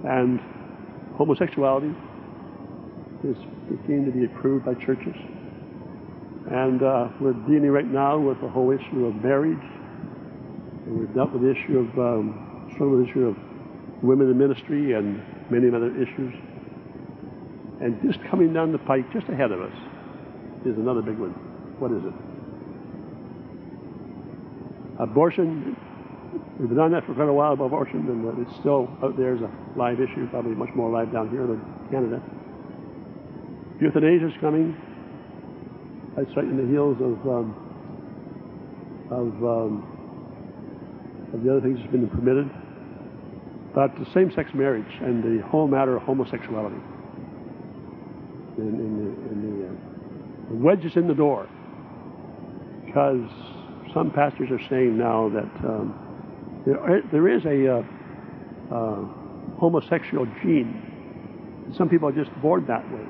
And 0.04 0.40
homosexuality 1.16 1.94
is 3.24 3.36
beginning 3.68 4.06
to 4.06 4.12
be 4.12 4.24
approved 4.24 4.64
by 4.64 4.74
churches. 4.74 5.16
And 6.50 6.82
uh, 6.82 7.08
we're 7.20 7.32
dealing 7.46 7.70
right 7.70 7.86
now 7.86 8.18
with 8.18 8.40
the 8.40 8.48
whole 8.48 8.72
issue 8.72 9.06
of 9.06 9.14
marriage. 9.22 9.62
And 10.86 10.98
we've 10.98 11.14
dealt 11.14 11.32
with 11.32 11.42
the 11.42 11.50
issue 11.52 11.78
of, 11.78 11.98
um, 11.98 12.66
with 12.78 13.06
the 13.06 13.10
issue 13.10 13.26
of 13.28 13.36
women 14.02 14.28
in 14.28 14.36
ministry 14.36 14.94
and 14.94 15.22
many 15.48 15.68
other 15.68 15.94
issues. 15.94 16.34
And 17.80 18.02
just 18.02 18.18
coming 18.28 18.52
down 18.52 18.72
the 18.72 18.78
pike, 18.78 19.12
just 19.12 19.28
ahead 19.28 19.52
of 19.52 19.60
us, 19.62 19.76
is 20.66 20.76
another 20.76 21.02
big 21.02 21.18
one. 21.18 21.30
What 21.78 21.92
is 21.92 22.02
it? 22.04 22.12
Abortion. 25.00 25.76
We've 26.58 26.68
been 26.68 26.80
on 26.80 26.90
that 26.92 27.06
for 27.06 27.14
quite 27.14 27.28
a 27.28 27.32
while 27.32 27.52
about 27.52 27.66
abortion, 27.66 28.06
and 28.10 28.46
it's 28.46 28.58
still 28.58 28.90
out 29.02 29.16
there 29.16 29.34
as 29.36 29.40
a 29.40 29.50
live 29.78 30.00
issue, 30.00 30.28
probably 30.28 30.54
much 30.54 30.68
more 30.74 30.90
live 30.90 31.12
down 31.12 31.30
here 31.30 31.46
than 31.46 31.62
Canada. 31.90 32.20
Euthanasia 33.80 34.26
is 34.28 34.34
coming. 34.40 34.76
That's 36.20 36.36
right 36.36 36.44
in 36.44 36.58
the 36.58 36.70
heels 36.70 36.98
of 37.00 37.26
um, 37.26 37.56
of, 39.10 39.32
um, 39.42 41.30
of 41.32 41.42
the 41.42 41.50
other 41.50 41.62
things 41.62 41.78
that's 41.78 41.90
been 41.90 42.10
permitted. 42.10 42.50
But 43.74 43.98
the 43.98 44.04
same-sex 44.12 44.50
marriage 44.52 44.92
and 45.00 45.24
the 45.24 45.42
whole 45.46 45.66
matter 45.66 45.96
of 45.96 46.02
homosexuality, 46.02 46.76
the, 48.58 48.64
the, 48.64 48.68
uh, 48.68 50.50
the 50.50 50.56
wedges 50.56 50.92
in 50.96 51.08
the 51.08 51.14
door, 51.14 51.48
because 52.84 53.26
some 53.94 54.10
pastors 54.10 54.50
are 54.50 54.60
saying 54.68 54.98
now 54.98 55.30
that 55.30 55.66
um, 55.66 56.62
there, 56.66 57.02
there 57.10 57.28
is 57.28 57.46
a 57.46 57.78
uh, 57.78 57.82
uh, 58.74 59.04
homosexual 59.58 60.26
gene. 60.42 60.82
And 61.64 61.74
Some 61.76 61.88
people 61.88 62.08
are 62.10 62.12
just 62.12 62.30
born 62.42 62.66
that 62.66 62.84
way. 62.92 63.06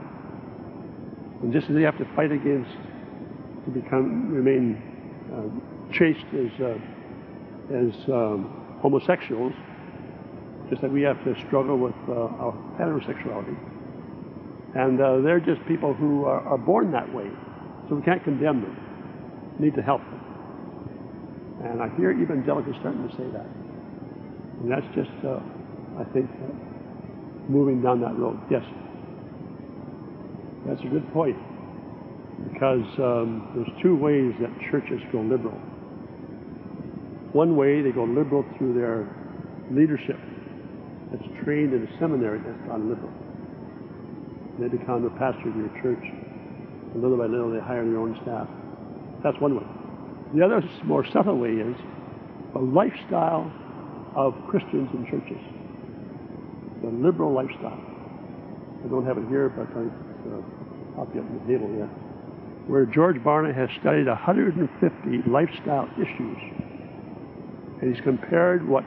And 1.42 1.52
just 1.52 1.68
as 1.68 1.74
they 1.74 1.82
have 1.82 1.98
to 1.98 2.04
fight 2.14 2.30
against 2.30 2.70
to 3.64 3.70
become 3.70 4.30
remain 4.30 4.80
uh, 5.32 5.92
chaste 5.92 6.26
as 6.34 6.60
uh, 6.60 6.78
as 7.72 7.94
um, 8.08 8.78
homosexuals, 8.80 9.52
just 10.70 10.82
like 10.82 10.92
we 10.92 11.02
have 11.02 11.22
to 11.24 11.34
struggle 11.46 11.76
with 11.76 11.94
uh, 12.08 12.12
our 12.12 12.54
heterosexuality. 12.78 13.56
And 14.74 15.00
uh, 15.00 15.20
they're 15.20 15.40
just 15.40 15.64
people 15.66 15.94
who 15.94 16.24
are, 16.24 16.40
are 16.42 16.58
born 16.58 16.92
that 16.92 17.12
way, 17.12 17.30
so 17.88 17.96
we 17.96 18.02
can't 18.02 18.22
condemn 18.22 18.62
them. 18.62 18.76
We 19.58 19.66
need 19.66 19.74
to 19.76 19.82
help 19.82 20.00
them. 20.02 20.20
And 21.64 21.82
I 21.82 21.88
hear 21.96 22.10
evangelicals 22.10 22.76
starting 22.80 23.06
to 23.08 23.16
say 23.16 23.28
that. 23.32 23.46
And 24.62 24.70
that's 24.70 24.86
just, 24.94 25.10
uh, 25.24 25.40
I 25.98 26.04
think, 26.12 26.30
uh, 26.30 27.50
moving 27.50 27.82
down 27.82 28.00
that 28.00 28.16
road. 28.16 28.38
Yes. 28.50 28.64
That's 30.66 30.80
a 30.82 30.86
good 30.86 31.10
point. 31.12 31.36
Because 32.52 32.86
um, 32.98 33.52
there's 33.54 33.82
two 33.82 33.96
ways 33.96 34.32
that 34.40 34.50
churches 34.70 35.00
go 35.12 35.20
liberal. 35.20 35.58
One 37.32 37.56
way, 37.56 37.82
they 37.82 37.92
go 37.92 38.04
liberal 38.04 38.44
through 38.58 38.74
their 38.74 39.06
leadership 39.70 40.18
that's 41.10 41.26
trained 41.44 41.72
in 41.74 41.86
a 41.86 41.98
seminary 41.98 42.40
that's 42.40 42.66
gone 42.66 42.88
liberal. 42.88 43.12
They 44.58 44.68
become 44.68 45.02
the 45.04 45.10
pastor 45.10 45.48
of 45.48 45.56
your 45.56 45.70
church. 45.82 46.04
And 46.92 47.02
little 47.02 47.16
by 47.16 47.26
little, 47.26 47.50
they 47.50 47.60
hire 47.60 47.84
their 47.84 47.98
own 47.98 48.18
staff. 48.22 48.48
That's 49.22 49.38
one 49.40 49.56
way. 49.56 49.66
The 50.34 50.44
other 50.44 50.62
more 50.84 51.06
subtle 51.12 51.38
way 51.38 51.50
is 51.50 51.76
a 52.54 52.58
lifestyle 52.58 53.50
of 54.14 54.34
Christians 54.48 54.88
in 54.94 55.06
churches. 55.06 55.38
The 56.82 56.90
liberal 56.90 57.32
lifestyle. 57.32 57.78
I 58.84 58.88
don't 58.88 59.06
have 59.06 59.18
it 59.18 59.28
here, 59.28 59.48
but 59.50 59.68
I 59.76 59.86
uh, 59.86 60.42
copy 60.96 61.18
up 61.18 61.26
on 61.26 61.40
the 61.40 61.52
table 61.52 61.68
here. 61.68 61.90
Where 62.70 62.86
George 62.86 63.16
Barna 63.16 63.52
has 63.52 63.68
studied 63.80 64.06
150 64.06 65.28
lifestyle 65.28 65.90
issues. 65.98 66.38
And 67.82 67.92
he's 67.92 68.00
compared 68.04 68.62
what 68.62 68.84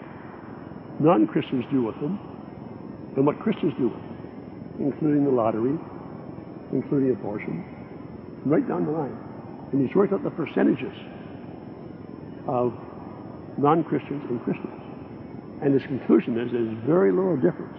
non-Christians 1.02 1.66
do 1.70 1.84
with 1.84 1.96
them 1.96 2.18
and 3.18 3.26
what 3.26 3.38
Christians 3.42 3.74
do 3.78 3.90
with 3.90 4.00
them, 4.00 4.88
including 4.88 5.26
the 5.26 5.32
lottery, 5.32 5.78
including 6.72 7.12
abortion, 7.12 7.66
right 8.46 8.66
down 8.66 8.86
the 8.86 8.92
line. 8.92 9.18
And 9.74 9.86
he's 9.86 9.94
worked 9.94 10.14
out 10.14 10.24
the 10.24 10.32
percentages 10.32 10.96
of 12.48 12.72
non-Christians 13.58 14.24
and 14.30 14.42
Christians. 14.46 14.82
And 15.62 15.74
his 15.74 15.84
conclusion 15.84 16.40
is 16.40 16.54
there's 16.54 16.78
very 16.88 17.12
little 17.12 17.36
difference 17.36 17.78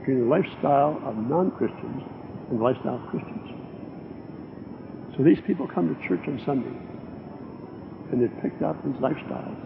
between 0.00 0.26
the 0.26 0.26
lifestyle 0.26 1.00
of 1.04 1.16
non-Christians 1.16 2.02
and 2.50 2.58
the 2.58 2.64
lifestyle 2.64 2.96
of 2.96 3.06
Christians. 3.10 3.67
So 5.18 5.24
these 5.24 5.40
people 5.48 5.66
come 5.66 5.92
to 5.92 6.08
church 6.08 6.22
on 6.28 6.40
Sunday, 6.46 6.70
and 8.12 8.22
they've 8.22 8.40
picked 8.40 8.62
up 8.62 8.76
these 8.86 8.94
lifestyles 9.02 9.58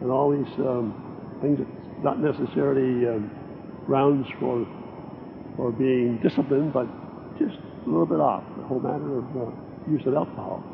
and 0.00 0.10
all 0.10 0.32
these 0.32 0.52
um, 0.58 1.38
things 1.40 1.58
that's 1.58 2.02
not 2.02 2.18
necessarily 2.18 3.06
um, 3.06 3.30
grounds 3.86 4.26
for 4.40 4.66
for 5.56 5.70
being 5.70 6.18
disciplined, 6.20 6.72
but 6.72 6.88
just 7.38 7.56
a 7.86 7.88
little 7.88 8.06
bit 8.06 8.18
off. 8.18 8.42
The 8.58 8.64
whole 8.64 8.80
matter 8.80 9.18
of 9.18 9.24
uh, 9.36 9.90
use 9.90 10.02
of 10.06 10.14
alcohol 10.14 10.64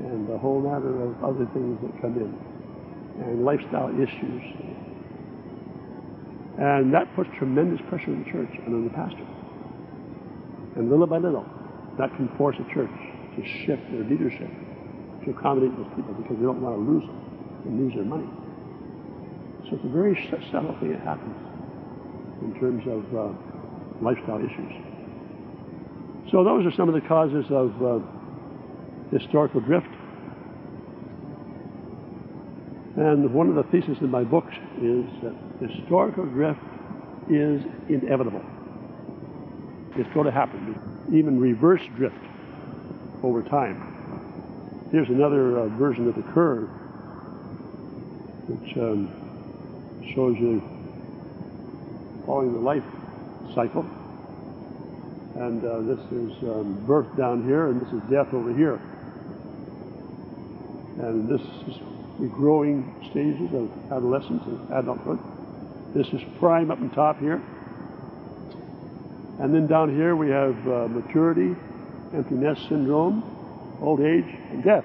and 0.00 0.28
the 0.28 0.38
whole 0.38 0.60
matter 0.60 1.02
of 1.02 1.24
other 1.24 1.48
things 1.54 1.78
that 1.82 2.00
come 2.00 2.16
in 2.16 2.30
and 3.24 3.44
lifestyle 3.44 3.90
issues. 3.90 4.42
And 6.58 6.92
that 6.92 7.08
puts 7.16 7.30
tremendous 7.38 7.80
pressure 7.88 8.10
on 8.10 8.24
the 8.24 8.30
church 8.30 8.50
and 8.66 8.74
on 8.74 8.84
the 8.84 8.90
pastor. 8.90 9.26
And 10.76 10.90
little 10.90 11.06
by 11.06 11.18
little, 11.18 11.46
that 11.98 12.14
can 12.16 12.28
force 12.38 12.56
a 12.58 12.74
church 12.74 12.90
to 13.36 13.44
shift 13.66 13.82
their 13.90 14.04
leadership 14.04 14.48
to 15.24 15.30
accommodate 15.30 15.76
those 15.76 15.90
people 15.96 16.14
because 16.14 16.36
they 16.38 16.46
don't 16.46 16.62
want 16.62 16.74
to 16.78 16.82
lose 16.82 17.02
them 17.02 17.18
and 17.66 17.80
lose 17.80 17.94
their 17.94 18.04
money. 18.04 18.28
So 19.68 19.76
it's 19.76 19.84
a 19.84 19.92
very 19.92 20.14
subtle 20.50 20.74
thing 20.80 20.92
that 20.92 21.02
happens 21.02 21.36
in 22.42 22.54
terms 22.58 22.86
of 22.86 23.02
uh, 23.12 23.34
lifestyle 24.00 24.38
issues. 24.38 24.72
So 26.30 26.44
those 26.44 26.64
are 26.66 26.72
some 26.76 26.88
of 26.88 26.94
the 26.94 27.06
causes 27.06 27.44
of 27.50 27.74
uh, 27.82 27.98
historical 29.10 29.60
drift. 29.60 29.88
And 32.96 33.32
one 33.32 33.48
of 33.48 33.54
the 33.54 33.64
theses 33.70 33.98
in 34.00 34.10
my 34.10 34.24
books 34.24 34.54
is 34.82 35.04
that 35.22 35.34
historical 35.60 36.24
drift 36.26 36.60
is 37.30 37.62
inevitable. 37.88 38.42
It's 39.96 40.12
going 40.14 40.26
to 40.26 40.32
happen. 40.32 40.97
Even 41.12 41.40
reverse 41.40 41.82
drift 41.96 42.16
over 43.22 43.42
time. 43.42 43.94
Here's 44.90 45.08
another 45.08 45.58
uh, 45.58 45.68
version 45.68 46.08
of 46.08 46.14
the 46.14 46.22
curve, 46.32 46.68
which 48.48 48.76
um, 48.76 49.10
shows 50.14 50.36
you 50.38 50.62
following 52.26 52.52
the 52.52 52.58
life 52.58 52.84
cycle. 53.54 53.86
And 55.36 55.64
uh, 55.64 55.80
this 55.80 56.00
is 56.10 56.42
um, 56.42 56.84
birth 56.86 57.16
down 57.16 57.44
here, 57.44 57.68
and 57.68 57.80
this 57.80 57.92
is 57.92 58.02
death 58.10 58.32
over 58.34 58.52
here. 58.54 58.80
And 60.98 61.28
this 61.28 61.40
is 61.40 61.80
the 62.18 62.26
growing 62.26 62.94
stages 63.10 63.54
of 63.54 63.70
adolescence 63.92 64.42
and 64.46 64.72
adulthood. 64.72 65.18
This 65.94 66.08
is 66.08 66.20
prime 66.38 66.70
up 66.70 66.80
on 66.80 66.90
top 66.90 67.18
here. 67.20 67.40
And 69.38 69.54
then 69.54 69.66
down 69.68 69.94
here 69.94 70.16
we 70.16 70.30
have 70.30 70.56
uh, 70.66 70.88
maturity, 70.88 71.54
empty 72.12 72.34
nest 72.34 72.68
syndrome, 72.68 73.22
old 73.80 74.00
age, 74.00 74.26
and 74.50 74.64
death. 74.64 74.84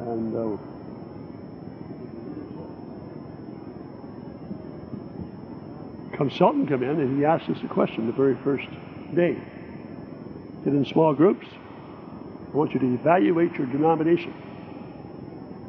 And 0.00 0.36
uh, 0.36 0.56
consultant 6.16 6.68
come 6.68 6.82
in 6.82 7.00
and 7.00 7.18
he 7.18 7.24
asked 7.24 7.48
us 7.48 7.58
a 7.64 7.68
question 7.68 8.06
the 8.06 8.12
very 8.12 8.36
first 8.44 8.68
day. 9.14 9.36
Get 10.64 10.74
in 10.74 10.84
small 10.84 11.14
groups. 11.14 11.46
I 12.52 12.56
want 12.56 12.74
you 12.74 12.80
to 12.80 12.94
evaluate 12.94 13.54
your 13.54 13.66
denomination 13.66 14.34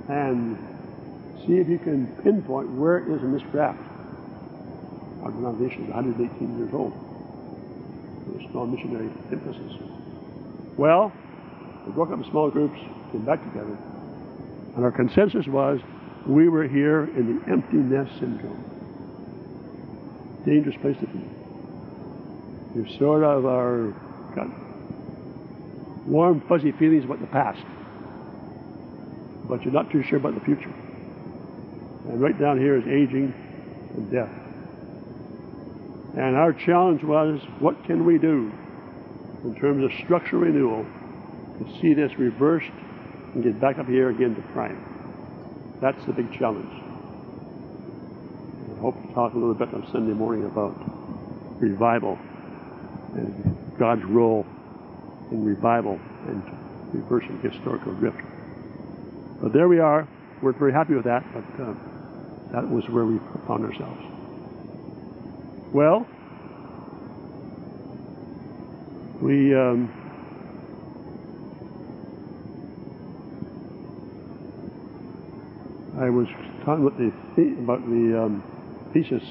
and 0.09 0.57
see 1.45 1.53
if 1.53 1.69
you 1.69 1.79
can 1.79 2.07
pinpoint 2.23 2.69
where 2.71 2.97
it 2.97 3.07
is 3.07 3.23
in 3.23 3.31
this 3.31 3.43
graph. 3.51 3.77
Our 5.23 5.31
denomination 5.31 5.85
is 5.85 5.89
118 5.89 6.57
years 6.57 6.73
old. 6.73 6.93
With 8.27 8.41
A 8.41 8.51
small 8.51 8.67
missionary 8.67 9.09
emphasis. 9.31 9.73
Well, 10.77 11.11
we 11.85 11.93
broke 11.93 12.11
up 12.11 12.19
in 12.19 12.29
small 12.29 12.49
groups, 12.49 12.79
came 13.11 13.25
back 13.25 13.43
together, 13.43 13.77
and 14.75 14.83
our 14.83 14.91
consensus 14.91 15.47
was 15.47 15.79
we 16.25 16.47
were 16.49 16.67
here 16.67 17.03
in 17.15 17.39
the 17.39 17.51
empty 17.51 17.77
nest 17.77 18.11
syndrome 18.19 18.63
dangerous 20.45 20.75
place 20.77 20.97
to 20.99 21.07
be. 21.07 21.19
You 22.75 22.87
sort 22.97 23.23
of 23.23 23.45
are 23.45 23.93
got 24.35 24.47
warm, 26.05 26.41
fuzzy 26.47 26.71
feelings 26.73 27.05
about 27.05 27.21
the 27.21 27.27
past, 27.27 27.63
but 29.47 29.63
you're 29.63 29.73
not 29.73 29.91
too 29.91 30.03
sure 30.03 30.17
about 30.17 30.33
the 30.33 30.41
future. 30.41 30.73
And 32.09 32.21
right 32.21 32.37
down 32.37 32.59
here 32.59 32.75
is 32.75 32.85
aging 32.85 33.33
and 33.95 34.11
death. 34.11 34.42
And 36.15 36.35
our 36.35 36.53
challenge 36.53 37.03
was, 37.03 37.41
what 37.59 37.83
can 37.85 38.05
we 38.05 38.19
do 38.19 38.51
in 39.43 39.55
terms 39.55 39.83
of 39.83 39.91
structural 40.03 40.43
renewal 40.43 40.85
to 41.57 41.79
see 41.81 41.93
this 41.93 42.17
reversed 42.19 42.71
and 43.33 43.43
get 43.43 43.59
back 43.59 43.79
up 43.79 43.87
here 43.87 44.09
again 44.09 44.35
to 44.35 44.41
prime? 44.53 44.77
That's 45.81 46.03
the 46.05 46.13
big 46.13 46.31
challenge. 46.37 46.71
I 48.77 48.79
hope 48.79 49.01
to 49.01 49.13
talk 49.13 49.33
a 49.33 49.37
little 49.37 49.55
bit 49.55 49.73
on 49.73 49.87
Sunday 49.91 50.13
morning 50.13 50.45
about 50.45 50.75
revival 51.59 52.19
and 53.15 53.57
God's 53.79 54.03
role 54.03 54.45
in 55.31 55.43
revival 55.43 55.99
and 56.27 56.43
reversing 56.93 57.39
historical 57.41 57.93
drift. 57.93 58.21
But 59.41 59.51
there 59.51 59.67
we 59.67 59.79
are. 59.79 60.07
We're 60.41 60.53
very 60.53 60.73
happy 60.73 60.93
with 60.93 61.05
that, 61.05 61.23
but 61.33 61.63
uh, 61.63 61.73
that 62.51 62.69
was 62.69 62.87
where 62.89 63.05
we 63.05 63.19
found 63.47 63.65
ourselves. 63.65 64.12
Well, 65.73 66.05
we 69.19 69.55
um, 69.55 69.91
I 75.97 76.11
was 76.11 76.27
talking 76.63 76.85
about 76.85 76.99
the, 76.99 77.11
about 77.63 77.89
the 77.89 78.23
um, 78.23 78.43
thesis. 78.93 79.23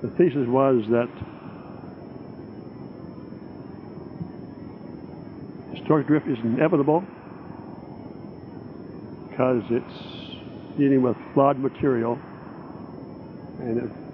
The 0.00 0.08
thesis 0.08 0.48
was 0.48 0.86
that 0.88 1.10
historic 5.74 6.06
drift 6.06 6.28
is 6.28 6.38
inevitable 6.38 7.04
because 9.28 9.64
it's 9.68 10.78
dealing 10.78 11.02
with 11.02 11.18
flawed 11.34 11.58
material 11.58 12.18
and 13.60 13.78
it 13.82 14.05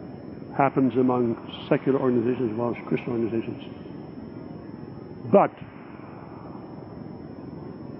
happens 0.57 0.97
among 0.97 1.37
secular 1.69 1.99
organizations 1.99 2.51
as 2.53 2.57
well 2.57 2.75
as 2.75 2.87
Christian 2.87 3.13
organizations. 3.13 3.65
But 5.31 5.51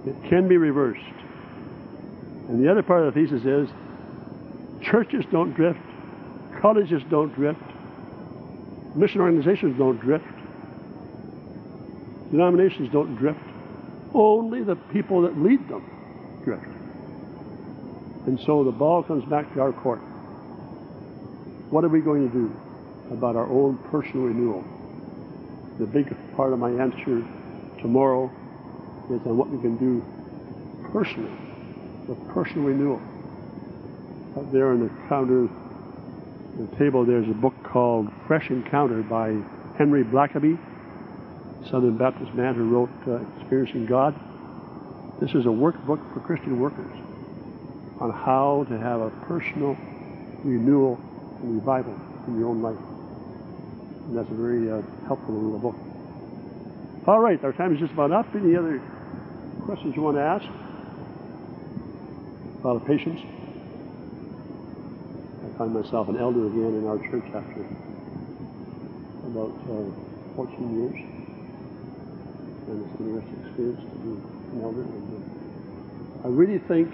it 0.05 0.15
can 0.29 0.47
be 0.47 0.57
reversed. 0.57 1.01
And 2.49 2.63
the 2.63 2.69
other 2.69 2.83
part 2.83 3.05
of 3.05 3.13
the 3.13 3.21
thesis 3.21 3.45
is 3.45 3.69
churches 4.81 5.25
don't 5.31 5.53
drift, 5.53 5.79
colleges 6.61 7.01
don't 7.09 7.33
drift, 7.33 7.61
mission 8.95 9.21
organizations 9.21 9.77
don't 9.77 9.97
drift, 9.99 10.25
denominations 12.31 12.91
don't 12.91 13.15
drift. 13.15 13.39
Only 14.13 14.61
the 14.61 14.75
people 14.75 15.21
that 15.23 15.37
lead 15.37 15.67
them 15.67 15.89
drift. 16.43 16.67
And 18.27 18.39
so 18.39 18.63
the 18.63 18.71
ball 18.71 19.01
comes 19.01 19.25
back 19.25 19.51
to 19.53 19.61
our 19.61 19.73
court. 19.73 20.01
What 21.73 21.83
are 21.83 21.89
we 21.89 22.01
going 22.01 22.29
to 22.29 22.31
do 22.31 22.55
about 23.09 23.35
our 23.35 23.47
own 23.47 23.79
personal 23.89 24.27
renewal? 24.27 24.63
The 25.79 25.87
big 25.87 26.05
part 26.35 26.53
of 26.53 26.59
my 26.59 26.69
answer 26.69 27.25
tomorrow 27.81 28.31
is 29.09 29.25
on 29.25 29.35
what 29.35 29.49
we 29.49 29.57
can 29.57 29.75
do 29.77 30.05
personally, 30.91 31.33
with 32.07 32.19
personal 32.27 32.67
renewal. 32.67 33.01
Up 34.37 34.51
there 34.51 34.69
on 34.69 34.81
the 34.81 34.91
counter, 35.09 35.49
the 36.59 36.77
table, 36.77 37.05
there's 37.07 37.27
a 37.27 37.33
book 37.33 37.55
called 37.63 38.07
Fresh 38.27 38.51
Encounter 38.51 39.01
by 39.01 39.35
Henry 39.75 40.03
Blackaby, 40.03 40.59
Southern 41.71 41.97
Baptist 41.97 42.35
man 42.35 42.53
who 42.53 42.69
wrote 42.69 42.91
uh, 43.07 43.15
Experiencing 43.41 43.87
God. 43.87 44.13
This 45.19 45.31
is 45.31 45.47
a 45.47 45.49
workbook 45.49 46.13
for 46.13 46.19
Christian 46.19 46.59
workers 46.59 46.93
on 47.99 48.11
how 48.11 48.67
to 48.69 48.77
have 48.77 49.01
a 49.01 49.09
personal 49.25 49.75
renewal 50.43 51.01
and 51.43 51.63
Bible, 51.63 51.99
in 52.27 52.39
your 52.39 52.49
own 52.49 52.61
life. 52.61 52.77
And 54.07 54.17
that's 54.17 54.29
a 54.29 54.33
very 54.33 54.71
uh, 54.71 54.81
helpful 55.07 55.35
little 55.35 55.59
book. 55.59 55.75
All 57.05 57.19
right, 57.19 57.41
our 57.43 57.51
time 57.51 57.73
is 57.73 57.79
just 57.79 57.93
about 57.93 58.11
up. 58.11 58.33
Any 58.33 58.55
other 58.55 58.81
questions 59.65 59.95
you 59.95 60.01
want 60.01 60.17
to 60.17 60.23
ask? 60.23 60.45
A 62.63 62.67
lot 62.67 62.77
of 62.77 62.87
patience. 62.87 63.19
I 65.43 65.57
find 65.57 65.73
myself 65.73 66.07
an 66.07 66.17
elder 66.17 66.47
again 66.47 66.79
in 66.79 66.87
our 66.87 66.97
church 66.97 67.25
after 67.35 67.67
about 69.27 69.51
uh, 69.67 70.35
14 70.35 70.79
years. 70.79 70.95
And 72.67 72.85
it's 72.85 72.99
an 72.99 73.05
interesting 73.07 73.45
experience 73.45 73.81
to 73.81 73.97
be 73.99 74.11
an 74.55 74.61
elder. 74.63 74.81
And, 74.81 75.13
uh, 75.13 76.27
I 76.27 76.29
really 76.29 76.59
think 76.59 76.93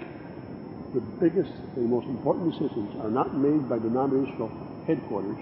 the 0.94 1.00
biggest 1.00 1.52
and 1.76 1.88
most 1.88 2.06
important 2.08 2.52
decisions 2.52 2.90
are 3.00 3.10
not 3.10 3.36
made 3.36 3.68
by 3.68 3.78
denominational 3.78 4.50
headquarters, 4.86 5.38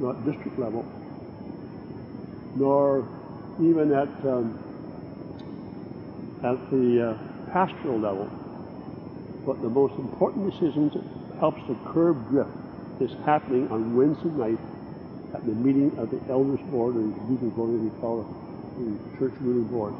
not 0.00 0.24
district 0.24 0.58
level, 0.58 0.84
nor 2.56 3.06
even 3.60 3.92
at 3.92 4.08
um, 4.26 4.58
at 6.42 6.58
the 6.70 7.14
uh, 7.14 7.52
pastoral 7.52 7.98
level. 7.98 8.28
But 9.46 9.62
the 9.62 9.70
most 9.70 9.94
important 9.94 10.50
decisions 10.50 10.92
that 10.94 11.04
helps 11.38 11.60
to 11.68 11.78
curb 11.92 12.28
drift 12.28 12.50
is 13.00 13.10
happening 13.24 13.70
on 13.70 13.96
Wednesday 13.96 14.28
night 14.30 14.58
at 15.34 15.46
the 15.46 15.52
meeting 15.52 15.96
of 15.98 16.10
the 16.10 16.20
elders 16.28 16.60
board 16.70 16.96
or 16.96 17.02
the 17.02 17.20
deacons 17.30 17.54
board, 17.54 17.74
as 17.74 17.80
we 17.80 17.90
call 18.00 18.22
it, 18.22 18.28
the 18.82 19.18
church 19.18 19.34
ruling 19.40 19.68
board, 19.70 19.94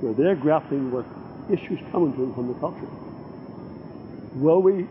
where 0.00 0.12
they're 0.12 0.34
grappling 0.34 0.90
with 0.90 1.06
issues 1.48 1.78
coming 1.92 2.12
to 2.14 2.20
them 2.20 2.34
from 2.34 2.48
the 2.48 2.54
culture. 2.54 2.88
Will 4.36 4.60
we 4.60 4.86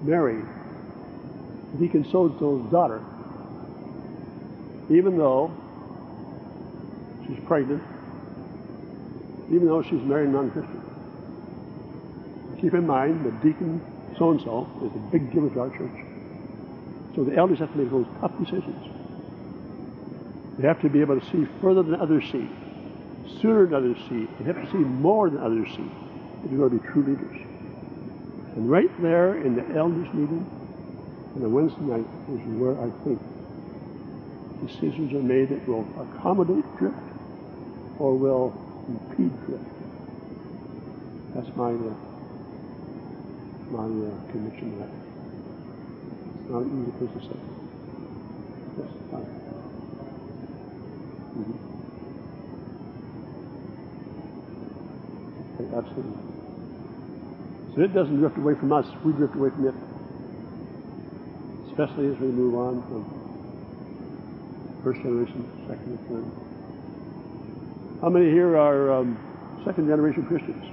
marry 0.00 0.42
Deacon 1.78 2.04
so-and-so's 2.10 2.70
daughter, 2.70 3.02
even 4.88 5.18
though 5.18 5.52
she's 7.26 7.38
pregnant, 7.44 7.82
even 9.50 9.66
though 9.66 9.82
she's 9.82 10.00
married 10.00 10.30
non-Christian? 10.30 10.80
Keep 12.62 12.72
in 12.72 12.86
mind 12.86 13.26
that 13.26 13.42
Deacon 13.42 13.82
so-and-so 14.16 14.66
is 14.86 14.92
a 14.94 14.98
big 15.12 15.30
giver 15.34 15.50
to 15.50 15.60
our 15.60 15.70
church. 15.76 16.04
So 17.14 17.24
the 17.24 17.36
elders 17.36 17.58
have 17.58 17.70
to 17.72 17.78
make 17.78 17.90
those 17.90 18.06
tough 18.22 18.38
decisions. 18.38 18.90
They 20.58 20.66
have 20.66 20.80
to 20.80 20.88
be 20.88 21.02
able 21.02 21.20
to 21.20 21.26
see 21.26 21.46
further 21.60 21.82
than 21.82 22.00
others 22.00 22.24
see, 22.32 22.48
sooner 23.42 23.66
than 23.66 23.74
others 23.74 23.98
see. 24.08 24.26
They 24.38 24.46
have 24.46 24.64
to 24.64 24.70
see 24.72 24.78
more 24.78 25.28
than 25.28 25.42
others 25.42 25.68
see 25.76 25.90
if 26.42 26.50
they're 26.50 26.58
going 26.58 26.70
to 26.70 26.78
be 26.78 26.88
true 26.88 27.02
leaders. 27.02 27.45
And 28.56 28.70
right 28.70 28.90
there 29.02 29.36
in 29.36 29.54
the 29.54 29.76
elders 29.76 30.08
meeting 30.14 30.46
on 31.36 31.42
a 31.44 31.48
Wednesday 31.48 31.84
night 31.84 32.06
is 32.32 32.40
where 32.58 32.72
I 32.80 32.90
think 33.04 33.20
decisions 34.66 35.12
are 35.12 35.22
made 35.22 35.50
that 35.50 35.68
will 35.68 35.86
accommodate 36.00 36.64
drift 36.78 36.96
or 37.98 38.16
will 38.16 38.54
impede 38.88 39.32
drift. 39.46 39.64
That's 41.34 41.54
my 41.56 41.72
uh, 41.72 41.94
my 43.70 43.84
uh, 43.84 44.32
conviction 44.32 44.78
that. 44.80 44.88
It's 46.40 46.50
not 46.50 46.62
an 46.62 46.82
easy 46.82 46.92
place 46.98 47.12
to 47.12 47.20
say. 47.28 47.40
Yes. 48.78 48.90
Mm-hmm. 51.36 51.76
Absolutely. 55.74 56.35
So 57.76 57.82
it 57.82 57.92
doesn't 57.92 58.16
drift 58.16 58.38
away 58.38 58.54
from 58.54 58.72
us, 58.72 58.86
we 59.04 59.12
drift 59.12 59.34
away 59.34 59.50
from 59.50 59.68
it. 59.68 59.74
Especially 61.68 62.06
as 62.06 62.18
we 62.18 62.28
move 62.28 62.54
on 62.54 62.80
from 62.88 63.04
first 64.82 65.02
generation, 65.02 65.44
second, 65.68 65.86
and 65.86 66.00
third. 66.08 66.24
How 68.00 68.08
many 68.08 68.30
here 68.30 68.56
are 68.56 68.92
um, 68.92 69.18
second 69.66 69.88
generation 69.88 70.24
Christians? 70.26 70.64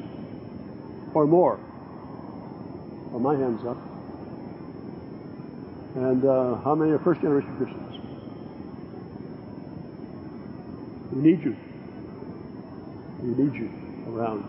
Or 1.14 1.28
more? 1.28 1.60
Well, 3.12 3.20
my 3.20 3.36
hand's 3.36 3.66
up. 3.66 3.78
And 5.95 6.24
uh, 6.24 6.56
how 6.64 6.74
many 6.74 6.91
are 6.91 6.99
first 6.99 7.20
generation 7.20 7.54
Christians? 7.58 7.99
We 11.12 11.22
need 11.22 11.43
you. 11.43 11.58
We 13.22 13.43
need 13.43 13.54
you 13.56 13.70
around 14.08 14.43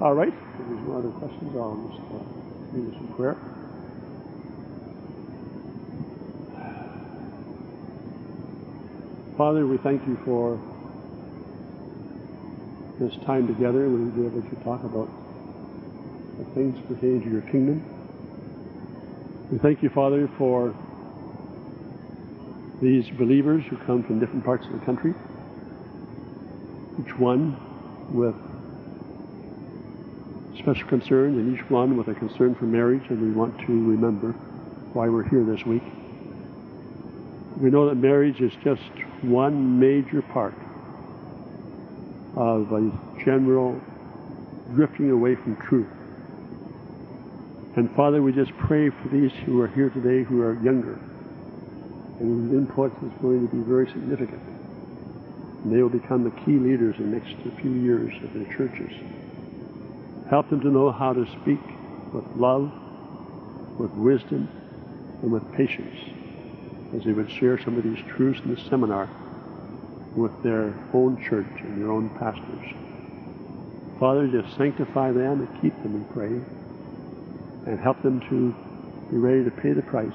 All 0.00 0.14
right. 0.14 0.28
If 0.28 0.68
there's 0.68 0.86
no 0.88 0.98
other 0.98 1.10
questions, 1.10 1.56
I'll 1.56 1.88
just 1.88 2.02
uh, 2.12 2.76
lead 2.76 2.92
us 2.92 3.00
in 3.00 3.14
prayer. 3.14 3.36
Father, 9.36 9.66
we 9.66 9.78
thank 9.78 10.06
you 10.06 10.18
for 10.24 10.58
this 12.98 13.14
time 13.24 13.46
together 13.46 13.88
when 13.88 14.06
we 14.06 14.22
be 14.22 14.26
able 14.26 14.42
to 14.42 14.56
talk 14.64 14.82
about 14.82 15.08
the 16.38 16.44
things 16.54 16.76
pertaining 16.88 17.22
to 17.22 17.30
your 17.30 17.42
kingdom. 17.42 17.84
We 19.52 19.58
thank 19.58 19.82
you, 19.82 19.90
Father, 19.90 20.28
for 20.38 20.74
these 22.82 23.08
believers 23.10 23.64
who 23.70 23.76
come 23.76 24.02
from 24.02 24.18
different 24.18 24.44
parts 24.44 24.66
of 24.66 24.72
the 24.72 24.84
country, 24.84 25.14
each 26.98 27.16
one 27.18 27.56
with 28.10 28.34
special 30.58 30.88
concerns, 30.88 31.36
and 31.36 31.56
each 31.56 31.70
one 31.70 31.96
with 31.96 32.08
a 32.08 32.14
concern 32.14 32.54
for 32.54 32.64
marriage, 32.64 33.02
and 33.08 33.20
we 33.20 33.30
want 33.30 33.58
to 33.60 33.66
remember 33.66 34.32
why 34.92 35.08
we're 35.08 35.28
here 35.28 35.44
this 35.44 35.64
week. 35.66 35.82
We 37.60 37.70
know 37.70 37.88
that 37.88 37.94
marriage 37.96 38.40
is 38.40 38.52
just 38.64 38.82
one 39.22 39.78
major 39.78 40.22
part 40.22 40.54
of 42.36 42.72
a 42.72 42.90
general 43.24 43.80
drifting 44.74 45.10
away 45.10 45.36
from 45.36 45.56
truth. 45.56 45.88
And 47.76 47.94
Father, 47.94 48.22
we 48.22 48.32
just 48.32 48.52
pray 48.56 48.90
for 48.90 49.08
these 49.08 49.32
who 49.44 49.60
are 49.60 49.68
here 49.68 49.90
today 49.90 50.22
who 50.22 50.42
are 50.42 50.54
younger 50.62 50.98
and 52.18 52.50
whose 52.50 52.52
input 52.52 52.92
is 53.02 53.12
going 53.20 53.46
to 53.46 53.54
be 53.54 53.62
very 53.62 53.86
significant. 53.88 54.55
And 55.62 55.72
they 55.72 55.82
will 55.82 55.90
become 55.90 56.24
the 56.24 56.30
key 56.44 56.58
leaders 56.58 56.96
in 56.98 57.10
the 57.10 57.18
next 57.18 57.34
few 57.60 57.70
years 57.70 58.12
of 58.22 58.32
their 58.34 58.52
churches. 58.56 58.92
Help 60.28 60.48
them 60.50 60.60
to 60.60 60.68
know 60.68 60.90
how 60.90 61.12
to 61.12 61.26
speak 61.42 61.60
with 62.12 62.24
love, 62.36 62.72
with 63.78 63.90
wisdom, 63.92 64.48
and 65.22 65.32
with 65.32 65.50
patience 65.52 65.96
as 66.94 67.04
they 67.04 67.12
would 67.12 67.30
share 67.30 67.60
some 67.62 67.76
of 67.76 67.84
these 67.84 67.98
truths 68.16 68.40
in 68.44 68.54
the 68.54 68.60
seminar 68.68 69.08
with 70.14 70.32
their 70.42 70.74
own 70.92 71.22
church 71.22 71.46
and 71.60 71.80
their 71.80 71.90
own 71.90 72.08
pastors. 72.10 72.74
Father, 73.98 74.26
just 74.28 74.56
sanctify 74.56 75.12
them 75.12 75.40
and 75.40 75.62
keep 75.62 75.74
them, 75.82 75.94
we 75.94 76.12
pray, 76.12 76.40
and 77.66 77.80
help 77.80 78.00
them 78.02 78.20
to 78.28 78.54
be 79.10 79.16
ready 79.16 79.44
to 79.44 79.50
pay 79.50 79.72
the 79.72 79.82
price 79.82 80.12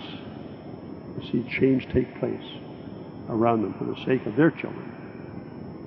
to 1.20 1.32
see 1.32 1.44
change 1.50 1.88
take 1.90 2.20
place 2.20 2.44
around 3.30 3.62
them 3.62 3.74
for 3.74 3.86
the 3.86 3.96
sake 4.06 4.26
of 4.26 4.36
their 4.36 4.52
children 4.52 5.01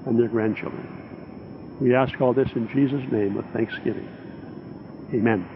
and 0.06 0.18
their 0.18 0.28
grandchildren. 0.28 0.88
We 1.80 1.94
ask 1.94 2.20
all 2.20 2.34
this 2.34 2.48
in 2.56 2.68
Jesus' 2.68 3.10
name 3.10 3.34
with 3.34 3.46
thanksgiving. 3.52 4.08
Amen. 5.14 5.53